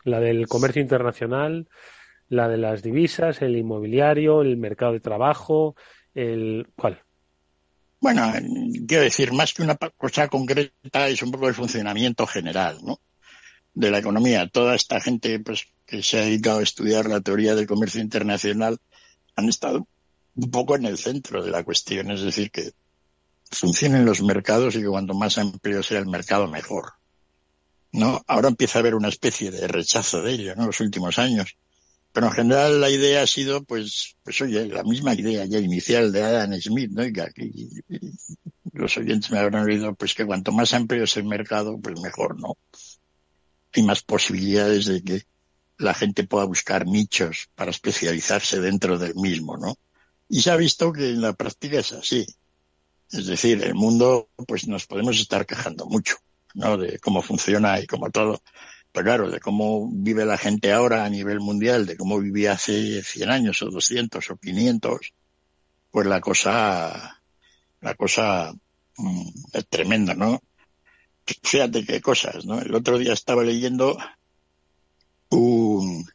La 0.05 0.19
del 0.19 0.47
comercio 0.47 0.81
internacional, 0.81 1.69
la 2.31 2.49
de 2.49 2.57
las 2.57 2.83
divisas, 2.83 3.43
el 3.43 3.57
inmobiliario, 3.57 4.41
el 4.41 4.57
mercado 4.57 4.95
de 4.95 5.01
trabajo, 5.01 5.77
el 6.15 6.69
¿cuál? 6.75 7.03
Bueno, 8.01 8.33
quiero 8.89 9.03
decir, 9.03 9.31
más 9.33 9.53
que 9.53 9.63
una 9.63 9.77
cosa 9.77 10.29
concreta 10.29 11.09
es 11.09 11.23
un 11.23 11.33
poco 11.33 11.49
el 11.49 11.55
funcionamiento 11.55 12.27
general, 12.27 12.79
¿no? 12.83 13.01
De 13.75 13.91
la 13.91 13.99
economía. 13.99 14.49
Toda 14.49 14.75
esta 14.75 15.01
gente, 15.01 15.39
pues, 15.41 15.67
que 15.87 16.03
se 16.03 16.19
ha 16.19 16.25
dedicado 16.25 16.59
a 16.59 16.63
estudiar 16.63 17.07
la 17.07 17.21
teoría 17.21 17.55
del 17.55 17.67
comercio 17.67 18.01
internacional 18.01 18.79
han 19.37 19.49
estado 19.49 19.87
un 20.35 20.51
poco 20.51 20.77
en 20.77 20.85
el 20.85 20.99
centro 20.99 21.43
de 21.43 21.51
la 21.51 21.65
cuestión, 21.65 22.11
es 22.11 22.23
decir, 22.23 22.51
que 22.51 22.73
funcionen 23.51 24.05
los 24.05 24.23
mercados 24.23 24.75
y 24.75 24.81
que 24.81 24.89
cuanto 24.89 25.15
más 25.15 25.39
amplio 25.39 25.83
sea 25.83 25.99
el 25.99 26.07
mercado, 26.07 26.49
mejor. 26.49 26.93
¿No? 27.93 28.23
Ahora 28.27 28.49
empieza 28.49 28.79
a 28.79 28.81
haber 28.81 28.95
una 28.95 29.09
especie 29.09 29.51
de 29.51 29.69
rechazo 29.69 30.21
de 30.21 30.33
ello, 30.33 30.55
¿no? 30.57 30.67
Los 30.67 30.81
últimos 30.81 31.19
años. 31.19 31.57
Pero 32.13 32.27
en 32.27 32.33
general 32.33 32.81
la 32.81 32.91
idea 32.91 33.23
ha 33.23 33.27
sido, 33.27 33.63
pues, 33.65 34.17
pues 34.23 34.41
oye, 34.41 34.67
la 34.67 34.83
misma 34.83 35.15
idea 35.15 35.45
ya 35.45 35.59
inicial 35.59 36.13
de 36.13 36.23
Adam 36.23 36.53
Smith, 36.61 36.91
¿no? 36.91 37.05
Y 37.05 37.13
que 37.13 37.21
aquí 37.23 37.71
los 38.73 38.97
oyentes 38.97 39.31
me 39.31 39.39
habrán 39.39 39.65
oído, 39.65 39.95
pues 39.95 40.15
que 40.15 40.27
cuanto 40.27 40.53
más 40.53 40.75
amplio 40.75 41.05
es 41.05 41.17
el 41.17 41.25
mercado, 41.25 41.79
pues 41.79 41.99
mejor, 42.01 42.39
¿no? 42.41 42.57
Hay 43.73 43.83
más 43.83 44.03
posibilidades 44.03 44.87
de 44.87 45.03
que 45.03 45.27
la 45.79 45.95
gente 45.95 46.25
pueda 46.25 46.45
buscar 46.45 46.87
nichos 46.87 47.49
para 47.55 47.71
especializarse 47.71 48.61
dentro 48.61 48.99
del 48.99 49.15
mismo, 49.15 49.57
¿no? 49.57 49.77
Y 50.29 50.43
se 50.43 50.51
ha 50.51 50.57
visto 50.57 50.93
que 50.93 51.11
en 51.11 51.21
la 51.21 51.35
práctica 51.35 51.79
es 51.79 51.93
así. 51.93 52.27
Es 53.11 53.27
decir, 53.27 53.63
el 53.63 53.75
mundo, 53.75 54.31
pues 54.47 54.67
nos 54.67 54.87
podemos 54.87 55.19
estar 55.21 55.47
quejando 55.47 55.87
mucho, 55.87 56.17
¿no? 56.55 56.77
De 56.77 56.99
cómo 56.99 57.23
funciona 57.23 57.79
y 57.81 57.87
cómo 57.87 58.11
todo. 58.11 58.43
Pero 58.93 59.05
claro, 59.05 59.31
de 59.31 59.41
cómo 59.41 59.89
vive 59.93 60.25
la 60.25 60.39
gente 60.39 60.73
ahora 60.73 61.05
a 61.05 61.11
nivel 61.11 61.41
mundial, 61.41 61.87
de 61.87 61.97
cómo 61.97 62.19
vivía 62.19 62.53
hace 62.53 63.03
100 63.03 63.31
años 63.31 63.63
o 63.63 63.71
200 63.71 64.31
o 64.31 64.37
500, 64.37 65.13
pues 65.91 66.07
la 66.07 66.21
cosa, 66.21 67.23
la 67.81 67.95
cosa 67.95 68.53
mm, 68.97 69.29
es 69.53 69.69
tremenda, 69.69 70.15
¿no? 70.15 70.41
Fíjate 71.43 71.85
qué 71.85 72.01
cosas, 72.01 72.45
¿no? 72.47 72.61
El 72.61 72.75
otro 72.75 72.99
día 72.99 73.13
estaba 73.13 73.43
leyendo 73.43 73.99
un, 75.31 76.07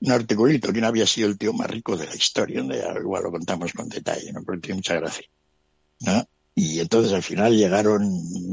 un 0.00 0.10
articulito, 0.10 0.72
quién 0.72 0.84
había 0.84 1.06
sido 1.06 1.28
el 1.28 1.38
tío 1.38 1.52
más 1.52 1.70
rico 1.70 1.96
de 1.96 2.06
la 2.06 2.14
historia, 2.14 2.58
donde 2.58 2.82
igual 3.00 3.24
lo 3.24 3.30
contamos 3.30 3.72
con 3.72 3.88
detalle, 3.88 4.32
¿no? 4.32 4.42
Porque 4.42 4.60
tiene 4.62 4.76
mucha 4.76 4.94
gracia. 4.94 5.26
Y 6.54 6.80
entonces 6.80 7.12
al 7.12 7.22
final 7.22 7.56
llegaron 7.56 8.02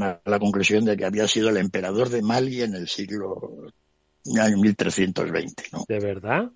a 0.01 0.19
la 0.25 0.39
conclusión 0.39 0.85
de 0.85 0.97
que 0.97 1.05
había 1.05 1.27
sido 1.27 1.49
el 1.49 1.57
emperador 1.57 2.09
de 2.09 2.21
Mali 2.21 2.61
en 2.61 2.75
el 2.75 2.87
siglo 2.87 3.71
año 4.39 4.57
1320, 4.57 5.63
¿no? 5.71 5.85
¿De 5.87 5.99
verdad? 5.99 6.51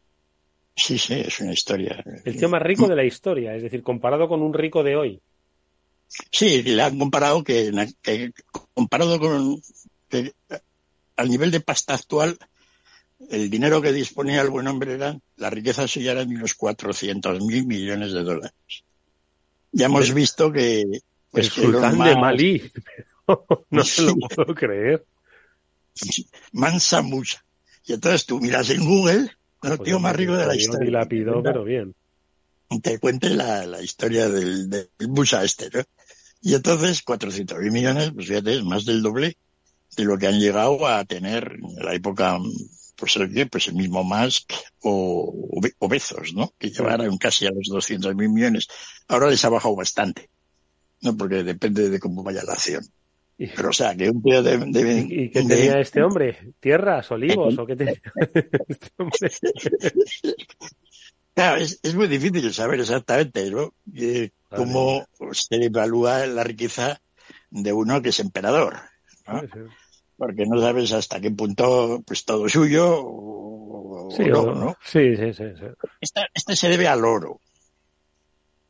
Sí, 0.75 0.97
sí, 0.97 1.15
es 1.15 1.39
una 1.39 1.53
historia. 1.53 2.03
El 2.23 2.37
tío 2.37 2.49
más 2.49 2.61
rico 2.61 2.87
de 2.87 2.95
la 2.95 3.03
historia, 3.03 3.55
es 3.55 3.63
decir, 3.63 3.81
comparado 3.81 4.27
con 4.27 4.41
un 4.41 4.53
rico 4.53 4.83
de 4.83 4.95
hoy. 4.95 5.21
Sí, 6.07 6.63
le 6.63 6.81
han 6.81 6.97
comparado 6.99 7.43
que, 7.43 7.71
comparado 8.73 9.19
con 9.19 9.61
al 11.15 11.29
nivel 11.29 11.51
de 11.51 11.61
pasta 11.61 11.95
actual, 11.95 12.37
el 13.29 13.49
dinero 13.49 13.81
que 13.81 13.91
disponía 13.91 14.41
el 14.41 14.49
buen 14.49 14.67
hombre 14.67 14.93
era, 14.93 15.17
la 15.37 15.49
riqueza 15.49 15.87
suya 15.87 16.11
era 16.11 16.25
de 16.25 16.35
unos 16.35 16.53
400 16.53 17.41
mil 17.41 17.65
millones 17.65 18.13
de 18.13 18.23
dólares. 18.23 18.83
Ya 19.71 19.87
hemos 19.87 20.13
visto 20.13 20.51
que... 20.51 21.01
Pues, 21.29 21.47
el 21.47 21.51
sultán 21.51 21.97
de 21.99 22.15
Malí. 22.15 22.71
no 23.69 23.83
se 23.83 24.03
lo 24.03 24.15
puedo 24.15 24.55
creer. 24.55 25.05
Mansa 26.53 27.01
mucha. 27.01 27.43
Y 27.85 27.93
entonces 27.93 28.25
tú 28.25 28.39
miras 28.39 28.69
en 28.69 28.85
Google, 28.85 29.29
el 29.63 29.79
tío 29.79 29.99
más 29.99 30.15
rico 30.15 30.35
de 30.35 30.45
la 30.45 30.55
historia. 30.55 31.05
Pero 31.07 31.63
bien. 31.63 31.95
Te 32.81 32.99
cuente 32.99 33.29
la, 33.29 33.65
la 33.65 33.81
historia 33.81 34.29
del, 34.29 34.69
del 34.69 34.89
Musa 35.07 35.43
este, 35.43 35.69
¿no? 35.73 35.83
Y 36.41 36.53
entonces, 36.53 37.01
400 37.01 37.57
mil 37.59 37.71
millones, 37.71 38.11
pues 38.13 38.27
fíjate, 38.27 38.55
es 38.55 38.63
más 38.63 38.85
del 38.85 39.01
doble 39.01 39.37
de 39.95 40.03
lo 40.03 40.17
que 40.17 40.27
han 40.27 40.39
llegado 40.39 40.85
a 40.85 41.03
tener 41.05 41.57
en 41.61 41.83
la 41.83 41.93
época 41.93 42.37
pues 42.97 43.15
el, 43.15 43.49
pues 43.49 43.67
el 43.67 43.75
mismo 43.75 44.03
Musk 44.03 44.51
o, 44.81 45.61
o 45.79 45.87
Bezos, 45.87 46.33
¿no? 46.33 46.53
Que 46.57 46.69
llevaron 46.69 47.17
casi 47.17 47.45
a 47.45 47.51
los 47.51 47.67
200 47.69 48.15
mil 48.15 48.29
millones. 48.29 48.67
Ahora 49.07 49.29
les 49.29 49.43
ha 49.45 49.49
bajado 49.49 49.75
bastante, 49.75 50.29
¿no? 51.01 51.15
Porque 51.15 51.43
depende 51.43 51.89
de 51.89 51.99
cómo 51.99 52.23
vaya 52.23 52.43
la 52.43 52.53
acción. 52.53 52.83
Pero, 53.37 53.69
o 53.69 53.73
sea, 53.73 53.95
que 53.95 54.09
un 54.09 54.23
tío 54.23 54.41
de... 54.41 55.05
¿Y 55.07 55.29
qué 55.29 55.43
tenía 55.43 55.79
este 55.79 56.01
hombre? 56.01 56.53
¿Tierras, 56.59 57.11
olivos 57.11 57.55
o 57.57 57.65
qué 57.67 57.75
tenía 57.75 58.01
este 58.67 58.89
hombre? 58.97 59.31
Claro, 61.35 61.61
es, 61.61 61.79
es, 61.83 61.93
muy 61.93 62.07
difícil 62.07 62.51
saber 62.51 62.79
exactamente, 62.79 63.51
¿no? 63.51 63.75
cómo 64.49 65.05
se 65.33 65.55
evalúa 65.65 66.25
la 66.25 66.43
riqueza 66.43 66.99
de 67.51 67.73
uno 67.73 68.01
que 68.01 68.09
es 68.09 68.19
emperador, 68.19 68.77
¿no? 69.27 69.43
Porque 70.17 70.45
no 70.45 70.59
sabes 70.59 70.91
hasta 70.91 71.19
qué 71.19 71.31
punto 71.31 72.01
pues 72.05 72.25
todo 72.25 72.49
suyo 72.49 72.95
o, 72.99 74.09
sí, 74.15 74.25
no, 74.25 74.53
¿no? 74.53 74.77
Sí, 74.83 75.15
sí, 75.15 75.33
sí. 75.33 75.43
Este, 76.01 76.21
este, 76.33 76.55
se 76.55 76.69
debe 76.69 76.87
al 76.87 77.05
oro, 77.05 77.39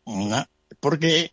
¿no? 0.06 0.46
porque 0.80 1.32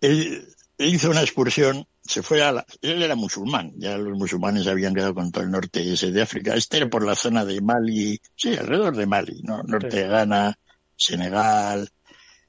él, 0.00 0.46
hizo 0.78 1.10
una 1.10 1.22
excursión, 1.22 1.86
se 2.02 2.22
fue 2.22 2.42
a 2.42 2.52
la, 2.52 2.66
él 2.82 3.02
era 3.02 3.14
musulmán, 3.14 3.72
ya 3.76 3.96
los 3.96 4.16
musulmanes 4.16 4.66
habían 4.66 4.94
quedado 4.94 5.14
con 5.14 5.30
todo 5.30 5.44
el 5.44 5.50
norte 5.50 5.92
ese 5.92 6.10
de 6.10 6.22
África, 6.22 6.54
este 6.54 6.78
era 6.78 6.88
por 6.88 7.04
la 7.04 7.14
zona 7.14 7.44
de 7.44 7.60
Mali, 7.60 8.20
sí, 8.36 8.56
alrededor 8.56 8.96
de 8.96 9.06
Mali, 9.06 9.42
¿no? 9.42 9.62
Norte 9.62 9.96
de 9.96 10.08
Ghana, 10.08 10.58
Senegal, 10.96 11.88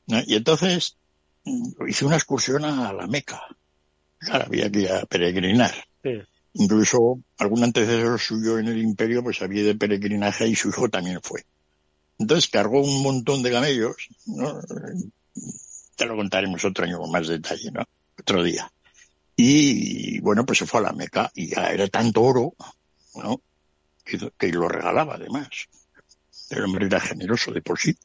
¿no? 0.08 0.22
y 0.26 0.36
entonces 0.36 0.98
mm, 1.46 1.88
hizo 1.88 2.08
una 2.08 2.16
excursión 2.16 2.66
a 2.66 2.94
la 2.94 3.08
Meca, 3.08 3.42
claro, 4.18 4.46
había 4.46 4.72
que 4.72 4.82
ir 4.82 4.92
a 4.92 5.06
peregrinar. 5.06 5.74
Sí. 6.04 6.22
Incluso 6.58 7.20
algún 7.38 7.64
antecesor 7.66 8.20
suyo 8.20 8.58
en 8.60 8.70
el 8.70 8.82
imperio 8.82 9.22
pues 9.22 9.42
había 9.42 9.64
de 9.64 9.76
peregrinaje 9.76 10.48
y 10.48 10.56
su 10.56 10.70
hijo 10.70 10.90
también 10.90 11.20
fue. 11.22 11.46
Entonces 12.18 12.50
cargó 12.50 12.82
un 12.82 13.04
montón 13.04 13.44
de 13.44 13.52
camellos, 13.52 13.96
¿no? 14.26 14.62
Te 15.98 16.06
lo 16.06 16.16
contaremos 16.16 16.64
otro 16.64 16.86
año 16.86 17.00
con 17.00 17.12
más 17.12 17.28
detalle, 17.28 17.72
¿no? 17.72 17.84
Otro 18.18 18.42
día. 18.42 18.72
Y 19.36 20.22
bueno, 20.22 20.46
pues 20.46 20.60
se 20.60 20.66
fue 20.66 20.80
a 20.80 20.84
la 20.84 20.94
Meca 20.94 21.30
y 21.36 21.48
ya 21.48 21.72
era 21.72 21.90
tanto 21.90 22.22
oro, 22.22 22.54
¿no? 23.16 23.42
Que, 24.06 24.48
lo 24.54 24.70
regalaba 24.70 25.16
además. 25.16 25.50
El 26.50 26.64
hombre 26.64 26.86
era 26.86 27.02
generoso 27.02 27.52
de 27.52 27.62
por 27.62 27.78
sí. 27.78 27.98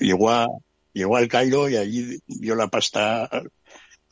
llegó, 0.00 0.30
a, 0.30 0.48
llegó 0.92 1.16
al 1.16 1.28
Cairo 1.28 1.70
y 1.70 1.76
allí 1.76 2.20
vio 2.26 2.56
la 2.56 2.68
pasta 2.68 3.30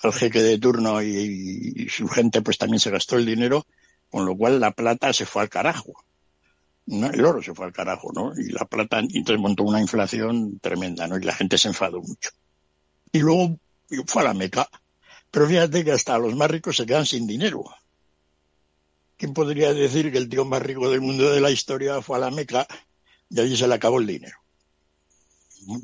al 0.03 0.13
jeque 0.13 0.43
de 0.43 0.59
turno 0.59 1.03
y, 1.03 1.89
su 1.89 2.09
gente 2.09 2.43
pues 2.43 2.59
también 2.59 2.81
se 2.81 2.91
gastó 2.91 3.17
el 3.17 3.27
dinero, 3.27 3.67
con 4.11 4.27
lo 4.27 4.37
cual 4.37 4.61
la 4.61 4.73
plata 4.73 5.13
se 5.13 5.27
fue 5.27 5.43
al 5.43 5.49
carajo. 5.49 6.05
El 6.87 7.25
oro 7.25 7.43
se 7.43 7.55
fue 7.55 7.67
al 7.67 7.73
carajo, 7.73 8.11
¿no? 8.13 8.33
Y 8.37 8.51
la 8.51 8.65
plata, 8.65 8.99
entonces 8.99 9.39
montó 9.39 9.63
una 9.63 9.81
inflación 9.81 10.59
tremenda, 10.59 11.07
¿no? 11.07 11.17
Y 11.17 11.23
la 11.23 11.35
gente 11.35 11.57
se 11.57 11.69
enfadó 11.69 12.01
mucho. 12.01 12.31
Y 13.13 13.21
luego 13.21 13.57
fue 14.07 14.23
a 14.23 14.27
la 14.27 14.35
Meca. 14.35 14.69
Pero 15.31 15.47
fíjate 15.47 15.85
que 15.85 15.93
hasta 15.93 16.19
los 16.19 16.35
más 16.35 16.51
ricos 16.51 16.77
se 16.77 16.85
quedan 16.85 17.07
sin 17.07 17.27
dinero. 17.27 17.65
¿Quién 19.17 19.35
podría 19.35 19.73
decir 19.73 20.11
que 20.11 20.19
el 20.19 20.29
tío 20.29 20.45
más 20.45 20.63
rico 20.63 20.91
del 20.91 21.01
mundo 21.01 21.31
de 21.31 21.41
la 21.41 21.51
historia 21.51 22.03
fue 22.03 22.17
a 22.17 22.21
la 22.21 22.31
Meca 22.31 22.67
y 23.31 23.41
allí 23.41 23.57
se 23.57 23.69
le 23.69 23.75
acabó 23.75 24.01
el 24.01 24.07
dinero? 24.07 24.37
Lo 25.67 25.79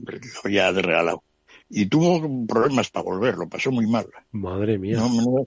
había 0.45 0.73
regalado. 0.73 1.23
Y 1.71 1.87
tuvo 1.87 2.47
problemas 2.47 2.91
para 2.91 3.05
volver, 3.05 3.37
lo 3.37 3.49
pasó 3.49 3.71
muy 3.71 3.87
mal. 3.87 4.07
Madre 4.33 4.79
mía. 4.79 5.03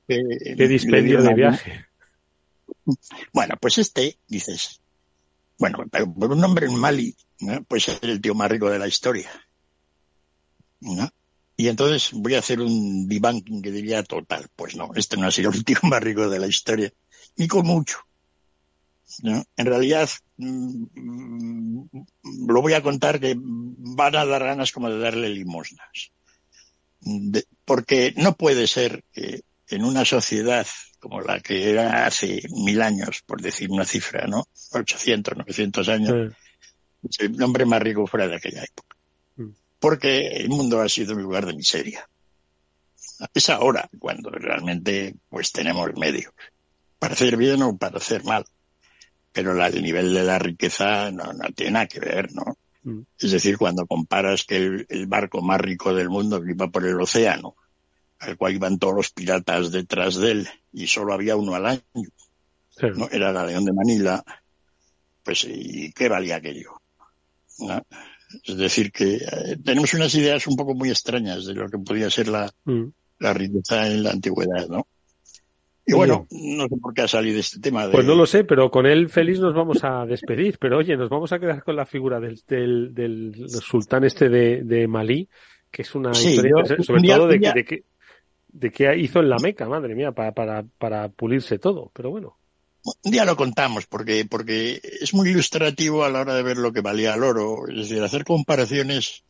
Qué 0.08 0.68
dispendio 0.68 1.22
de 1.22 1.34
viaje. 1.34 1.86
Bueno, 3.34 3.56
pues 3.60 3.78
este, 3.80 4.18
dices, 4.28 4.82
bueno, 5.58 5.84
pero 5.92 6.14
por 6.14 6.32
un 6.32 6.44
hombre 6.44 6.68
en 6.68 6.76
Mali, 6.76 7.16
pues 7.68 7.88
es 7.88 8.00
el 8.04 8.22
tío 8.22 8.36
más 8.36 8.52
rico 8.52 8.70
de 8.70 8.80
la 8.80 8.88
historia. 8.88 9.30
Y 11.58 11.68
entonces 11.68 12.12
voy 12.14 12.36
a 12.36 12.40
hacer 12.40 12.62
un 12.62 13.08
debunking 13.08 13.62
que 13.62 13.72
diría 13.72 14.04
total. 14.04 14.48
Pues 14.56 14.76
no, 14.76 14.92
este 14.96 15.18
no 15.18 15.28
ha 15.28 15.32
sido 15.32 15.52
el 15.52 15.64
tío 15.64 15.78
más 15.84 16.02
rico 16.02 16.30
de 16.30 16.40
la 16.40 16.48
historia, 16.48 16.92
ni 17.38 17.48
con 17.48 17.66
mucho. 17.66 18.00
En 19.24 19.66
realidad, 19.66 20.10
mm, 20.38 21.84
lo 22.48 22.62
voy 22.62 22.74
a 22.74 22.82
contar 22.82 23.20
que 23.20 23.36
van 23.84 24.16
a 24.16 24.26
dar 24.26 24.44
ganas 24.44 24.72
como 24.72 24.90
de 24.90 25.00
darle 25.00 25.30
limosnas. 25.30 26.12
porque 27.66 28.14
no 28.18 28.36
puede 28.36 28.68
ser 28.68 29.04
que 29.12 29.42
en 29.70 29.84
una 29.86 30.06
sociedad 30.06 30.68
como 31.00 31.20
la 31.20 31.40
que 31.40 31.72
era 31.72 32.06
hace 32.06 32.44
mil 32.52 32.80
años, 32.82 33.24
por 33.26 33.42
decir 33.42 33.72
una 33.72 33.86
cifra, 33.86 34.28
¿no? 34.28 34.48
800, 34.72 35.36
900 35.36 35.90
años, 35.90 36.34
el 37.18 37.42
hombre 37.42 37.66
más 37.66 37.82
rico 37.82 38.06
fuera 38.06 38.28
de 38.28 38.36
aquella 38.36 38.64
época. 38.64 38.96
Mm. 39.38 39.50
Porque 39.80 40.28
el 40.28 40.50
mundo 40.50 40.80
ha 40.80 40.88
sido 40.88 41.16
un 41.16 41.24
lugar 41.24 41.48
de 41.48 41.56
miseria. 41.56 42.08
Es 43.34 43.50
ahora 43.50 43.90
cuando 43.98 44.30
realmente 44.30 45.16
pues 45.28 45.52
tenemos 45.52 45.92
medios 45.96 46.34
para 47.00 47.16
hacer 47.16 47.36
bien 47.36 47.64
o 47.64 47.76
para 47.76 47.98
hacer 47.98 48.24
mal. 48.24 48.46
Pero 49.32 49.60
el 49.66 49.82
nivel 49.82 50.14
de 50.14 50.24
la 50.24 50.38
riqueza 50.38 51.10
no, 51.10 51.34
no 51.34 51.52
tiene 51.56 51.72
nada 51.72 51.88
que 51.88 52.00
ver, 52.00 52.32
¿no? 52.32 52.58
Mm. 52.84 53.02
Es 53.20 53.32
decir, 53.32 53.58
cuando 53.58 53.86
comparas 53.86 54.44
que 54.44 54.58
el, 54.58 54.86
el, 54.90 55.08
barco 55.08 55.42
más 55.42 55.62
rico 55.62 55.94
del 55.94 56.10
mundo 56.10 56.42
iba 56.48 56.68
por 56.70 56.86
el 56.86 57.00
océano 57.00 57.56
al 58.22 58.38
cual 58.38 58.54
iban 58.54 58.78
todos 58.78 58.96
los 58.96 59.10
piratas 59.10 59.72
detrás 59.72 60.16
de 60.16 60.32
él 60.32 60.50
y 60.72 60.88
solo 60.88 61.14
había 61.14 61.36
uno 61.36 61.56
al 61.56 61.66
año. 61.66 61.82
¿no? 62.96 63.10
Era 63.12 63.32
la 63.32 63.46
León 63.46 63.66
de 63.66 63.74
Manila. 63.74 64.24
Pues, 65.24 65.46
¿y 65.50 65.92
qué 65.92 66.08
valía 66.08 66.38
aquello? 66.38 66.82
Es 68.44 68.58
decir, 68.58 68.92
que 68.92 69.16
eh, 69.16 69.58
tenemos 69.64 69.94
unas 69.94 70.14
ideas 70.16 70.48
un 70.48 70.56
poco 70.56 70.74
muy 70.74 70.90
extrañas 70.90 71.46
de 71.46 71.54
lo 71.54 71.70
que 71.70 71.80
podía 71.80 72.10
ser 72.10 72.28
la, 72.28 72.52
mm. 72.66 72.86
la 73.20 73.34
riqueza 73.34 73.88
en 73.88 74.04
la 74.04 74.12
antigüedad, 74.12 74.68
¿no? 74.68 74.88
Y 75.86 75.94
bueno, 75.94 76.28
no 76.30 76.64
sé 76.68 76.78
por 76.78 76.94
qué 76.94 77.02
ha 77.02 77.08
salido 77.08 77.40
este 77.40 77.60
tema. 77.60 77.90
Pues 77.92 78.06
no 78.06 78.16
lo 78.16 78.26
sé, 78.26 78.44
pero 78.44 78.70
con 78.70 78.86
él 78.86 79.10
feliz 79.10 79.40
nos 79.40 79.54
vamos 79.54 79.84
a 79.84 80.06
despedir. 80.06 80.58
Pero 80.60 80.78
oye, 80.78 80.96
nos 80.96 81.10
vamos 81.10 81.32
a 81.34 81.40
quedar 81.40 81.64
con 81.64 81.76
la 81.76 81.86
figura 81.86 82.20
del, 82.20 82.40
del, 82.48 82.94
del 82.94 83.50
sultán 83.50 84.04
este 84.04 84.30
de, 84.30 84.64
de 84.64 84.88
Malí, 84.88 85.28
que 85.72 85.82
es 85.82 85.96
una 85.96 86.12
historia, 86.12 86.54
sobre 86.84 87.02
todo 87.02 87.28
de, 87.28 87.40
de, 87.40 87.66
que, 87.66 87.84
de 88.50 88.72
qué 88.72 88.96
hizo 88.98 89.20
en 89.20 89.30
la 89.30 89.38
Meca, 89.38 89.68
madre 89.68 89.96
mía, 89.96 90.12
para, 90.12 90.34
para, 90.34 90.64
para 90.78 91.10
pulirse 91.10 91.58
todo, 91.58 91.92
pero 91.94 92.12
bueno. 92.12 92.38
Un 93.04 93.12
día 93.12 93.26
lo 93.26 93.36
contamos 93.36 93.86
porque, 93.86 94.26
porque 94.30 94.82
es 94.84 95.14
muy 95.14 95.30
ilustrativo 95.30 96.04
a 96.04 96.10
la 96.10 96.22
hora 96.22 96.34
de 96.36 96.44
ver 96.44 96.58
lo 96.58 96.72
que 96.72 96.82
valía 96.82 97.14
el 97.14 97.24
oro, 97.24 97.68
es 97.70 97.78
decir, 97.78 98.02
hacer 98.02 98.24
comparaciones 98.24 99.24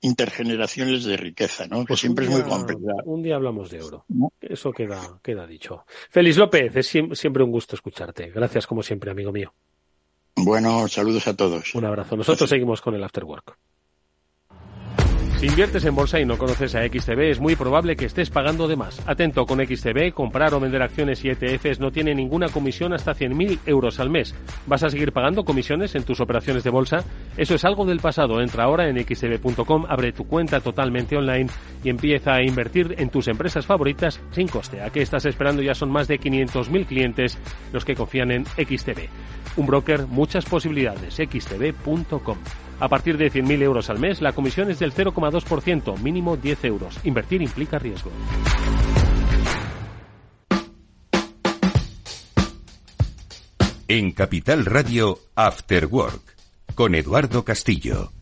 intergeneraciones 0.00 1.04
de 1.04 1.16
riqueza, 1.16 1.66
¿no? 1.66 1.80
que 1.80 1.88
pues 1.88 2.00
siempre 2.00 2.24
es 2.24 2.30
muy 2.30 2.42
complicado. 2.42 3.02
Un 3.04 3.22
día 3.22 3.36
hablamos 3.36 3.70
de 3.70 3.82
oro. 3.82 4.04
Eso 4.40 4.72
queda, 4.72 5.20
queda 5.22 5.46
dicho. 5.46 5.84
Félix 6.10 6.36
López, 6.36 6.76
es 6.76 6.86
siempre 6.86 7.42
un 7.42 7.50
gusto 7.50 7.76
escucharte. 7.76 8.30
Gracias 8.30 8.66
como 8.66 8.82
siempre, 8.82 9.10
amigo 9.10 9.32
mío. 9.32 9.52
Bueno, 10.36 10.88
saludos 10.88 11.26
a 11.28 11.36
todos. 11.36 11.74
Un 11.74 11.84
abrazo. 11.84 12.16
Nosotros 12.16 12.48
seguimos 12.48 12.80
con 12.80 12.94
el 12.94 13.04
Afterwork. 13.04 13.58
Si 15.40 15.46
inviertes 15.46 15.86
en 15.86 15.94
bolsa 15.94 16.20
y 16.20 16.26
no 16.26 16.36
conoces 16.36 16.74
a 16.74 16.86
XTB, 16.86 17.30
es 17.30 17.40
muy 17.40 17.56
probable 17.56 17.96
que 17.96 18.04
estés 18.04 18.28
pagando 18.28 18.68
de 18.68 18.76
más. 18.76 19.00
Atento 19.08 19.46
con 19.46 19.66
XTB, 19.66 20.12
comprar 20.12 20.52
o 20.52 20.60
vender 20.60 20.82
acciones 20.82 21.24
y 21.24 21.30
ETFs 21.30 21.80
no 21.80 21.90
tiene 21.90 22.14
ninguna 22.14 22.50
comisión 22.50 22.92
hasta 22.92 23.14
100.000 23.14 23.60
euros 23.64 24.00
al 24.00 24.10
mes. 24.10 24.34
¿Vas 24.66 24.82
a 24.82 24.90
seguir 24.90 25.12
pagando 25.12 25.46
comisiones 25.46 25.94
en 25.94 26.02
tus 26.02 26.20
operaciones 26.20 26.62
de 26.62 26.68
bolsa? 26.68 27.04
Eso 27.38 27.54
es 27.54 27.64
algo 27.64 27.86
del 27.86 28.00
pasado. 28.00 28.42
Entra 28.42 28.64
ahora 28.64 28.86
en 28.86 29.02
xtb.com, 29.02 29.86
abre 29.88 30.12
tu 30.12 30.26
cuenta 30.26 30.60
totalmente 30.60 31.16
online 31.16 31.46
y 31.82 31.88
empieza 31.88 32.34
a 32.34 32.42
invertir 32.42 32.96
en 32.98 33.08
tus 33.08 33.26
empresas 33.26 33.64
favoritas 33.64 34.20
sin 34.32 34.46
coste. 34.46 34.82
¿A 34.82 34.90
qué 34.90 35.00
estás 35.00 35.24
esperando? 35.24 35.62
Ya 35.62 35.72
son 35.74 35.90
más 35.90 36.06
de 36.06 36.20
500.000 36.20 36.84
clientes 36.84 37.38
los 37.72 37.86
que 37.86 37.94
confían 37.94 38.30
en 38.30 38.44
XTB. 38.44 39.08
Un 39.56 39.66
broker, 39.66 40.06
muchas 40.06 40.44
posibilidades. 40.44 41.14
xtb.com. 41.14 42.36
A 42.80 42.88
partir 42.88 43.18
de 43.18 43.30
100.000 43.30 43.62
euros 43.62 43.90
al 43.90 43.98
mes, 43.98 44.22
la 44.22 44.32
comisión 44.32 44.70
es 44.70 44.78
del 44.78 44.94
0,2%, 44.94 45.98
mínimo 45.98 46.38
10 46.38 46.64
euros. 46.64 46.98
Invertir 47.04 47.42
implica 47.42 47.78
riesgo. 47.78 48.10
En 53.86 54.12
Capital 54.12 54.64
Radio, 54.64 55.18
After 55.34 55.86
Work, 55.86 56.36
con 56.74 56.94
Eduardo 56.94 57.44
Castillo. 57.44 58.12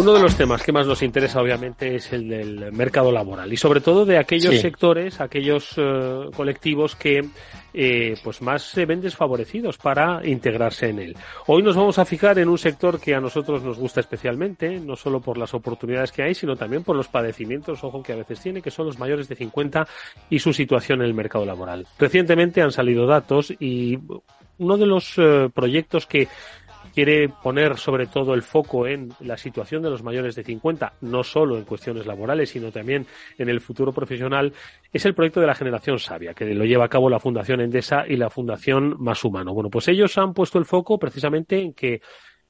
Uno 0.00 0.14
de 0.14 0.20
los 0.20 0.34
temas 0.34 0.62
que 0.62 0.72
más 0.72 0.86
nos 0.86 1.02
interesa, 1.02 1.42
obviamente, 1.42 1.96
es 1.96 2.10
el 2.14 2.26
del 2.26 2.72
mercado 2.72 3.12
laboral 3.12 3.52
y 3.52 3.58
sobre 3.58 3.82
todo 3.82 4.06
de 4.06 4.16
aquellos 4.16 4.58
sectores, 4.58 5.20
aquellos 5.20 5.74
eh, 5.76 6.30
colectivos 6.34 6.96
que 6.96 7.22
eh, 7.74 8.14
pues 8.24 8.40
más 8.40 8.62
se 8.62 8.86
ven 8.86 9.02
desfavorecidos 9.02 9.76
para 9.76 10.26
integrarse 10.26 10.88
en 10.88 11.00
él. 11.00 11.16
Hoy 11.48 11.62
nos 11.62 11.76
vamos 11.76 11.98
a 11.98 12.06
fijar 12.06 12.38
en 12.38 12.48
un 12.48 12.56
sector 12.56 12.98
que 12.98 13.14
a 13.14 13.20
nosotros 13.20 13.62
nos 13.62 13.76
gusta 13.76 14.00
especialmente, 14.00 14.80
no 14.80 14.96
solo 14.96 15.20
por 15.20 15.36
las 15.36 15.52
oportunidades 15.52 16.12
que 16.12 16.22
hay, 16.22 16.34
sino 16.34 16.56
también 16.56 16.82
por 16.82 16.96
los 16.96 17.08
padecimientos, 17.08 17.84
ojo, 17.84 18.02
que 18.02 18.14
a 18.14 18.16
veces 18.16 18.40
tiene, 18.40 18.62
que 18.62 18.70
son 18.70 18.86
los 18.86 18.98
mayores 18.98 19.28
de 19.28 19.36
50 19.36 19.86
y 20.30 20.38
su 20.38 20.54
situación 20.54 21.00
en 21.00 21.08
el 21.08 21.14
mercado 21.14 21.44
laboral. 21.44 21.86
Recientemente 21.98 22.62
han 22.62 22.72
salido 22.72 23.06
datos 23.06 23.52
y 23.60 23.98
uno 24.60 24.76
de 24.76 24.86
los 24.86 25.14
eh, 25.16 25.48
proyectos 25.52 26.06
que 26.06 26.28
quiere 26.94 27.28
poner 27.28 27.76
sobre 27.76 28.06
todo 28.06 28.34
el 28.34 28.42
foco 28.42 28.86
en 28.86 29.10
la 29.20 29.36
situación 29.36 29.82
de 29.82 29.90
los 29.90 30.02
mayores 30.02 30.34
de 30.34 30.44
50, 30.44 30.94
no 31.02 31.22
solo 31.22 31.56
en 31.56 31.64
cuestiones 31.64 32.06
laborales, 32.06 32.50
sino 32.50 32.70
también 32.70 33.06
en 33.38 33.48
el 33.48 33.60
futuro 33.60 33.92
profesional, 33.92 34.52
es 34.92 35.04
el 35.06 35.14
proyecto 35.14 35.40
de 35.40 35.46
la 35.46 35.54
generación 35.54 35.98
sabia, 35.98 36.34
que 36.34 36.46
lo 36.54 36.64
lleva 36.64 36.84
a 36.84 36.88
cabo 36.88 37.08
la 37.08 37.18
Fundación 37.18 37.60
Endesa 37.60 38.04
y 38.06 38.16
la 38.16 38.30
Fundación 38.30 38.96
Más 38.98 39.24
Humano. 39.24 39.54
Bueno, 39.54 39.70
pues 39.70 39.88
ellos 39.88 40.16
han 40.18 40.32
puesto 40.32 40.58
el 40.58 40.64
foco 40.64 40.98
precisamente 40.98 41.60
en 41.60 41.72
que 41.72 42.00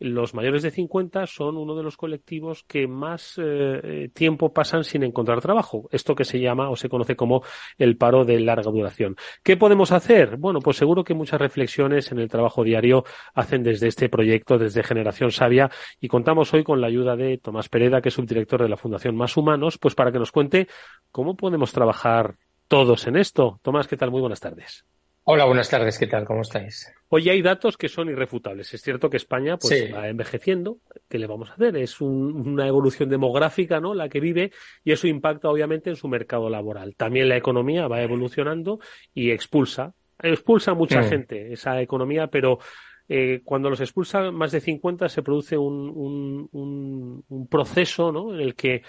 los 0.00 0.34
mayores 0.34 0.62
de 0.62 0.70
50 0.70 1.26
son 1.26 1.56
uno 1.56 1.76
de 1.76 1.82
los 1.82 1.96
colectivos 1.96 2.64
que 2.64 2.88
más 2.88 3.34
eh, 3.36 4.10
tiempo 4.14 4.52
pasan 4.52 4.82
sin 4.82 5.02
encontrar 5.02 5.40
trabajo. 5.40 5.88
Esto 5.92 6.14
que 6.14 6.24
se 6.24 6.40
llama 6.40 6.70
o 6.70 6.76
se 6.76 6.88
conoce 6.88 7.16
como 7.16 7.42
el 7.78 7.96
paro 7.96 8.24
de 8.24 8.40
larga 8.40 8.70
duración. 8.70 9.16
¿Qué 9.42 9.56
podemos 9.56 9.92
hacer? 9.92 10.38
Bueno, 10.38 10.60
pues 10.60 10.78
seguro 10.78 11.04
que 11.04 11.14
muchas 11.14 11.40
reflexiones 11.40 12.10
en 12.12 12.18
el 12.18 12.28
trabajo 12.28 12.64
diario 12.64 13.04
hacen 13.34 13.62
desde 13.62 13.88
este 13.88 14.08
proyecto, 14.08 14.58
desde 14.58 14.82
Generación 14.82 15.30
Sabia, 15.30 15.70
y 16.00 16.08
contamos 16.08 16.52
hoy 16.54 16.64
con 16.64 16.80
la 16.80 16.86
ayuda 16.86 17.14
de 17.14 17.38
Tomás 17.38 17.68
Pereda, 17.68 18.00
que 18.00 18.08
es 18.08 18.14
subdirector 18.14 18.62
de 18.62 18.68
la 18.68 18.76
Fundación 18.76 19.16
Más 19.16 19.36
Humanos, 19.36 19.78
pues 19.78 19.94
para 19.94 20.10
que 20.10 20.18
nos 20.18 20.32
cuente 20.32 20.66
cómo 21.10 21.36
podemos 21.36 21.72
trabajar 21.72 22.36
todos 22.68 23.06
en 23.06 23.16
esto. 23.16 23.60
Tomás, 23.62 23.86
¿qué 23.86 23.96
tal? 23.96 24.10
Muy 24.10 24.20
buenas 24.20 24.40
tardes. 24.40 24.86
Hola, 25.24 25.44
buenas 25.44 25.68
tardes, 25.68 25.98
¿qué 25.98 26.06
tal? 26.06 26.24
¿Cómo 26.24 26.40
estáis? 26.40 26.92
Hoy 27.08 27.28
hay 27.28 27.42
datos 27.42 27.76
que 27.76 27.88
son 27.88 28.08
irrefutables. 28.08 28.72
Es 28.72 28.80
cierto 28.80 29.10
que 29.10 29.18
España 29.18 29.58
pues, 29.58 29.92
va 29.94 30.08
envejeciendo. 30.08 30.78
¿Qué 31.08 31.18
le 31.18 31.26
vamos 31.26 31.50
a 31.50 31.54
hacer? 31.54 31.76
Es 31.76 32.00
una 32.00 32.66
evolución 32.66 33.10
demográfica, 33.10 33.80
¿no? 33.80 33.94
La 33.94 34.08
que 34.08 34.18
vive 34.18 34.50
y 34.82 34.92
eso 34.92 35.06
impacta 35.06 35.50
obviamente 35.50 35.90
en 35.90 35.96
su 35.96 36.08
mercado 36.08 36.48
laboral. 36.48 36.96
También 36.96 37.28
la 37.28 37.36
economía 37.36 37.86
va 37.86 38.02
evolucionando 38.02 38.80
y 39.12 39.30
expulsa, 39.30 39.92
expulsa 40.22 40.70
a 40.70 40.74
mucha 40.74 41.02
mm. 41.02 41.04
gente 41.04 41.52
esa 41.52 41.80
economía, 41.82 42.28
pero 42.28 42.58
eh, 43.08 43.42
cuando 43.44 43.68
los 43.68 43.80
expulsa 43.80 44.30
más 44.30 44.52
de 44.52 44.60
50 44.60 45.08
se 45.08 45.22
produce 45.22 45.58
un, 45.58 46.48
un, 46.50 47.24
un 47.28 47.46
proceso, 47.46 48.10
¿no? 48.10 48.34
En 48.34 48.40
el 48.40 48.54
que 48.54 48.82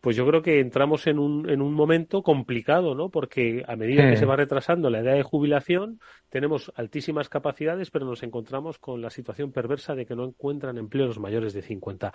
pues 0.00 0.16
yo 0.16 0.26
creo 0.26 0.42
que 0.42 0.60
entramos 0.60 1.06
en 1.06 1.18
un, 1.18 1.48
en 1.50 1.60
un 1.60 1.74
momento 1.74 2.22
complicado, 2.22 2.94
¿no? 2.94 3.08
Porque 3.08 3.64
a 3.66 3.76
medida 3.76 4.08
que 4.08 4.16
se 4.16 4.26
va 4.26 4.36
retrasando 4.36 4.90
la 4.90 5.00
edad 5.00 5.14
de 5.14 5.22
jubilación, 5.22 6.00
tenemos 6.30 6.72
altísimas 6.76 7.28
capacidades, 7.28 7.90
pero 7.90 8.06
nos 8.06 8.22
encontramos 8.22 8.78
con 8.78 9.02
la 9.02 9.10
situación 9.10 9.52
perversa 9.52 9.94
de 9.94 10.06
que 10.06 10.14
no 10.14 10.24
encuentran 10.24 10.78
empleos 10.78 11.18
mayores 11.18 11.52
de 11.52 11.62
50. 11.62 12.12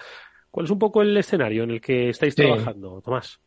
¿Cuál 0.50 0.66
es 0.66 0.72
un 0.72 0.80
poco 0.80 1.02
el 1.02 1.18
escenario 1.18 1.64
en 1.64 1.72
el 1.72 1.82
que 1.82 2.10
estáis 2.10 2.36
trabajando, 2.36 3.02
Tomás? 3.02 3.40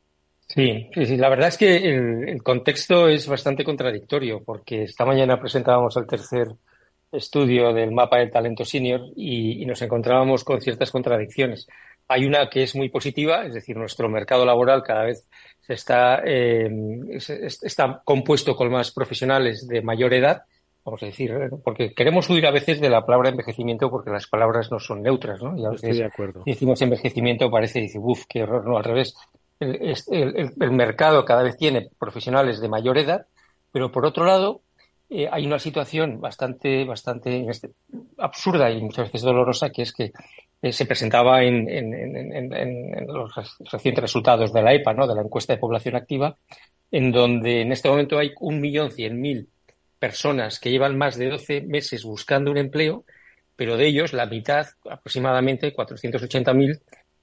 Sí, 0.49 0.89
sí, 0.95 1.17
la 1.17 1.29
verdad 1.29 1.49
es 1.49 1.59
que 1.59 1.77
el, 1.77 2.43
contexto 2.43 3.09
es 3.09 3.27
bastante 3.27 3.65
contradictorio 3.65 4.43
porque 4.45 4.85
esta 4.85 5.05
mañana 5.05 5.41
presentábamos 5.41 5.97
el 5.97 6.07
tercer 6.07 6.47
estudio 7.11 7.73
del 7.73 7.91
mapa 7.91 8.19
del 8.19 8.31
talento 8.31 8.65
senior 8.65 9.01
y, 9.17 9.65
nos 9.67 9.83
encontrábamos 9.83 10.45
con 10.45 10.61
ciertas 10.61 10.91
contradicciones. 10.91 11.67
Hay 12.09 12.25
una 12.25 12.49
que 12.49 12.63
es 12.63 12.77
muy 12.77 12.89
positiva, 12.89 13.45
es 13.45 13.55
decir, 13.55 13.77
nuestro 13.77 14.09
mercado 14.09 14.45
laboral 14.45 14.83
cada 14.83 15.05
vez 15.05 15.27
se 15.61 15.75
está, 15.75 16.23
eh, 16.25 16.71
está 17.17 18.03
compuesto 18.05 18.55
con 18.55 18.71
más 18.71 18.93
profesionales 18.93 19.67
de 19.67 19.83
mayor 19.83 20.15
edad, 20.15 20.43
vamos 20.85 21.03
a 21.03 21.07
decir, 21.07 21.35
porque 21.65 21.93
queremos 21.95 22.31
huir 22.31 22.47
a 22.47 22.53
veces 22.53 22.81
de 22.81 22.89
la 22.89 23.05
palabra 23.05 23.31
envejecimiento 23.31 23.91
porque 23.91 24.11
las 24.11 24.29
palabras 24.29 24.71
no 24.71 24.79
son 24.79 25.03
neutras, 25.03 25.43
¿no? 25.43 25.57
Y 25.59 25.65
a 25.65 25.71
veces 25.71 25.91
Estoy 25.91 25.99
de 25.99 26.05
acuerdo. 26.07 26.43
decimos 26.47 26.81
envejecimiento 26.81 27.51
parece, 27.51 27.81
dice, 27.81 27.99
uff, 28.01 28.25
qué 28.29 28.45
horror, 28.45 28.65
no, 28.65 28.77
al 28.77 28.85
revés 28.85 29.17
el, 29.61 30.71
mercado 30.73 31.25
cada 31.25 31.43
vez 31.43 31.57
tiene 31.57 31.91
profesionales 31.99 32.61
de 32.61 32.69
mayor 32.69 32.99
edad, 32.99 33.27
pero 33.73 33.91
por 33.91 34.05
otro 34.05 34.25
lado 34.25 34.63
eh, 35.09 35.29
hay 35.31 35.47
una 35.47 35.59
situación 35.59 36.21
bastante, 36.21 36.85
bastante 36.85 37.49
este, 37.49 37.71
absurda 38.19 38.71
y 38.71 38.83
muchas 38.83 39.09
veces 39.09 39.23
dolorosa, 39.23 39.71
que 39.71 39.83
es 39.83 39.93
que 39.93 40.13
eh, 40.63 40.73
se 40.73 40.87
presentaba 40.87 41.43
en, 41.43 41.67
los 43.07 43.33
recientes 43.71 44.03
resultados 44.03 44.53
de 44.53 44.63
la 44.63 44.75
EPA, 44.75 44.95
de 44.95 45.15
la 45.15 45.23
encuesta 45.23 45.53
de 45.53 45.59
población 45.59 45.97
activa, 45.97 46.37
en 46.91 47.13
donde 47.13 47.63
en 47.63 47.73
este 47.73 47.89
momento 47.89 48.19
hay 48.19 48.33
un 48.41 48.61
millón 48.61 48.91
cien 48.91 49.21
mil 49.21 49.49
personas 49.99 50.61
que 50.61 50.71
llevan 50.71 50.97
más 50.97 51.17
de 51.17 51.29
12 51.29 51.63
meses 51.63 52.05
buscando 52.05 52.51
un 52.51 52.59
empleo, 52.59 53.05
pero 53.57 53.77
de 53.77 53.87
ellos 53.87 54.13
la 54.13 54.27
mitad, 54.27 54.67
aproximadamente 54.89 55.75
480.000, 55.75 56.81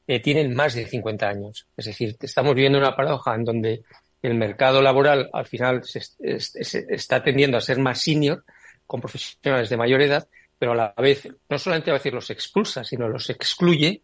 eh, 0.07 0.19
tienen 0.19 0.53
más 0.53 0.73
de 0.73 0.86
50 0.86 1.27
años. 1.27 1.67
Es 1.77 1.86
decir, 1.86 2.17
estamos 2.19 2.55
viviendo 2.55 2.79
una 2.79 2.95
paradoja 2.95 3.36
en 3.36 3.45
donde 3.45 3.84
el 4.21 4.36
mercado 4.36 4.81
laboral 4.81 5.29
al 5.34 5.45
final 5.45 5.84
se, 5.84 6.01
está 6.19 7.23
tendiendo 7.23 7.57
a 7.57 7.61
ser 7.61 7.79
más 7.79 8.01
senior, 8.01 8.43
con 8.86 9.01
profesionales 9.01 9.69
de 9.69 9.77
mayor 9.77 10.01
edad, 10.01 10.27
pero 10.64 10.72
a 10.72 10.76
la 10.76 10.93
vez 10.95 11.28
no 11.49 11.59
solamente 11.59 11.91
a 11.91 11.95
veces 11.95 12.14
los 12.14 12.30
expulsa, 12.30 12.86
sino 12.86 13.09
los 13.09 13.30
excluye 13.30 14.01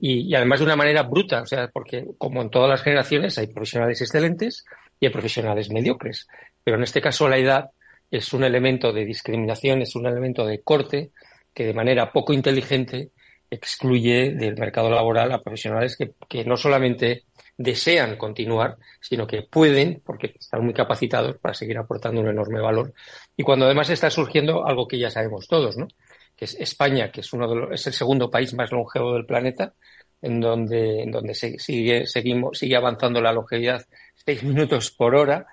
y, 0.00 0.34
además 0.34 0.58
de 0.58 0.64
una 0.64 0.74
manera 0.74 1.04
bruta, 1.04 1.42
o 1.42 1.46
sea, 1.46 1.68
porque 1.68 2.04
como 2.18 2.42
en 2.42 2.50
todas 2.50 2.68
las 2.68 2.82
generaciones 2.82 3.38
hay 3.38 3.46
profesionales 3.46 4.00
excelentes 4.00 4.64
y 4.98 5.06
hay 5.06 5.12
profesionales 5.12 5.70
mediocres, 5.70 6.26
pero 6.64 6.78
en 6.78 6.82
este 6.82 7.00
caso 7.00 7.28
la 7.28 7.38
edad 7.38 7.70
es 8.10 8.32
un 8.32 8.42
elemento 8.42 8.92
de 8.92 9.04
discriminación, 9.04 9.82
es 9.82 9.94
un 9.94 10.04
elemento 10.04 10.44
de 10.44 10.60
corte 10.62 11.12
que 11.54 11.64
de 11.64 11.74
manera 11.74 12.10
poco 12.10 12.32
inteligente 12.32 13.10
excluye 13.48 14.32
del 14.32 14.58
mercado 14.58 14.90
laboral 14.90 15.30
a 15.30 15.40
profesionales 15.40 15.96
que, 15.96 16.10
que, 16.28 16.44
no 16.44 16.56
solamente 16.56 17.22
desean 17.60 18.16
continuar, 18.16 18.78
sino 19.02 19.26
que 19.26 19.42
pueden, 19.42 20.00
porque 20.02 20.32
están 20.38 20.64
muy 20.64 20.72
capacitados 20.72 21.36
para 21.36 21.52
seguir 21.52 21.76
aportando 21.76 22.22
un 22.22 22.28
enorme 22.28 22.58
valor. 22.58 22.94
Y 23.36 23.42
cuando 23.42 23.66
además 23.66 23.90
está 23.90 24.08
surgiendo 24.08 24.66
algo 24.66 24.88
que 24.88 24.98
ya 24.98 25.10
sabemos 25.10 25.46
todos, 25.46 25.76
¿no? 25.76 25.86
que 26.34 26.46
es 26.46 26.54
España, 26.58 27.12
que 27.12 27.20
es, 27.20 27.30
uno 27.34 27.46
de 27.46 27.54
los, 27.54 27.72
es 27.72 27.86
el 27.86 27.92
segundo 27.92 28.30
país 28.30 28.54
más 28.54 28.72
longevo 28.72 29.12
del 29.12 29.26
planeta, 29.26 29.74
en 30.22 30.40
donde, 30.40 31.02
en 31.02 31.10
donde 31.10 31.34
se, 31.34 31.58
sigue, 31.58 32.06
seguimos, 32.06 32.58
sigue 32.58 32.76
avanzando 32.76 33.20
la 33.20 33.30
longevidad 33.30 33.84
seis 34.14 34.42
minutos 34.42 34.90
por 34.90 35.14
hora, 35.14 35.46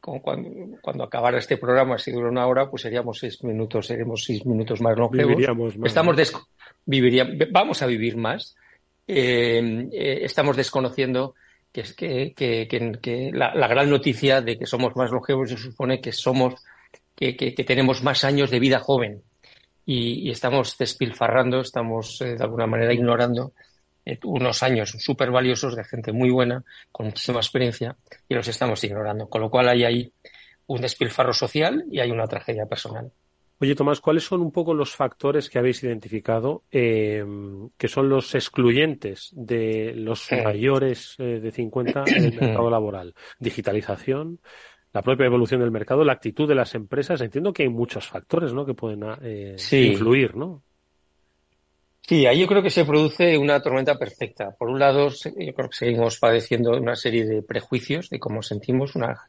cuando, 0.00 0.78
cuando, 0.80 1.02
acabara 1.02 1.38
este 1.38 1.56
programa, 1.56 1.98
si 1.98 2.12
dura 2.12 2.28
una 2.28 2.46
hora, 2.46 2.70
pues 2.70 2.82
seríamos 2.82 3.18
seis 3.18 3.42
minutos, 3.42 3.88
seremos 3.88 4.22
seis 4.22 4.46
minutos 4.46 4.80
más 4.80 4.96
longevos. 4.96 5.42
Estamos 5.84 6.14
viviría, 6.84 7.26
vamos 7.50 7.82
a 7.82 7.86
vivir 7.86 8.16
más. 8.16 8.54
Eh, 9.08 9.88
eh, 9.90 10.18
estamos 10.22 10.56
desconociendo 10.56 11.34
que, 11.72 11.82
que, 11.94 12.34
que, 12.34 12.98
que 13.00 13.30
la, 13.32 13.68
gran 13.68 13.90
noticia 13.90 14.40
de 14.40 14.58
que 14.58 14.66
somos 14.66 14.96
más 14.96 15.10
longevos 15.10 15.50
se 15.50 15.56
supone 15.56 16.00
que 16.00 16.12
somos 16.12 16.54
que, 17.14 17.32
tenemos 17.66 18.02
más 18.02 18.24
años 18.24 18.50
de 18.50 18.60
vida 18.60 18.78
joven 18.78 19.22
y, 19.84 20.30
estamos 20.30 20.76
despilfarrando, 20.78 21.60
estamos 21.60 22.20
eh, 22.20 22.36
de 22.36 22.44
alguna 22.44 22.66
manera 22.66 22.92
ignorando 22.92 23.52
unos 24.24 24.62
años 24.62 24.90
súper 24.98 25.30
valiosos 25.30 25.76
de 25.76 25.84
gente 25.84 26.12
muy 26.12 26.30
buena, 26.30 26.64
con 26.90 27.06
muchísima 27.06 27.40
experiencia, 27.40 27.96
y 28.26 28.34
los 28.34 28.48
estamos 28.48 28.82
ignorando. 28.84 29.28
Con 29.28 29.42
lo 29.42 29.50
cual 29.50 29.68
hay 29.68 29.84
ahí 29.84 30.12
un 30.66 30.80
despilfarro 30.80 31.32
social 31.32 31.84
y 31.90 32.00
hay 32.00 32.10
una 32.10 32.26
tragedia 32.26 32.66
personal. 32.66 33.12
Oye, 33.60 33.74
Tomás, 33.74 34.00
¿cuáles 34.00 34.24
son 34.24 34.40
un 34.40 34.52
poco 34.52 34.72
los 34.72 34.94
factores 34.94 35.50
que 35.50 35.58
habéis 35.58 35.82
identificado 35.82 36.62
eh, 36.70 37.24
que 37.76 37.88
son 37.88 38.08
los 38.08 38.34
excluyentes 38.36 39.30
de 39.32 39.94
los 39.96 40.28
mayores 40.30 41.16
eh, 41.18 41.40
de 41.40 41.50
50 41.50 42.04
en 42.06 42.24
el 42.24 42.40
mercado 42.40 42.70
laboral? 42.70 43.14
Digitalización, 43.40 44.38
la 44.92 45.02
propia 45.02 45.26
evolución 45.26 45.60
del 45.60 45.72
mercado, 45.72 46.04
la 46.04 46.12
actitud 46.12 46.48
de 46.48 46.54
las 46.54 46.76
empresas. 46.76 47.20
Entiendo 47.20 47.52
que 47.52 47.64
hay 47.64 47.68
muchos 47.68 48.06
factores 48.06 48.52
¿no? 48.52 48.64
que 48.64 48.74
pueden 48.74 49.02
eh, 49.22 49.56
influir, 49.72 50.36
¿no? 50.36 50.62
Sí, 52.08 52.24
ahí 52.26 52.40
yo 52.40 52.46
creo 52.46 52.62
que 52.62 52.70
se 52.70 52.86
produce 52.86 53.36
una 53.36 53.60
tormenta 53.60 53.98
perfecta. 53.98 54.52
Por 54.56 54.70
un 54.70 54.78
lado, 54.78 55.08
yo 55.10 55.54
creo 55.54 55.68
que 55.68 55.76
seguimos 55.76 56.18
padeciendo 56.18 56.70
una 56.70 56.96
serie 56.96 57.26
de 57.26 57.42
prejuicios 57.42 58.08
de 58.08 58.18
cómo 58.18 58.40
sentimos, 58.40 58.94
una 58.94 59.24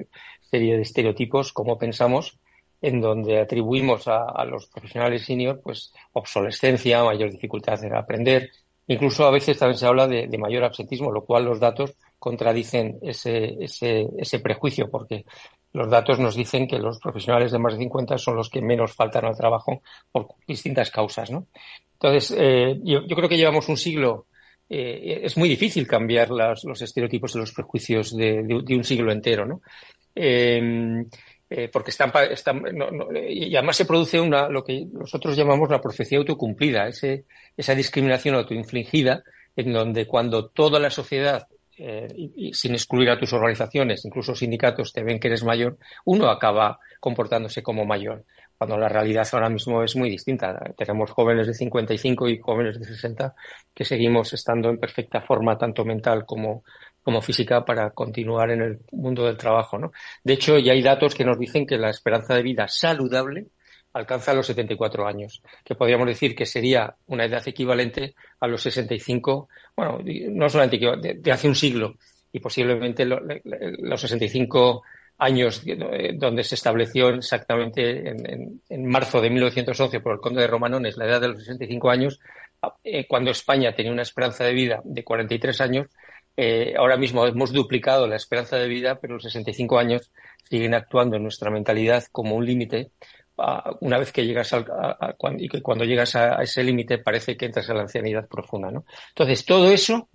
serie 0.50 0.78
de 0.78 0.84
estereotipos, 0.84 1.52
cómo 1.52 1.78
pensamos, 1.78 2.40
en 2.82 3.02
donde 3.02 3.40
atribuimos 3.40 4.08
a, 4.08 4.44
los 4.46 4.68
profesionales 4.68 5.26
senior 5.26 5.60
pues 5.62 5.94
obsolescencia, 6.14 7.04
mayor 7.04 7.32
dificultad 7.32 7.84
en 7.84 7.96
aprender. 7.96 8.52
Incluso 8.88 9.26
a 9.26 9.32
veces 9.32 9.58
también 9.58 9.78
se 9.78 9.86
habla 9.86 10.08
de, 10.08 10.28
mayor 10.38 10.64
absentismo, 10.64 11.12
lo 11.12 11.24
cual 11.24 11.46
los 11.46 11.60
datos 11.60 11.94
contradicen 12.18 12.98
ese, 13.02 13.56
ese, 13.64 14.08
ese 14.18 14.40
prejuicio, 14.40 14.90
porque 14.90 15.26
los 15.74 15.90
datos 15.90 16.20
nos 16.20 16.36
dicen 16.36 16.68
que 16.68 16.80
los 16.80 17.00
profesionales 17.00 17.52
de 17.52 17.60
más 17.60 17.74
de 17.74 17.80
50 17.80 18.18
son 18.18 18.36
los 18.36 18.50
que 18.50 18.62
menos 18.62 18.94
faltan 18.94 19.26
al 19.26 19.38
trabajo 19.38 19.82
por 20.12 20.28
distintas 20.48 20.90
causas, 20.90 21.30
¿no? 21.30 21.48
Entonces, 21.94 22.36
eh, 22.38 22.80
yo, 22.82 23.06
creo 23.06 23.30
que 23.30 23.38
llevamos 23.38 23.70
un 23.70 23.78
siglo. 23.78 24.28
Eh, 24.68 25.22
es 25.24 25.38
muy 25.38 25.50
difícil 25.50 25.86
cambiar 25.86 26.30
las, 26.32 26.64
los 26.64 26.82
estereotipos 26.82 27.36
y 27.36 27.40
los 27.40 27.52
prejuicios 27.52 28.16
de, 28.16 28.44
de, 28.44 28.76
un 28.76 28.84
siglo 28.84 29.12
entero, 29.12 29.46
¿no? 29.46 29.62
Eh, 30.16 31.04
eh 31.50 31.70
porque 31.72 31.92
están, 31.92 32.12
están 32.30 32.62
no, 32.74 32.92
no, 32.92 33.08
y 33.18 33.56
además 33.56 33.78
se 33.78 33.86
produce 33.86 34.20
una 34.20 34.50
lo 34.50 34.64
que 34.64 34.86
nosotros 34.92 35.36
llamamos 35.36 35.70
la 35.70 35.82
profecía 35.82 36.20
autocumplida, 36.20 36.88
ese, 36.88 37.26
esa 37.58 37.74
discriminación 37.74 38.36
autoinfligida, 38.36 39.24
en 39.56 39.74
donde 39.74 40.06
cuando 40.06 40.48
toda 40.50 40.80
la 40.80 40.90
sociedad 40.90 41.48
eh, 41.78 42.08
y, 42.16 42.54
sin 42.54 42.74
excluir 42.74 43.10
a 43.10 43.18
tus 43.18 43.34
organizaciones, 43.34 44.06
incluso 44.06 44.36
sindicatos, 44.36 44.94
te 44.94 45.04
ven 45.04 45.20
que 45.20 45.28
eres 45.28 45.44
mayor, 45.44 45.78
uno 46.06 46.30
acaba 46.30 46.80
comportándose 47.00 47.64
como 47.64 47.86
mayor 47.86 48.26
cuando 48.60 48.78
la 48.78 48.90
realidad 48.90 49.26
ahora 49.32 49.50
mismo 49.50 49.82
es 49.84 49.96
muy 49.96 50.10
distinta. 50.10 50.60
Tenemos 50.78 51.12
jóvenes 51.12 51.48
de 51.48 51.54
55 51.54 52.28
y 52.28 52.40
jóvenes 52.40 52.78
de 52.78 52.86
60 52.86 53.34
que 53.74 53.86
seguimos 53.86 54.34
estando 54.34 54.70
en 54.70 54.78
perfecta 54.78 55.22
forma, 55.22 55.58
tanto 55.58 55.86
mental 55.86 56.26
como, 56.26 56.66
como 57.10 57.24
física, 57.24 57.66
para 57.66 57.90
continuar 57.90 58.52
en 58.52 58.62
el 58.62 58.80
mundo 58.92 59.26
del 59.26 59.36
trabajo. 59.36 59.80
¿no? 59.80 59.92
De 60.24 60.34
hecho, 60.34 60.60
ya 60.60 60.74
hay 60.74 60.84
datos 60.84 61.16
que 61.16 61.26
nos 61.26 61.40
dicen 61.40 61.66
que 61.66 61.76
la 61.76 61.90
esperanza 61.90 62.36
de 62.36 62.44
vida 62.44 62.68
saludable 62.68 63.48
alcanza 63.94 64.36
los 64.36 64.46
74 64.46 65.08
años, 65.08 65.42
que 65.66 65.74
podríamos 65.74 66.06
decir 66.06 66.36
que 66.36 66.46
sería 66.46 66.94
una 67.08 67.26
edad 67.26 67.42
equivalente 67.48 68.14
a 68.40 68.46
los 68.46 68.62
65, 68.62 69.50
bueno, 69.76 70.00
no 70.04 70.50
solamente 70.50 70.78
de, 71.18 71.32
hace 71.32 71.48
un 71.48 71.56
siglo, 71.56 71.96
y 72.32 72.40
posiblemente 72.40 73.06
los 73.06 74.00
65 74.00 74.84
años 75.18 75.64
eh, 75.66 76.12
donde 76.14 76.44
se 76.44 76.54
estableció 76.54 77.10
exactamente 77.10 78.08
en, 78.70 78.86
marzo 78.86 79.20
de 79.20 79.32
1911 79.32 80.00
por 80.00 80.14
el 80.14 80.20
conde 80.20 80.42
de 80.42 80.48
Romanones 80.48 80.96
la 80.96 81.06
edad 81.06 81.22
de 81.22 81.30
los 81.30 81.40
65 81.40 81.90
años, 81.90 82.20
eh, 82.84 83.08
cuando 83.08 83.32
España 83.32 83.74
tenía 83.74 83.92
una 83.92 84.04
esperanza 84.04 84.44
de 84.44 84.54
vida 84.54 84.80
de 84.84 85.04
43 85.04 85.60
años, 85.62 85.88
eh, 86.42 86.74
ahora 86.78 86.96
mismo 86.96 87.26
hemos 87.28 87.52
duplicado 87.52 88.08
la 88.08 88.16
esperanza 88.16 88.56
de 88.56 88.70
vida, 88.70 88.98
pero 89.02 89.16
los 89.16 89.24
65 89.24 89.78
años 89.78 90.10
siguen 90.50 90.74
actuando 90.74 91.18
en 91.18 91.24
nuestra 91.24 91.52
mentalidad 91.52 92.06
como 92.14 92.36
un 92.36 92.46
límite. 92.46 92.92
una 93.82 93.98
vez 93.98 94.14
que 94.14 94.26
llegas 94.26 94.54
al, 94.54 94.66
y 95.38 95.50
que 95.50 95.62
cuando 95.62 95.84
llegas 95.84 96.16
a, 96.16 96.42
ese 96.42 96.64
límite 96.64 97.00
parece 97.00 97.36
que 97.36 97.46
entras 97.46 97.68
en 97.68 97.76
la 97.76 97.82
ancianidad 97.84 98.28
profunda, 98.30 98.72
¿no? 98.72 98.86
Entonces, 99.10 99.46
todo 99.46 99.70
eso 99.70 100.08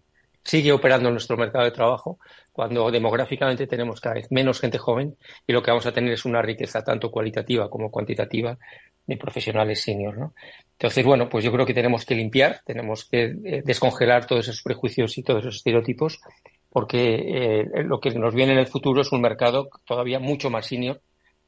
sigue 0.43 0.73
operando 0.73 1.09
en 1.09 1.15
nuestro 1.15 1.37
mercado 1.37 1.65
de 1.65 1.73
trabajo 1.73 2.19
cuando 2.53 2.91
demográficamente 2.91 3.67
tenemos 3.67 4.01
cada 4.01 4.15
vez 4.15 4.27
menos 4.31 4.61
gente 4.61 4.79
joven 4.79 5.17
y 5.47 5.53
lo 5.53 5.63
que 5.63 5.73
vamos 5.73 5.87
a 5.87 5.93
tener 5.93 6.13
es 6.13 6.25
una 6.25 6.41
riqueza 6.41 6.83
tanto 6.83 7.11
cualitativa 7.11 7.69
como 7.69 7.91
cuantitativa 7.91 8.59
de 9.07 9.17
profesionales 9.17 9.83
senior. 9.83 10.17
¿no? 10.17 10.35
Entonces, 10.79 11.05
bueno, 11.05 11.29
pues 11.29 11.45
yo 11.45 11.53
creo 11.53 11.67
que 11.67 11.75
tenemos 11.75 12.05
que 12.05 12.15
limpiar, 12.15 12.61
tenemos 12.65 13.05
que 13.05 13.35
eh, 13.45 13.63
descongelar 13.65 14.27
todos 14.27 14.49
esos 14.49 14.63
prejuicios 14.63 15.17
y 15.19 15.23
todos 15.23 15.43
esos 15.43 15.57
estereotipos, 15.57 16.21
porque 16.69 17.15
eh, 17.15 17.85
lo 17.85 18.01
que 18.01 18.11
nos 18.11 18.35
viene 18.35 18.53
en 18.53 18.59
el 18.59 18.67
futuro 18.67 19.03
es 19.03 19.13
un 19.13 19.21
mercado 19.21 19.69
todavía 19.87 20.19
mucho 20.19 20.51
más 20.51 20.67
senior, 20.67 21.01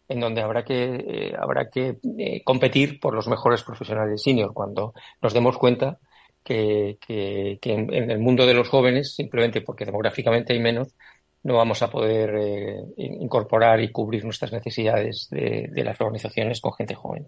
en 0.09 0.21
donde 0.21 0.41
habrá 0.41 0.65
que, 0.65 0.85
eh, 0.85 1.35
habrá 1.37 1.69
que 1.69 1.99
competir 2.45 3.01
por 3.01 3.15
los 3.15 3.27
mejores 3.27 3.65
profesionales 3.65 4.23
senior 4.23 4.55
cuando 4.55 4.95
nos 5.21 5.35
demos 5.35 5.59
cuenta 5.59 5.99
que, 6.45 6.97
que, 7.05 7.59
en, 7.61 8.11
el 8.11 8.21
mundo 8.21 8.47
de 8.47 8.55
los 8.55 8.69
jóvenes, 8.69 9.17
simplemente 9.17 9.63
porque 9.63 9.85
demográficamente 9.85 10.53
hay 10.53 10.61
menos, 10.61 10.95
no 11.43 11.57
vamos 11.57 11.83
a 11.83 11.91
poder 11.91 12.87
incorporar 12.97 13.81
y 13.81 13.91
cubrir 13.91 14.25
nuestras 14.25 14.53
necesidades 14.53 15.29
de, 15.31 15.83
las 15.85 16.01
organizaciones 16.01 16.61
con 16.61 16.73
gente 16.73 16.95
joven. 16.95 17.27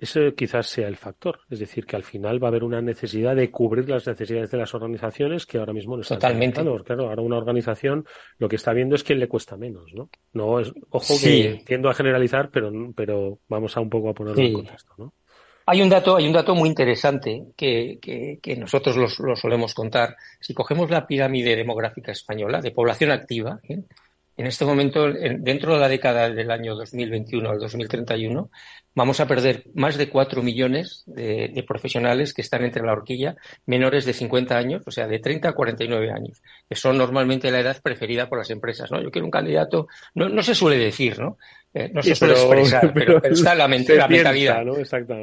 Ese 0.00 0.34
quizás 0.34 0.66
sea 0.66 0.88
el 0.88 0.96
factor, 0.96 1.40
es 1.50 1.58
decir, 1.58 1.84
que 1.84 1.94
al 1.94 2.04
final 2.04 2.42
va 2.42 2.48
a 2.48 2.50
haber 2.50 2.64
una 2.64 2.80
necesidad 2.80 3.36
de 3.36 3.50
cubrir 3.50 3.86
las 3.86 4.06
necesidades 4.06 4.50
de 4.50 4.56
las 4.56 4.74
organizaciones 4.74 5.44
que 5.44 5.58
ahora 5.58 5.74
mismo 5.74 5.94
no 5.94 6.00
están. 6.00 6.18
Totalmente. 6.18 6.62
Claro, 6.84 7.10
ahora 7.10 7.20
una 7.20 7.36
organización 7.36 8.06
lo 8.38 8.48
que 8.48 8.56
está 8.56 8.72
viendo 8.72 8.94
es 8.94 9.04
que 9.04 9.14
le 9.14 9.28
cuesta 9.28 9.58
menos, 9.58 9.92
¿no? 9.92 10.08
No 10.32 10.58
es, 10.58 10.72
ojo 10.88 11.14
que 11.22 11.62
tiendo 11.66 11.90
a 11.90 11.94
generalizar, 11.94 12.48
pero, 12.50 12.72
pero 12.96 13.40
vamos 13.46 13.76
a 13.76 13.80
un 13.80 13.90
poco 13.90 14.08
a 14.08 14.14
ponerlo 14.14 14.40
en 14.40 14.54
contexto, 14.54 14.94
¿no? 14.96 15.12
Hay 15.66 15.82
un 15.82 15.90
dato, 15.90 16.16
hay 16.16 16.26
un 16.26 16.32
dato 16.32 16.54
muy 16.54 16.70
interesante 16.70 17.48
que, 17.54 17.98
que, 18.00 18.56
nosotros 18.56 18.96
lo 19.20 19.36
solemos 19.36 19.74
contar. 19.74 20.16
Si 20.40 20.54
cogemos 20.54 20.90
la 20.90 21.06
pirámide 21.06 21.54
demográfica 21.54 22.10
española 22.10 22.62
de 22.62 22.70
población 22.70 23.10
activa, 23.10 23.60
¿eh? 23.68 23.82
En 24.40 24.46
este 24.46 24.64
momento, 24.64 25.12
dentro 25.12 25.74
de 25.74 25.80
la 25.80 25.88
década 25.88 26.30
del 26.30 26.50
año 26.50 26.74
2021 26.74 27.50
al 27.50 27.58
2031, 27.58 28.50
vamos 28.94 29.20
a 29.20 29.26
perder 29.26 29.64
más 29.74 29.98
de 29.98 30.08
4 30.08 30.42
millones 30.42 31.02
de, 31.04 31.62
profesionales 31.68 32.32
que 32.32 32.40
están 32.40 32.64
entre 32.64 32.82
la 32.82 32.92
horquilla 32.92 33.36
menores 33.66 34.06
de 34.06 34.14
50 34.14 34.56
años, 34.56 34.82
o 34.86 34.90
sea, 34.90 35.06
de 35.06 35.18
30 35.18 35.50
a 35.50 35.52
49 35.52 36.10
años, 36.10 36.40
que 36.66 36.74
son 36.74 36.96
normalmente 36.96 37.50
la 37.50 37.60
edad 37.60 37.82
preferida 37.82 38.30
por 38.30 38.38
las 38.38 38.48
empresas. 38.48 38.90
¿no? 38.90 39.02
Yo 39.02 39.10
quiero 39.10 39.26
un 39.26 39.30
candidato, 39.30 39.88
no, 40.14 40.30
no 40.30 40.42
se 40.42 40.54
suele 40.54 40.78
decir, 40.78 41.18
¿no? 41.18 41.36
Eh, 41.74 41.90
no 41.92 42.02
se 42.02 42.14
suele 42.14 42.32
expresar, 42.32 42.92
pero, 42.94 43.22
está 43.22 43.54
la, 43.54 43.68
mente, 43.68 43.94
la 43.94 44.08
mentalidad. 44.08 44.64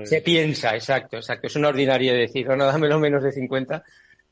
Se 0.05 0.21
piensa, 0.21 0.75
exacto, 0.75 1.17
exacto. 1.17 1.47
Es 1.47 1.55
una 1.55 1.69
ordinaria 1.69 2.13
decir, 2.13 2.45
no, 2.45 2.55
no, 2.55 2.67
dámelo 2.67 2.99
menos 2.99 3.23
de 3.23 3.31
50, 3.31 3.83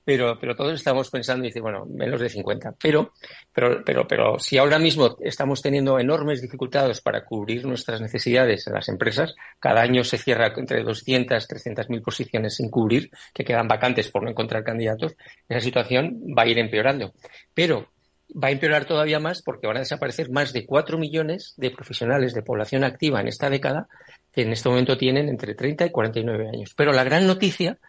pero, 0.06 0.38
pero 0.39 0.56
todos 0.56 0.74
estamos 0.74 1.10
pensando 1.10 1.43
y 1.43 1.49
dice, 1.49 1.60
bueno, 1.60 1.86
menos 1.88 2.22
de 2.22 2.30
50. 2.30 2.76
Pero, 2.80 3.14
pero, 3.51 3.84
pero, 3.84 4.08
pero 4.08 4.39
si 4.39 4.58
ahora 4.58 4.78
mismo 4.78 5.18
estamos 5.20 5.64
teniendo 5.64 5.99
enormes 5.99 6.41
dificultades 6.41 7.01
para 7.01 7.26
cubrir 7.26 7.66
nuestras 7.66 7.99
necesidades 7.99 8.68
en 8.68 8.74
las 8.74 8.88
empresas, 8.88 9.34
cada 9.60 9.82
año 9.82 10.03
se 10.03 10.20
cierra 10.20 10.53
entre 10.56 10.84
200, 10.84 11.47
300 11.47 11.89
mil 11.89 12.03
posiciones 12.03 12.56
sin 12.56 12.70
cubrir, 12.70 13.10
que 13.34 13.43
quedan 13.43 13.68
vacantes 13.68 14.12
por 14.12 14.24
no 14.24 14.30
encontrar 14.30 14.64
candidatos, 14.64 15.16
esa 15.49 15.60
situación 15.60 16.22
va 16.38 16.43
a 16.43 16.47
ir 16.47 16.60
empeorando. 16.60 17.14
Pero 17.56 17.89
va 18.32 18.49
a 18.49 18.51
empeorar 18.51 18.86
todavía 18.86 19.20
más 19.20 19.41
porque 19.41 19.66
van 19.66 19.78
a 19.78 19.82
desaparecer 19.82 20.30
más 20.30 20.53
de 20.53 20.68
4 20.68 20.99
millones 20.99 21.56
de 21.58 21.72
profesionales 21.72 22.36
de 22.36 22.43
población 22.43 22.84
activa 22.84 23.22
en 23.22 23.28
esta 23.28 23.49
década 23.49 23.88
que 24.32 24.43
en 24.43 24.51
este 24.51 24.70
momento 24.70 24.97
tienen 24.97 25.30
entre 25.30 25.56
30 25.56 25.88
y 25.88 25.89
49 25.89 26.49
años. 26.49 26.74
Pero 26.76 26.91
la 26.91 27.03
gran 27.03 27.26
noticia 27.26 27.80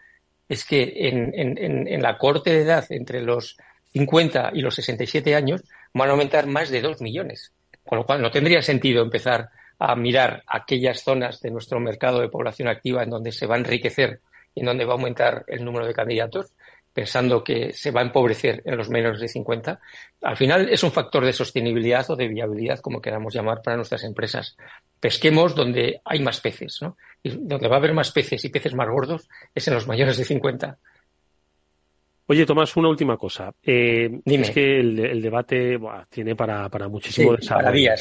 es 0.49 0.64
que 0.64 1.09
en, 1.09 1.32
en, 1.34 1.88
en 1.88 2.03
la 2.03 2.18
corte 2.18 2.51
de 2.51 2.62
edad 2.62 2.84
entre 2.90 3.22
los 3.22 3.57
50 3.92 4.51
y 4.55 4.61
los 4.61 4.74
67 4.74 5.34
años 5.34 5.62
van 5.92 6.09
a 6.09 6.12
aumentar 6.12 6.47
más 6.47 6.70
de 6.70 6.82
2 6.82 7.01
millones. 7.01 7.53
Con 7.84 7.99
lo 7.99 8.05
cual 8.05 8.20
no 8.20 8.30
tendría 8.30 8.61
sentido 8.62 9.03
empezar 9.03 9.49
a 9.78 9.94
mirar 9.94 10.42
aquellas 10.47 11.03
zonas 11.03 11.40
de 11.40 11.51
nuestro 11.51 11.80
mercado 11.80 12.20
de 12.20 12.28
población 12.28 12.68
activa 12.68 13.03
en 13.03 13.11
donde 13.11 13.32
se 13.32 13.47
va 13.47 13.57
a 13.57 13.59
enriquecer 13.59 14.20
y 14.55 14.61
en 14.61 14.66
donde 14.66 14.84
va 14.84 14.92
a 14.92 14.97
aumentar 14.97 15.44
el 15.49 15.64
número 15.64 15.86
de 15.86 15.94
candidatos, 15.94 16.53
pensando 16.97 17.44
que 17.44 17.74
se 17.74 17.90
va 17.90 18.01
a 18.01 18.05
empobrecer 18.05 18.62
en 18.64 18.74
los 18.74 18.88
menores 18.88 19.20
de 19.20 19.28
50, 19.28 19.78
al 20.22 20.36
final 20.38 20.70
es 20.70 20.82
un 20.82 20.90
factor 20.90 21.26
de 21.26 21.34
sostenibilidad 21.34 22.11
o 22.11 22.16
de 22.16 22.26
viabilidad, 22.26 22.80
como 22.80 23.03
queramos 23.03 23.34
llamar, 23.34 23.61
para 23.61 23.76
nuestras 23.76 24.03
empresas. 24.03 24.57
Pesquemos 24.99 25.55
donde 25.55 26.01
hay 26.07 26.20
más 26.20 26.40
peces, 26.40 26.78
¿no? 26.80 26.97
Y 27.22 27.32
donde 27.36 27.68
va 27.68 27.76
a 27.76 27.80
haber 27.80 27.92
más 27.92 28.12
peces 28.12 28.42
y 28.47 28.49
peces 28.49 28.72
más 28.74 28.88
gordos 28.88 29.28
es 29.55 29.68
en 29.68 29.74
los 29.74 29.86
mayores 29.86 30.16
de 30.16 30.24
50. 30.24 30.78
Oye, 32.28 32.47
Tomás, 32.47 32.74
una 32.76 32.88
última 32.88 33.18
cosa. 33.18 33.55
Eh, 33.62 34.20
es 34.24 34.51
que 34.51 34.80
el, 34.80 35.20
debate 35.20 35.78
tiene 36.09 36.34
para, 36.34 36.68
para 36.70 36.88
muchísimo 36.88 37.36
desarrollo, 37.36 37.92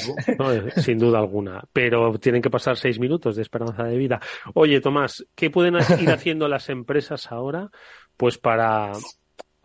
sin 0.77 0.97
duda 0.97 1.19
alguna. 1.19 1.61
Pero 1.71 2.17
tienen 2.17 2.41
que 2.41 2.49
pasar 2.49 2.77
seis 2.77 2.97
minutos 2.97 3.35
de 3.35 3.41
esperanza 3.41 3.83
de 3.83 3.97
vida. 3.97 4.19
Oye, 4.55 4.79
Tomás, 4.79 5.27
¿qué 5.35 5.51
pueden 5.51 5.75
ir 5.99 6.09
haciendo 6.09 6.47
las 6.47 6.69
empresas 6.69 7.31
ahora 7.31 7.69
pues 8.17 8.37
para, 8.37 8.91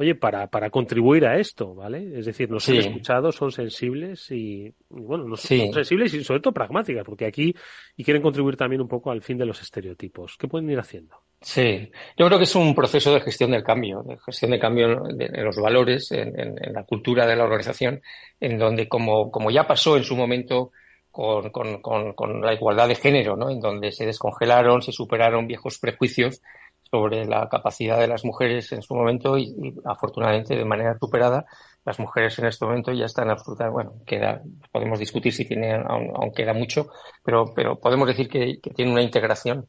oye, 0.01 0.15
para, 0.15 0.47
para 0.47 0.71
contribuir 0.71 1.27
a 1.27 1.39
esto, 1.39 1.75
¿vale? 1.75 2.19
Es 2.19 2.25
decir, 2.25 2.51
nos 2.51 2.67
han 2.71 2.77
escuchado, 2.77 3.33
son 3.33 3.53
sensibles 3.53 4.31
y, 4.31 4.73
bueno, 4.89 5.25
no 5.25 5.37
son 5.37 5.73
sensibles 5.75 6.15
y 6.15 6.25
sobre 6.25 6.41
todo 6.41 6.55
pragmáticas, 6.55 7.05
porque 7.05 7.27
aquí 7.27 7.55
y 7.97 8.03
quieren 8.03 8.23
contribuir 8.23 8.57
también 8.57 8.81
un 8.81 8.89
poco 8.89 9.11
al 9.11 9.23
fin 9.23 9.37
de 9.37 9.45
los 9.45 9.61
estereotipos. 9.61 10.37
¿Qué 10.39 10.49
pueden 10.49 10.71
ir 10.71 10.79
haciendo? 10.79 11.17
Sí, 11.43 11.91
yo 12.17 12.27
creo 12.27 12.39
que 12.39 12.45
es 12.45 12.55
un 12.55 12.75
proceso 12.75 13.13
de 13.13 13.21
gestión 13.21 13.51
del 13.51 13.63
cambio, 13.63 14.03
de 14.03 14.17
gestión 14.25 14.53
de 14.53 14.59
cambio 14.59 15.07
en 15.19 15.45
los 15.45 15.57
valores, 15.57 16.11
en, 16.13 16.39
en, 16.39 16.73
la 16.73 16.85
cultura 16.85 17.27
de 17.27 17.37
la 17.37 17.45
organización, 17.45 18.01
en 18.41 18.59
donde, 18.59 18.89
como, 18.89 19.31
como 19.31 19.51
ya 19.51 19.67
pasó 19.67 19.99
en 19.99 20.05
su 20.05 20.17
momento 20.17 20.73
con, 21.11 21.51
con, 21.51 21.83
con, 21.83 22.15
con 22.15 22.41
la 22.41 22.55
igualdad 22.55 22.89
de 22.89 22.95
género, 22.95 23.37
¿no? 23.37 23.51
En 23.51 23.61
donde 23.61 23.93
se 23.93 24.07
descongelaron, 24.07 24.81
se 24.81 24.93
superaron 24.93 25.47
viejos 25.47 25.79
prejuicios 25.79 26.41
sobre 26.91 27.24
la 27.24 27.49
capacidad 27.49 27.99
de 27.99 28.09
las 28.09 28.24
mujeres 28.24 28.72
en 28.72 28.82
su 28.82 28.95
momento 28.95 29.38
y, 29.38 29.74
afortunadamente 29.84 30.57
de 30.57 30.64
manera 30.64 30.97
superada 30.99 31.47
las 31.84 31.99
mujeres 31.99 32.38
en 32.38 32.47
este 32.47 32.64
momento 32.64 32.93
ya 32.93 33.07
están 33.07 33.30
absolutamente 33.30 33.72
bueno 33.72 33.93
queda 34.05 34.43
podemos 34.72 34.99
discutir 34.99 35.32
si 35.32 35.47
tiene 35.47 35.72
aún, 35.74 36.32
queda 36.34 36.53
mucho 36.53 36.88
pero 37.24 37.53
pero 37.55 37.78
podemos 37.78 38.09
decir 38.09 38.28
que, 38.28 38.59
tiene 38.74 38.93
una 38.93 39.03
integración 39.03 39.68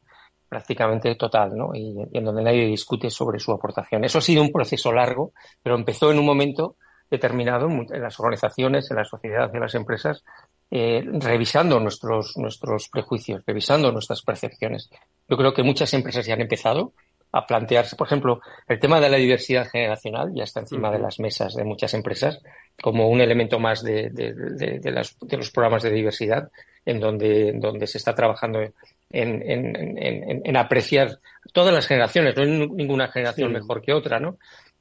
prácticamente 0.49 1.15
total 1.15 1.55
¿no? 1.55 1.71
y, 1.73 1.95
en 2.11 2.25
donde 2.25 2.43
nadie 2.43 2.65
discute 2.65 3.09
sobre 3.09 3.39
su 3.39 3.51
aportación 3.51 4.03
eso 4.03 4.17
ha 4.17 4.21
sido 4.21 4.41
un 4.41 4.51
proceso 4.51 4.91
largo 4.91 5.33
pero 5.61 5.75
empezó 5.75 6.11
en 6.11 6.19
un 6.19 6.25
momento 6.25 6.75
determinado 7.09 7.67
en 7.67 8.01
las 8.01 8.19
organizaciones 8.19 8.89
en 8.89 8.97
la 8.97 9.05
sociedad 9.05 9.53
en 9.53 9.61
las 9.61 9.75
empresas 9.75 10.23
eh, 10.71 11.03
revisando 11.05 11.79
nuestros 11.79 12.35
nuestros 12.37 12.89
prejuicios 12.89 13.43
revisando 13.45 13.91
nuestras 13.91 14.21
percepciones 14.23 14.89
yo 15.29 15.37
creo 15.37 15.53
que 15.53 15.63
muchas 15.63 15.93
empresas 15.93 16.25
ya 16.25 16.33
han 16.33 16.41
empezado 16.41 16.93
a 17.31 17.47
plantearse, 17.47 17.95
por 17.95 18.07
ejemplo, 18.07 18.41
el 18.67 18.79
tema 18.79 18.99
de 18.99 19.09
la 19.09 19.17
diversidad 19.17 19.67
generacional 19.69 20.31
ya 20.33 20.43
está 20.43 20.59
encima 20.59 20.91
de 20.91 20.99
las 20.99 21.19
mesas 21.19 21.55
de 21.55 21.63
muchas 21.63 21.93
empresas 21.93 22.41
como 22.81 23.09
un 23.09 23.21
elemento 23.21 23.59
más 23.59 23.83
de, 23.83 24.09
de, 24.09 24.33
de, 24.33 25.37
los 25.37 25.51
programas 25.51 25.83
de 25.83 25.91
diversidad 25.91 26.51
en 26.85 26.99
donde, 26.99 27.53
donde 27.55 27.87
se 27.87 27.99
está 27.99 28.13
trabajando 28.13 28.59
en, 28.61 28.73
en, 29.09 29.97
en, 29.97 30.41
en, 30.43 30.57
apreciar 30.57 31.19
todas 31.53 31.73
las 31.73 31.87
generaciones, 31.87 32.35
no 32.35 32.43
hay 32.43 32.49
ninguna 32.49 33.07
generación 33.07 33.51
mejor 33.51 33.81
que 33.81 33.93
otra, 33.93 34.19
¿no? 34.19 34.37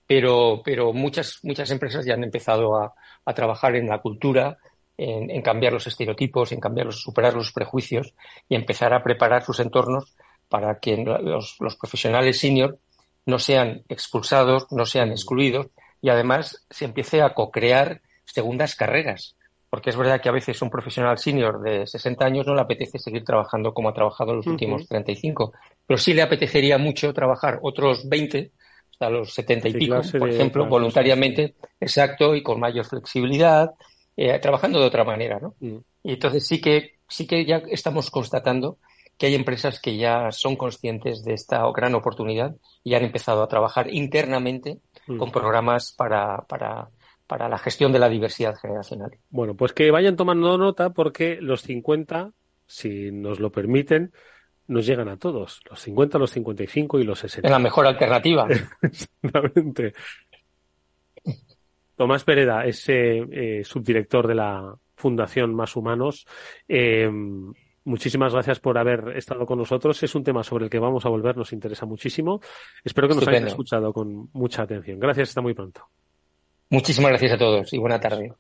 Pero, 0.06 0.62
pero 0.64 0.92
muchas, 0.92 1.38
muchas 1.42 1.70
empresas 1.70 2.04
ya 2.04 2.14
han 2.14 2.24
empezado 2.24 2.76
a, 2.76 2.94
a 3.24 3.34
trabajar 3.34 3.76
en 3.76 3.88
la 3.88 3.98
cultura, 3.98 4.58
en, 4.96 5.30
en, 5.30 5.42
cambiar 5.42 5.72
los 5.72 5.86
estereotipos, 5.86 6.50
en 6.50 6.60
cambiar 6.60 6.86
los, 6.86 7.00
superar 7.00 7.34
los 7.34 7.52
prejuicios 7.52 8.14
y 8.48 8.56
empezar 8.56 8.92
a 8.92 9.02
preparar 9.04 9.44
sus 9.44 9.60
entornos 9.60 10.16
para 10.50 10.80
que 10.80 10.96
los, 10.96 11.56
profesionales 11.78 12.38
senior 12.40 12.78
no 13.24 13.38
sean 13.38 13.84
expulsados, 13.88 14.66
no 14.72 14.84
sean 14.84 15.12
excluidos 15.12 15.68
y 16.02 16.10
además 16.10 16.66
se 16.68 16.84
empiece 16.84 17.22
a 17.22 17.32
co-crear 17.32 18.02
segundas 18.24 18.74
carreras. 18.74 19.36
Porque 19.70 19.90
es 19.90 19.96
verdad 19.96 20.20
que 20.20 20.28
a 20.28 20.32
veces 20.32 20.60
un 20.62 20.68
profesional 20.68 21.16
senior 21.16 21.62
de 21.62 21.86
60 21.86 22.24
años 22.24 22.46
no 22.46 22.56
le 22.56 22.62
apetece 22.62 22.98
seguir 22.98 23.24
trabajando 23.24 23.72
como 23.72 23.88
ha 23.88 23.94
trabajado 23.94 24.32
en 24.32 24.38
los 24.38 24.46
últimos 24.48 24.88
35, 24.88 25.52
pero 25.86 25.96
sí 25.96 26.12
le 26.12 26.22
apetecería 26.22 26.76
mucho 26.76 27.14
trabajar 27.14 27.60
otros 27.62 28.08
20 28.08 28.50
hasta 28.90 29.08
los 29.08 29.32
70 29.32 29.68
y 29.68 29.72
pico, 29.74 30.00
por 30.18 30.28
ejemplo, 30.28 30.66
voluntariamente, 30.66 31.54
exacto, 31.78 32.34
y 32.34 32.42
con 32.42 32.58
mayor 32.58 32.84
flexibilidad, 32.84 33.70
eh, 34.16 34.36
trabajando 34.40 34.80
de 34.80 34.86
otra 34.86 35.04
manera, 35.04 35.38
¿no? 35.38 35.54
Y 35.60 36.14
entonces 36.14 36.44
sí 36.44 36.60
que, 36.60 36.96
sí 37.06 37.28
que 37.28 37.46
ya 37.46 37.62
estamos 37.70 38.10
constatando 38.10 38.78
que 39.20 39.26
hay 39.26 39.34
empresas 39.34 39.80
que 39.80 39.98
ya 39.98 40.32
son 40.32 40.56
conscientes 40.56 41.22
de 41.24 41.34
esta 41.34 41.62
gran 41.76 41.94
oportunidad 41.94 42.56
y 42.82 42.94
han 42.94 43.04
empezado 43.04 43.42
a 43.42 43.48
trabajar 43.48 43.92
internamente 43.92 44.78
mm. 45.06 45.18
con 45.18 45.30
programas 45.30 45.92
para, 45.92 46.38
para, 46.48 46.88
para 47.26 47.46
la 47.46 47.58
gestión 47.58 47.92
de 47.92 47.98
la 47.98 48.08
diversidad 48.08 48.56
generacional. 48.56 49.10
Bueno, 49.28 49.54
pues 49.54 49.74
que 49.74 49.90
vayan 49.90 50.16
tomando 50.16 50.56
nota 50.56 50.94
porque 50.94 51.36
los 51.38 51.60
50, 51.60 52.32
si 52.66 53.10
nos 53.12 53.40
lo 53.40 53.52
permiten, 53.52 54.10
nos 54.68 54.86
llegan 54.86 55.10
a 55.10 55.18
todos. 55.18 55.60
Los 55.68 55.80
50, 55.80 56.18
los 56.18 56.30
55 56.30 56.98
y 56.98 57.04
los 57.04 57.18
60. 57.18 57.46
Es 57.46 57.52
la 57.52 57.58
mejor 57.58 57.86
alternativa. 57.86 58.48
Exactamente. 58.80 59.92
Tomás 61.94 62.24
Pereda 62.24 62.64
es 62.64 62.82
eh, 62.88 63.60
subdirector 63.64 64.26
de 64.26 64.34
la 64.34 64.74
Fundación 64.94 65.54
Más 65.54 65.76
Humanos. 65.76 66.26
Eh, 66.66 67.10
Muchísimas 67.84 68.32
gracias 68.32 68.60
por 68.60 68.76
haber 68.78 69.16
estado 69.16 69.46
con 69.46 69.58
nosotros. 69.58 70.02
Es 70.02 70.14
un 70.14 70.22
tema 70.22 70.42
sobre 70.42 70.64
el 70.64 70.70
que 70.70 70.78
vamos 70.78 71.06
a 71.06 71.08
volver, 71.08 71.36
nos 71.36 71.52
interesa 71.52 71.86
muchísimo. 71.86 72.40
Espero 72.84 73.08
que 73.08 73.14
nos 73.14 73.22
Estupendo. 73.22 73.38
hayáis 73.38 73.52
escuchado 73.52 73.92
con 73.92 74.28
mucha 74.32 74.62
atención. 74.62 74.98
Gracias, 74.98 75.30
hasta 75.30 75.40
muy 75.40 75.54
pronto. 75.54 75.88
Muchísimas 76.68 77.10
gracias 77.10 77.32
a 77.32 77.38
todos 77.38 77.72
y 77.72 77.78
buena 77.78 77.98
tarde. 77.98 78.32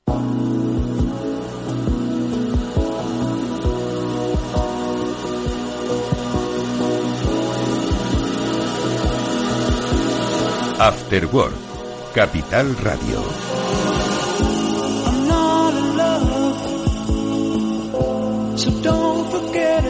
After 10.78 11.28
Capital 12.14 12.74
Radio. 12.78 13.20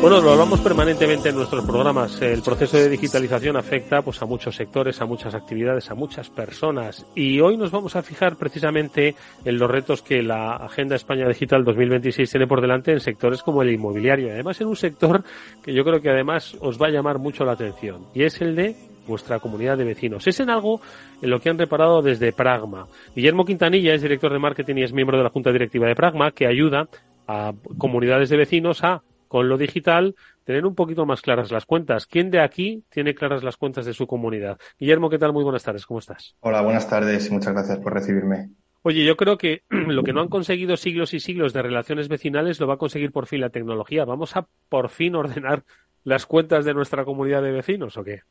Bueno, 0.00 0.18
lo 0.22 0.30
hablamos 0.30 0.60
permanentemente 0.60 1.28
en 1.28 1.36
nuestros 1.36 1.62
programas. 1.66 2.22
El 2.22 2.40
proceso 2.40 2.78
de 2.78 2.88
digitalización 2.88 3.58
afecta 3.58 4.00
pues, 4.00 4.22
a 4.22 4.24
muchos 4.24 4.56
sectores, 4.56 4.98
a 5.02 5.04
muchas 5.04 5.34
actividades, 5.34 5.90
a 5.90 5.94
muchas 5.94 6.30
personas. 6.30 7.04
Y 7.14 7.38
hoy 7.40 7.58
nos 7.58 7.70
vamos 7.70 7.96
a 7.96 8.02
fijar 8.02 8.36
precisamente 8.36 9.14
en 9.44 9.58
los 9.58 9.70
retos 9.70 10.00
que 10.00 10.22
la 10.22 10.56
Agenda 10.56 10.96
España 10.96 11.28
Digital 11.28 11.64
2026 11.64 12.30
tiene 12.30 12.46
por 12.46 12.62
delante 12.62 12.92
en 12.92 13.00
sectores 13.00 13.42
como 13.42 13.60
el 13.60 13.72
inmobiliario. 13.72 14.32
Además, 14.32 14.58
en 14.62 14.68
un 14.68 14.76
sector 14.76 15.22
que 15.62 15.74
yo 15.74 15.84
creo 15.84 16.00
que 16.00 16.08
además 16.08 16.56
os 16.60 16.80
va 16.80 16.86
a 16.86 16.90
llamar 16.90 17.18
mucho 17.18 17.44
la 17.44 17.52
atención. 17.52 18.06
Y 18.14 18.22
es 18.22 18.40
el 18.40 18.56
de 18.56 18.76
vuestra 19.06 19.38
comunidad 19.38 19.76
de 19.76 19.84
vecinos. 19.84 20.26
Es 20.26 20.40
en 20.40 20.48
algo 20.48 20.80
en 21.20 21.28
lo 21.28 21.40
que 21.40 21.50
han 21.50 21.58
reparado 21.58 22.00
desde 22.00 22.32
Pragma. 22.32 22.86
Guillermo 23.14 23.44
Quintanilla 23.44 23.92
es 23.92 24.00
director 24.00 24.32
de 24.32 24.38
marketing 24.38 24.76
y 24.76 24.84
es 24.84 24.94
miembro 24.94 25.18
de 25.18 25.24
la 25.24 25.30
Junta 25.30 25.52
Directiva 25.52 25.86
de 25.88 25.94
Pragma, 25.94 26.30
que 26.30 26.46
ayuda 26.46 26.88
a 27.28 27.52
comunidades 27.76 28.30
de 28.30 28.38
vecinos 28.38 28.82
a, 28.82 29.02
con 29.30 29.48
lo 29.48 29.56
digital, 29.56 30.16
tener 30.42 30.66
un 30.66 30.74
poquito 30.74 31.06
más 31.06 31.22
claras 31.22 31.52
las 31.52 31.64
cuentas. 31.64 32.04
¿Quién 32.04 32.32
de 32.32 32.40
aquí 32.40 32.82
tiene 32.90 33.14
claras 33.14 33.44
las 33.44 33.56
cuentas 33.56 33.86
de 33.86 33.94
su 33.94 34.08
comunidad? 34.08 34.58
Guillermo, 34.76 35.08
¿qué 35.08 35.18
tal? 35.18 35.32
Muy 35.32 35.44
buenas 35.44 35.62
tardes, 35.62 35.86
¿cómo 35.86 36.00
estás? 36.00 36.34
Hola, 36.40 36.62
buenas 36.62 36.90
tardes 36.90 37.28
y 37.28 37.30
muchas 37.30 37.52
gracias 37.52 37.78
por 37.78 37.94
recibirme. 37.94 38.50
Oye, 38.82 39.04
yo 39.04 39.16
creo 39.16 39.38
que 39.38 39.62
lo 39.70 40.02
que 40.02 40.12
no 40.12 40.20
han 40.20 40.26
conseguido 40.26 40.76
siglos 40.76 41.14
y 41.14 41.20
siglos 41.20 41.52
de 41.52 41.62
relaciones 41.62 42.08
vecinales 42.08 42.58
lo 42.58 42.66
va 42.66 42.74
a 42.74 42.78
conseguir 42.78 43.12
por 43.12 43.28
fin 43.28 43.40
la 43.40 43.50
tecnología. 43.50 44.04
¿Vamos 44.04 44.34
a 44.34 44.48
por 44.68 44.88
fin 44.88 45.14
ordenar 45.14 45.62
las 46.02 46.26
cuentas 46.26 46.64
de 46.64 46.74
nuestra 46.74 47.04
comunidad 47.04 47.44
de 47.44 47.52
vecinos 47.52 47.96
o 47.98 48.02
qué? 48.02 48.22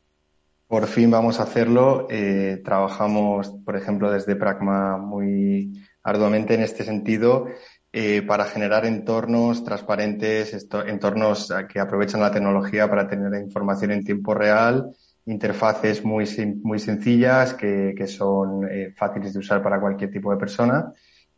Por 0.66 0.86
fin 0.86 1.10
vamos 1.10 1.40
a 1.40 1.44
hacerlo. 1.44 2.08
Eh, 2.10 2.60
trabajamos, 2.62 3.54
por 3.64 3.74
ejemplo, 3.74 4.12
desde 4.12 4.36
Pragma 4.36 4.98
muy 4.98 5.82
arduamente 6.02 6.52
en 6.52 6.60
este 6.60 6.84
sentido 6.84 7.46
eh, 7.92 8.22
para 8.22 8.44
generar 8.44 8.86
entornos 8.86 9.64
transparentes, 9.64 10.68
entornos 10.86 11.52
que 11.68 11.80
aprovechan 11.80 12.20
la 12.20 12.30
tecnología 12.30 12.88
para 12.88 13.08
tener 13.08 13.34
información 13.42 13.90
en 13.90 14.04
tiempo 14.04 14.34
real, 14.34 14.94
interfaces 15.26 16.04
muy, 16.04 16.24
muy 16.62 16.78
sencillas 16.78 17.54
que, 17.54 17.94
que 17.96 18.06
son 18.06 18.68
eh, 18.70 18.92
fáciles 18.96 19.32
de 19.32 19.38
usar 19.40 19.62
para 19.62 19.80
cualquier 19.80 20.10
tipo 20.10 20.30
de 20.30 20.38
persona 20.38 20.92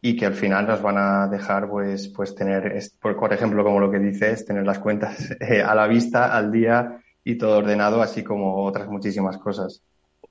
y 0.05 0.17
que 0.17 0.27
al 0.27 0.35
final 0.35 0.67
nos 0.67 0.83
van 0.83 0.99
a 0.99 1.29
dejar 1.29 1.69
pues, 1.71 2.09
pues 2.09 2.35
tener, 2.35 2.77
por, 3.01 3.33
ejemplo, 3.33 3.63
como 3.63 3.79
lo 3.79 3.91
que 3.91 4.01
dices, 4.01 4.45
tener 4.45 4.67
las 4.67 4.81
cuentas 4.81 5.31
eh, 5.41 5.63
a 5.63 5.75
la 5.75 5.87
vista, 5.87 6.37
al 6.37 6.51
día 6.51 7.01
y 7.25 7.39
todo 7.39 7.59
ordenado, 7.59 8.03
así 8.03 8.25
como 8.25 8.65
otras 8.65 8.89
muchísimas 8.89 9.39
cosas. 9.39 9.83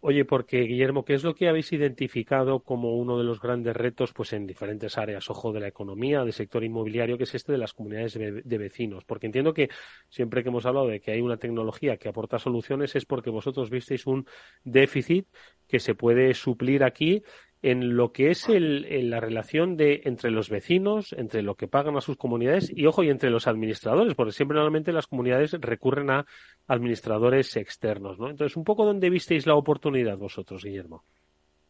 Oye, 0.04 0.26
porque 0.26 0.62
Guillermo, 0.62 1.06
¿qué 1.06 1.14
es 1.14 1.24
lo 1.24 1.36
que 1.36 1.48
habéis 1.48 1.72
identificado 1.74 2.64
como 2.64 2.98
uno 2.98 3.20
de 3.20 3.24
los 3.24 3.40
grandes 3.40 3.76
retos 3.76 4.14
pues 4.14 4.34
en 4.34 4.48
diferentes 4.48 4.98
áreas, 4.98 5.30
ojo, 5.30 5.54
de 5.54 5.60
la 5.60 5.68
economía, 5.68 6.24
del 6.24 6.34
sector 6.34 6.64
inmobiliario, 6.64 7.20
que 7.20 7.26
es 7.26 7.36
este 7.36 7.52
de 7.52 7.60
las 7.60 7.74
comunidades 7.74 8.16
de, 8.16 8.58
vecinos? 8.58 9.06
Porque 9.06 9.28
entiendo 9.28 9.54
que 9.54 9.70
siempre 10.10 10.42
que 10.42 10.50
hemos 10.50 10.66
hablado 10.66 10.88
de 10.88 11.02
que 11.02 11.12
hay 11.12 11.22
una 11.22 11.38
tecnología 11.38 11.98
que 11.98 12.10
aporta 12.10 12.40
soluciones 12.40 12.96
es 12.96 13.06
porque 13.06 13.30
vosotros 13.30 13.70
visteis 13.70 14.08
un 14.08 14.26
déficit 14.64 15.28
que 15.68 15.80
se 15.80 15.94
puede 15.94 16.34
suplir 16.34 16.84
aquí 16.84 17.22
en 17.64 17.96
lo 17.96 18.12
que 18.12 18.32
es 18.32 18.50
el, 18.50 19.10
la 19.10 19.20
relación 19.20 19.78
de 19.78 20.02
entre 20.06 20.32
los 20.32 20.50
vecinos, 20.50 21.14
entre 21.18 21.44
lo 21.44 21.56
que 21.56 21.68
pagan 21.68 21.96
a 21.96 22.02
sus 22.02 22.18
comunidades 22.18 22.72
y, 22.76 22.88
ojo, 22.88 23.04
y 23.04 23.10
entre 23.10 23.30
los 23.30 23.48
administradores, 23.48 24.16
porque 24.16 24.32
siempre 24.32 24.56
normalmente 24.56 24.92
las 24.92 25.08
comunidades 25.08 25.56
recurren 25.60 26.10
a 26.10 26.26
administradores 26.68 27.56
externos, 27.58 28.18
¿no? 28.20 28.30
Entonces, 28.30 28.58
un 28.58 28.64
poco 28.64 28.86
dónde 28.86 29.10
visteis 29.10 29.46
la 29.46 29.56
oportunidad 29.56 30.18
vosotros, 30.18 30.64
Guillermo. 30.64 31.04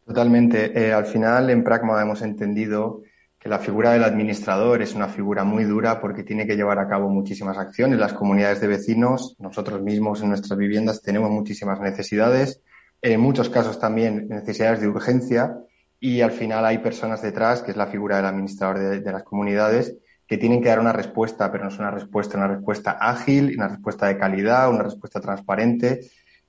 Totalmente. 0.05 0.71
Eh, 0.79 0.93
al 0.93 1.05
final, 1.05 1.49
en 1.49 1.63
Pragma 1.63 2.01
hemos 2.01 2.21
entendido 2.21 3.01
que 3.37 3.49
la 3.49 3.59
figura 3.59 3.91
del 3.91 4.03
administrador 4.03 4.81
es 4.81 4.93
una 4.93 5.07
figura 5.07 5.43
muy 5.43 5.63
dura 5.63 5.99
porque 5.99 6.23
tiene 6.23 6.45
que 6.45 6.55
llevar 6.55 6.79
a 6.79 6.87
cabo 6.87 7.09
muchísimas 7.09 7.57
acciones. 7.57 7.99
Las 7.99 8.13
comunidades 8.13 8.61
de 8.61 8.67
vecinos, 8.67 9.35
nosotros 9.39 9.81
mismos 9.81 10.21
en 10.21 10.29
nuestras 10.29 10.57
viviendas 10.57 11.01
tenemos 11.01 11.31
muchísimas 11.31 11.79
necesidades, 11.81 12.61
en 13.01 13.19
muchos 13.19 13.49
casos 13.49 13.79
también 13.79 14.27
necesidades 14.29 14.81
de 14.81 14.87
urgencia 14.87 15.57
y 16.03 16.21
al 16.21 16.31
final 16.31 16.65
hay 16.65 16.79
personas 16.79 17.21
detrás, 17.21 17.61
que 17.61 17.71
es 17.71 17.77
la 17.77 17.85
figura 17.85 18.17
del 18.17 18.25
administrador 18.25 18.99
de, 18.99 19.11
las 19.11 19.21
comunidades, 19.21 19.95
que 20.25 20.39
tienen 20.39 20.59
que 20.59 20.69
dar 20.69 20.79
una 20.79 20.91
respuesta, 20.91 21.51
pero 21.51 21.63
no 21.63 21.69
es 21.69 21.77
una 21.77 21.91
respuesta, 21.91 22.39
una 22.39 22.47
respuesta 22.47 22.97
ágil, 22.99 23.53
una 23.55 23.67
respuesta 23.67 24.07
de 24.07 24.17
calidad, 24.17 24.71
una 24.71 24.81
respuesta 24.81 25.21
transparente. 25.21 25.99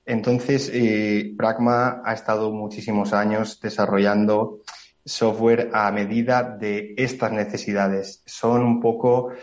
Entonces, 0.07 0.71
eh, 0.73 1.35
Pragma 1.37 2.01
ha 2.03 2.13
estado 2.13 2.51
muchísimos 2.51 3.13
años 3.13 3.59
desarrollando 3.61 4.61
software 5.05 5.69
a 5.71 5.91
medida 5.91 6.41
de 6.41 6.95
estas 6.97 7.31
necesidades. 7.31 8.23
Son 8.25 8.63
un 8.63 8.81
poco, 8.81 9.33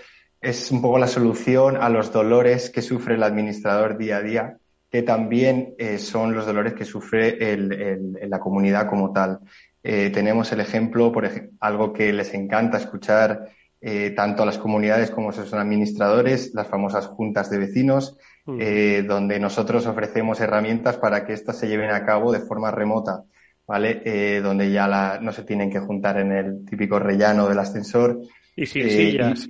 es 0.40 0.72
un 0.72 0.82
poco 0.82 0.98
la 0.98 1.06
solución 1.06 1.76
a 1.76 1.88
los 1.88 2.12
dolores 2.12 2.68
que 2.70 2.82
sufre 2.82 3.14
el 3.14 3.22
administrador 3.22 3.96
día 3.96 4.16
a 4.16 4.22
día, 4.22 4.56
que 4.90 5.02
también 5.02 5.76
eh, 5.78 5.98
son 5.98 6.34
los 6.34 6.46
dolores 6.46 6.74
que 6.74 6.84
sufre 6.84 7.38
la 7.56 8.40
comunidad 8.40 8.88
como 8.88 9.12
tal. 9.12 9.38
Eh, 9.82 10.10
tenemos 10.10 10.52
el 10.52 10.60
ejemplo, 10.60 11.10
por 11.10 11.24
ejemplo, 11.24 11.56
algo 11.60 11.92
que 11.92 12.12
les 12.12 12.34
encanta 12.34 12.76
escuchar 12.76 13.48
eh, 13.80 14.10
tanto 14.10 14.42
a 14.42 14.46
las 14.46 14.58
comunidades 14.58 15.10
como 15.10 15.30
a 15.30 15.32
sus 15.32 15.54
administradores, 15.54 16.52
las 16.54 16.68
famosas 16.68 17.06
juntas 17.06 17.50
de 17.50 17.58
vecinos, 17.58 18.18
mm. 18.44 18.58
eh, 18.60 19.04
donde 19.06 19.40
nosotros 19.40 19.86
ofrecemos 19.86 20.40
herramientas 20.40 20.98
para 20.98 21.24
que 21.24 21.32
éstas 21.32 21.58
se 21.58 21.68
lleven 21.68 21.90
a 21.90 22.04
cabo 22.04 22.30
de 22.30 22.40
forma 22.40 22.70
remota, 22.70 23.24
¿vale? 23.66 24.40
donde 24.42 24.70
ya 24.70 25.18
no 25.20 25.32
se 25.32 25.44
tienen 25.44 25.70
que 25.70 25.80
juntar 25.80 26.18
en 26.18 26.32
el 26.32 26.64
típico 26.66 26.98
rellano 26.98 27.48
del 27.48 27.60
ascensor. 27.60 28.20
Y 28.56 28.66
sin 28.66 28.90
sillas. 28.90 29.48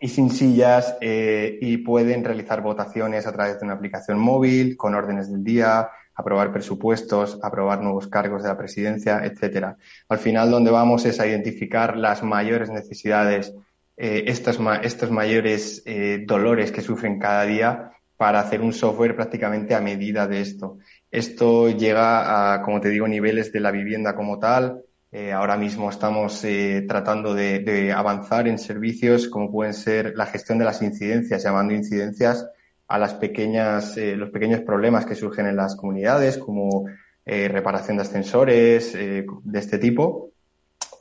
Y, 0.00 0.08
sin 0.08 0.30
sillas, 0.30 0.96
y 1.00 1.76
pueden 1.76 2.24
realizar 2.24 2.62
votaciones 2.62 3.26
a 3.26 3.32
través 3.32 3.60
de 3.60 3.66
una 3.66 3.74
aplicación 3.74 4.18
móvil, 4.18 4.76
con 4.76 4.94
órdenes 4.94 5.30
del 5.30 5.44
día, 5.44 5.90
aprobar 6.20 6.52
presupuestos, 6.52 7.38
aprobar 7.42 7.82
nuevos 7.82 8.06
cargos 8.06 8.42
de 8.42 8.48
la 8.48 8.58
presidencia, 8.58 9.24
etcétera. 9.24 9.76
Al 10.08 10.18
final, 10.18 10.50
donde 10.50 10.70
vamos 10.70 11.04
es 11.06 11.18
a 11.18 11.26
identificar 11.26 11.96
las 11.96 12.22
mayores 12.22 12.70
necesidades, 12.70 13.54
eh, 13.96 14.24
estos, 14.26 14.58
estos, 14.82 15.10
mayores 15.10 15.82
eh, 15.86 16.22
dolores 16.26 16.72
que 16.72 16.82
sufren 16.82 17.18
cada 17.18 17.44
día 17.44 17.90
para 18.16 18.40
hacer 18.40 18.60
un 18.60 18.72
software 18.72 19.16
prácticamente 19.16 19.74
a 19.74 19.80
medida 19.80 20.26
de 20.26 20.40
esto. 20.42 20.78
Esto 21.10 21.70
llega 21.70 22.54
a, 22.54 22.62
como 22.62 22.80
te 22.80 22.90
digo, 22.90 23.08
niveles 23.08 23.52
de 23.52 23.60
la 23.60 23.70
vivienda 23.70 24.14
como 24.14 24.38
tal. 24.38 24.84
Eh, 25.12 25.32
ahora 25.32 25.56
mismo 25.56 25.90
estamos 25.90 26.44
tratando 26.86 27.34
de, 27.34 27.58
de 27.60 27.92
avanzar 27.92 28.46
en 28.46 28.58
servicios 28.58 29.26
como 29.26 29.50
pueden 29.50 29.74
ser 29.74 30.12
la 30.16 30.26
gestión 30.26 30.58
de 30.58 30.66
las 30.66 30.82
incidencias, 30.82 31.42
llamando 31.42 31.74
incidencias 31.74 32.46
a 32.90 32.98
las 32.98 33.14
pequeñas, 33.14 33.96
eh, 33.96 34.16
los 34.16 34.30
pequeños 34.30 34.62
problemas 34.62 35.06
que 35.06 35.14
surgen 35.14 35.46
en 35.46 35.54
las 35.54 35.76
comunidades, 35.76 36.36
como 36.36 36.86
eh, 37.24 37.46
reparación 37.46 37.96
de 37.96 38.02
ascensores, 38.02 38.96
eh, 38.96 39.24
de 39.44 39.58
este 39.60 39.78
tipo, 39.78 40.32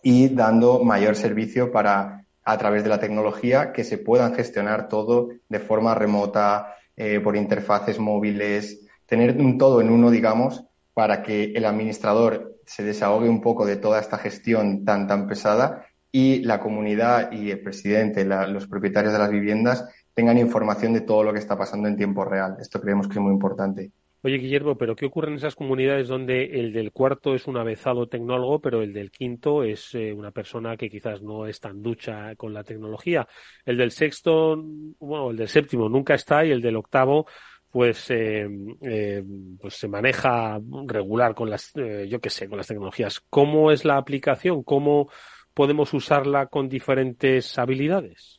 y 0.04 0.30
dando 0.30 0.84
mayor 0.84 1.16
servicio 1.16 1.72
para, 1.72 2.26
a 2.44 2.58
través 2.60 2.84
de 2.84 2.90
la 2.90 3.00
tecnología, 3.00 3.74
que 3.74 3.84
se 3.84 3.98
puedan 3.98 4.36
gestionar 4.36 4.88
todo 4.88 5.30
de 5.50 5.60
forma 5.60 5.96
remota, 5.96 6.76
por 7.24 7.38
interfaces 7.38 7.98
móviles, 7.98 8.86
tener 9.06 9.38
un 9.38 9.58
todo 9.58 9.80
en 9.80 9.90
uno, 9.90 10.12
digamos, 10.12 10.66
para 10.94 11.24
que 11.24 11.54
el 11.56 11.64
administrador 11.64 12.58
se 12.66 12.84
desahogue 12.84 13.30
un 13.30 13.40
poco 13.40 13.66
de 13.66 13.78
toda 13.78 14.02
esta 14.02 14.18
gestión 14.18 14.84
tan, 14.84 15.08
tan 15.08 15.26
pesada 15.26 15.86
y 16.12 16.44
la 16.44 16.60
comunidad 16.60 17.32
y 17.32 17.52
el 17.52 17.62
presidente, 17.62 18.26
los 18.26 18.68
propietarios 18.68 19.14
de 19.14 19.20
las 19.20 19.32
viviendas 19.32 19.88
tengan 20.20 20.38
información 20.38 20.92
de 20.92 21.00
todo 21.00 21.24
lo 21.24 21.32
que 21.32 21.40
está 21.40 21.58
pasando 21.58 21.88
en 21.88 21.96
tiempo 21.96 22.26
real. 22.26 22.58
Esto 22.60 22.82
creemos 22.82 23.08
que 23.08 23.14
es 23.14 23.20
muy 23.22 23.32
importante. 23.32 23.94
Oye, 24.22 24.38
Guillermo, 24.38 24.78
pero 24.78 24.94
¿qué 24.94 25.06
ocurre 25.06 25.30
en 25.30 25.36
esas 25.36 25.56
comunidades 25.56 26.10
donde 26.10 26.60
el 26.60 26.74
del 26.74 26.92
cuarto 26.92 27.36
es 27.36 27.48
un 27.48 27.56
avezado 27.56 28.10
tecnólogo, 28.10 28.60
pero 28.60 28.82
el 28.82 28.92
del 28.92 29.12
quinto 29.12 29.64
es 29.64 29.96
eh, 29.96 30.12
una 30.12 30.32
persona 30.32 30.76
que 30.76 30.90
quizás 30.90 31.22
no 31.22 31.46
es 31.46 31.62
tan 31.62 31.82
ducha 31.82 32.36
con 32.36 32.54
la 32.54 32.66
tecnología? 32.66 33.30
El 33.64 33.78
del 33.78 33.92
sexto, 33.92 34.62
bueno, 35.00 35.32
el 35.32 35.38
del 35.38 35.48
séptimo 35.48 35.88
nunca 35.88 36.16
está 36.16 36.44
y 36.44 36.52
el 36.52 36.62
del 36.62 36.76
octavo 36.76 37.26
pues, 37.72 38.12
eh, 38.12 38.46
eh, 38.82 39.24
pues 39.62 39.76
se 39.76 39.88
maneja 39.88 40.60
regular 40.86 41.34
con 41.34 41.50
las, 41.50 41.72
yo 42.10 42.20
qué 42.20 42.30
sé, 42.30 42.50
con 42.50 42.58
las 42.58 42.68
tecnologías. 42.68 43.22
¿Cómo 43.30 43.72
es 43.72 43.86
la 43.86 43.96
aplicación? 43.96 44.64
¿Cómo 44.64 45.10
podemos 45.54 45.94
usarla 45.94 46.48
con 46.48 46.68
diferentes 46.68 47.58
habilidades? 47.58 48.39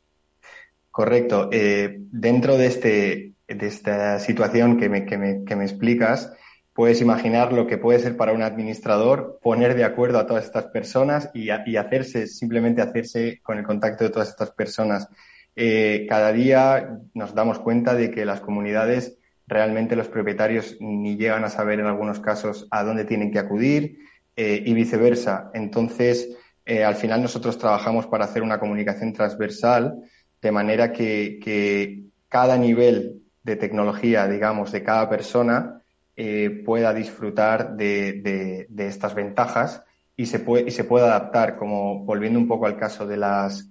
Correcto. 1.00 1.48
Eh, 1.50 1.96
dentro 2.12 2.58
de, 2.58 2.66
este, 2.66 3.32
de 3.48 3.66
esta 3.66 4.18
situación 4.18 4.76
que 4.76 4.90
me, 4.90 5.06
que, 5.06 5.16
me, 5.16 5.44
que 5.46 5.56
me 5.56 5.64
explicas, 5.64 6.30
puedes 6.74 7.00
imaginar 7.00 7.54
lo 7.54 7.66
que 7.66 7.78
puede 7.78 8.00
ser 8.00 8.18
para 8.18 8.34
un 8.34 8.42
administrador 8.42 9.38
poner 9.42 9.76
de 9.76 9.84
acuerdo 9.84 10.18
a 10.18 10.26
todas 10.26 10.44
estas 10.44 10.66
personas 10.66 11.30
y, 11.32 11.48
y 11.64 11.76
hacerse, 11.78 12.26
simplemente 12.26 12.82
hacerse 12.82 13.40
con 13.42 13.56
el 13.56 13.64
contacto 13.64 14.04
de 14.04 14.10
todas 14.10 14.28
estas 14.28 14.50
personas. 14.50 15.08
Eh, 15.56 16.04
cada 16.06 16.34
día 16.34 16.98
nos 17.14 17.34
damos 17.34 17.60
cuenta 17.60 17.94
de 17.94 18.10
que 18.10 18.26
las 18.26 18.42
comunidades, 18.42 19.16
realmente 19.46 19.96
los 19.96 20.08
propietarios 20.08 20.76
ni 20.80 21.16
llegan 21.16 21.44
a 21.44 21.48
saber 21.48 21.80
en 21.80 21.86
algunos 21.86 22.20
casos 22.20 22.68
a 22.70 22.84
dónde 22.84 23.06
tienen 23.06 23.32
que 23.32 23.38
acudir 23.38 24.00
eh, 24.36 24.62
y 24.66 24.74
viceversa. 24.74 25.50
Entonces, 25.54 26.36
al 26.66 26.94
final 26.94 27.20
nosotros 27.20 27.58
trabajamos 27.58 28.06
para 28.06 28.26
hacer 28.26 28.44
una 28.44 28.60
comunicación 28.60 29.12
transversal 29.12 30.04
de 30.40 30.52
manera 30.52 30.92
que, 30.92 32.06
cada 32.28 32.56
nivel 32.56 33.22
de 33.42 33.56
tecnología, 33.56 34.28
digamos, 34.28 34.70
de 34.70 34.84
cada 34.84 35.08
persona 35.08 35.82
eh, 36.14 36.62
pueda 36.64 36.94
disfrutar 36.94 37.76
de, 37.76 38.66
estas 38.78 39.14
ventajas 39.14 39.82
y 40.16 40.26
se, 40.26 40.38
puede, 40.38 40.68
y 40.68 40.70
se 40.70 40.84
pueda 40.84 41.06
adaptar, 41.06 41.56
como 41.56 42.04
volviendo 42.04 42.38
un 42.38 42.46
poco 42.46 42.66
al 42.66 42.76
caso 42.76 43.06
de 43.06 43.16
las 43.16 43.70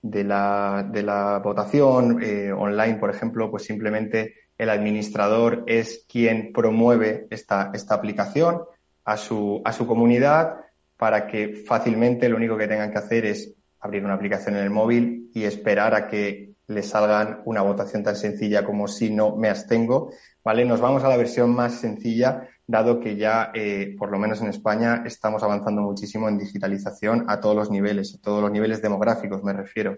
de 0.00 0.24
la, 0.24 0.88
de 0.90 1.02
la 1.02 1.40
votación 1.40 2.22
eh, 2.22 2.52
online, 2.52 2.94
por 2.94 3.10
ejemplo, 3.10 3.50
pues 3.50 3.64
simplemente 3.64 4.34
el 4.56 4.70
administrador 4.70 5.64
es 5.66 6.06
quien 6.08 6.52
promueve 6.52 7.26
esta, 7.30 7.70
esta 7.74 7.94
aplicación 7.94 8.62
a 9.04 9.16
su, 9.16 9.60
a 9.64 9.72
su 9.72 9.86
comunidad 9.86 10.56
para 10.96 11.26
que 11.26 11.64
fácilmente 11.66 12.28
lo 12.28 12.36
único 12.36 12.56
que 12.56 12.68
tengan 12.68 12.90
que 12.90 12.98
hacer 12.98 13.24
es 13.24 13.54
abrir 13.80 14.04
una 14.04 14.14
aplicación 14.14 14.56
en 14.56 14.62
el 14.62 14.70
móvil 14.70 15.30
y 15.34 15.44
esperar 15.44 15.94
a 15.94 16.08
que 16.08 16.48
les 16.68 16.90
salgan 16.90 17.40
una 17.46 17.62
votación 17.62 18.02
tan 18.02 18.14
sencilla 18.14 18.64
como 18.64 18.88
si 18.88 19.10
no 19.10 19.36
me 19.36 19.48
abstengo, 19.48 20.12
¿vale? 20.44 20.64
Nos 20.64 20.80
vamos 20.80 21.02
a 21.02 21.08
la 21.08 21.16
versión 21.16 21.54
más 21.54 21.80
sencilla, 21.80 22.46
dado 22.66 23.00
que 23.00 23.16
ya, 23.16 23.50
eh, 23.54 23.96
por 23.98 24.10
lo 24.10 24.18
menos 24.18 24.42
en 24.42 24.48
España, 24.48 25.02
estamos 25.06 25.42
avanzando 25.42 25.80
muchísimo 25.80 26.28
en 26.28 26.38
digitalización 26.38 27.24
a 27.28 27.40
todos 27.40 27.56
los 27.56 27.70
niveles, 27.70 28.14
a 28.14 28.20
todos 28.20 28.42
los 28.42 28.52
niveles 28.52 28.82
demográficos 28.82 29.42
me 29.42 29.54
refiero. 29.54 29.96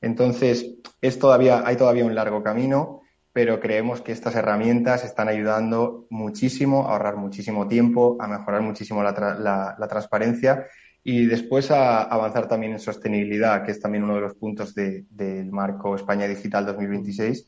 Entonces, 0.00 0.74
es 1.00 1.18
todavía, 1.18 1.62
hay 1.64 1.76
todavía 1.76 2.04
un 2.04 2.14
largo 2.16 2.42
camino, 2.42 3.02
pero 3.32 3.60
creemos 3.60 4.00
que 4.00 4.10
estas 4.10 4.34
herramientas 4.34 5.04
están 5.04 5.28
ayudando 5.28 6.06
muchísimo 6.10 6.88
a 6.88 6.92
ahorrar 6.92 7.16
muchísimo 7.16 7.68
tiempo, 7.68 8.16
a 8.18 8.26
mejorar 8.26 8.62
muchísimo 8.62 9.04
la, 9.04 9.76
la 9.78 9.88
transparencia 9.88 10.66
y 11.04 11.26
después 11.26 11.70
a 11.70 12.02
avanzar 12.02 12.48
también 12.48 12.72
en 12.72 12.80
sostenibilidad, 12.80 13.64
que 13.64 13.72
es 13.72 13.80
también 13.80 14.04
uno 14.04 14.16
de 14.16 14.20
los 14.20 14.34
puntos 14.34 14.74
del 14.74 15.50
marco 15.50 15.94
España 15.94 16.26
Digital 16.26 16.66
2026, 16.66 17.46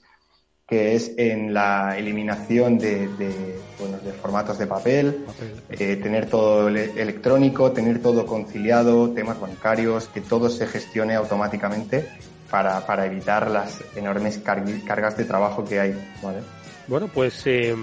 que 0.67 0.95
es 0.95 1.13
en 1.19 1.53
la 1.53 1.99
eliminación 1.99 2.79
de, 2.79 3.09
bueno, 3.79 3.99
de 3.99 4.13
formatos 4.13 4.57
de 4.57 4.69
papel, 4.69 5.25
eh, 5.69 5.97
tener 5.97 6.27
todo 6.27 6.69
electrónico, 6.69 7.73
tener 7.73 8.01
todo 8.01 8.25
conciliado, 8.25 9.11
temas 9.11 9.41
bancarios, 9.41 10.07
que 10.07 10.21
todo 10.21 10.49
se 10.49 10.69
gestione 10.69 11.17
automáticamente 11.17 12.09
para, 12.49 12.87
para 12.87 13.05
evitar 13.07 13.51
las 13.51 13.83
enormes 13.97 14.39
cargas 14.39 15.17
de 15.17 15.25
trabajo 15.25 15.65
que 15.65 15.81
hay. 15.81 16.13
¿vale? 16.23 16.39
Bueno, 16.87 17.09
pues 17.13 17.47
eh, 17.47 17.75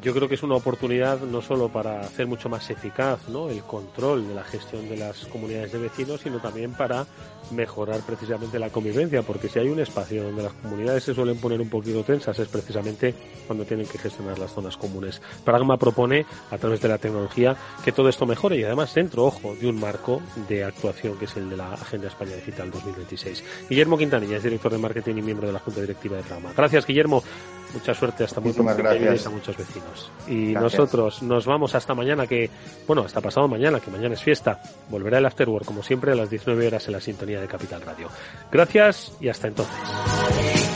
yo 0.00 0.14
creo 0.14 0.28
que 0.28 0.36
es 0.36 0.42
una 0.42 0.54
oportunidad 0.54 1.20
no 1.20 1.42
solo 1.42 1.68
para 1.68 2.00
hacer 2.00 2.26
mucho 2.26 2.48
más 2.48 2.70
eficaz 2.70 3.28
¿no? 3.28 3.50
el 3.50 3.62
control 3.62 4.26
de 4.26 4.34
la 4.34 4.44
gestión 4.44 4.88
de 4.88 4.96
las 4.96 5.26
comunidades 5.26 5.72
de 5.72 5.78
vecinos, 5.78 6.20
sino 6.22 6.38
también 6.38 6.72
para 6.72 7.06
mejorar 7.50 8.00
precisamente 8.00 8.58
la 8.58 8.70
convivencia, 8.70 9.22
porque 9.22 9.48
si 9.48 9.58
hay 9.58 9.68
un 9.68 9.80
espacio 9.80 10.24
donde 10.24 10.44
las 10.44 10.52
comunidades 10.54 11.04
se 11.04 11.14
suelen 11.14 11.36
poner 11.36 11.60
un 11.60 11.68
poquito 11.68 12.02
tensas 12.02 12.38
es 12.38 12.48
precisamente 12.48 13.14
cuando 13.46 13.64
tienen 13.64 13.86
que 13.86 13.98
gestionar 13.98 14.38
las 14.38 14.52
zonas 14.52 14.76
comunes. 14.76 15.20
Pragma 15.44 15.76
propone, 15.76 16.24
a 16.50 16.56
través 16.56 16.80
de 16.80 16.88
la 16.88 16.98
tecnología, 16.98 17.56
que 17.84 17.92
todo 17.92 18.08
esto 18.08 18.24
mejore 18.24 18.56
y 18.56 18.64
además 18.64 18.94
dentro, 18.94 19.24
ojo, 19.24 19.54
de 19.54 19.68
un 19.68 19.78
marco 19.78 20.22
de 20.48 20.64
actuación 20.64 21.18
que 21.18 21.26
es 21.26 21.36
el 21.36 21.50
de 21.50 21.56
la 21.56 21.74
Agenda 21.74 22.08
España 22.08 22.34
Digital 22.36 22.70
2026. 22.70 23.44
Guillermo 23.68 23.98
Quintanilla 23.98 24.38
es 24.38 24.42
director 24.42 24.72
de 24.72 24.78
marketing 24.78 25.16
y 25.16 25.22
miembro 25.22 25.46
de 25.46 25.52
la 25.52 25.58
Junta 25.58 25.80
Directiva 25.80 26.16
de 26.16 26.22
Pragma. 26.22 26.52
Gracias, 26.56 26.86
Guillermo. 26.86 27.22
Mucha 27.74 27.94
suerte 27.94 28.24
hasta 28.24 28.40
muy 28.40 28.52
pronto. 28.52 28.74
Gracias. 28.76 29.26
a 29.26 29.30
muchos 29.30 29.56
vecinos. 29.56 30.10
Y 30.28 30.52
nosotros 30.52 31.22
nos 31.22 31.46
vamos 31.46 31.74
hasta 31.74 31.94
mañana, 31.94 32.26
que, 32.26 32.50
bueno, 32.86 33.02
hasta 33.02 33.20
pasado 33.20 33.48
mañana, 33.48 33.80
que 33.80 33.90
mañana 33.90 34.14
es 34.14 34.22
fiesta. 34.22 34.60
Volverá 34.88 35.18
el 35.18 35.26
Afterwork, 35.26 35.64
como 35.64 35.82
siempre, 35.82 36.12
a 36.12 36.14
las 36.14 36.30
19 36.30 36.66
horas 36.66 36.86
en 36.86 36.92
la 36.92 37.00
sintonía 37.00 37.40
de 37.40 37.46
Capital 37.46 37.82
Radio. 37.82 38.08
Gracias 38.50 39.16
y 39.20 39.28
hasta 39.28 39.48
entonces. 39.48 40.71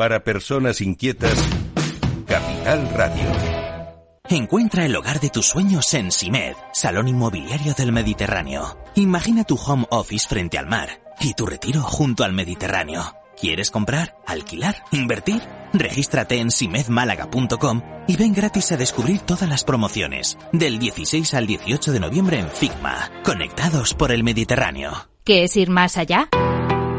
Para 0.00 0.24
personas 0.24 0.80
inquietas, 0.80 1.34
Capital 2.26 2.88
Radio. 2.94 3.26
Encuentra 4.30 4.86
el 4.86 4.96
hogar 4.96 5.20
de 5.20 5.28
tus 5.28 5.44
sueños 5.44 5.92
en 5.92 6.10
Simed, 6.10 6.54
Salón 6.72 7.06
Inmobiliario 7.06 7.74
del 7.74 7.92
Mediterráneo. 7.92 8.78
Imagina 8.94 9.44
tu 9.44 9.56
home 9.56 9.84
office 9.90 10.26
frente 10.26 10.56
al 10.56 10.68
mar 10.68 10.88
y 11.20 11.34
tu 11.34 11.44
retiro 11.44 11.82
junto 11.82 12.24
al 12.24 12.32
Mediterráneo. 12.32 13.14
¿Quieres 13.38 13.70
comprar, 13.70 14.16
alquilar, 14.26 14.76
invertir? 14.90 15.42
Regístrate 15.74 16.38
en 16.38 16.50
simedmálaga.com 16.50 17.82
y 18.08 18.16
ven 18.16 18.32
gratis 18.32 18.72
a 18.72 18.78
descubrir 18.78 19.20
todas 19.20 19.50
las 19.50 19.64
promociones 19.64 20.38
del 20.54 20.78
16 20.78 21.34
al 21.34 21.46
18 21.46 21.92
de 21.92 22.00
noviembre 22.00 22.38
en 22.38 22.48
Figma, 22.48 23.10
conectados 23.22 23.92
por 23.92 24.12
el 24.12 24.24
Mediterráneo. 24.24 24.92
¿Qué 25.24 25.44
es 25.44 25.54
ir 25.58 25.68
más 25.68 25.98
allá? 25.98 26.30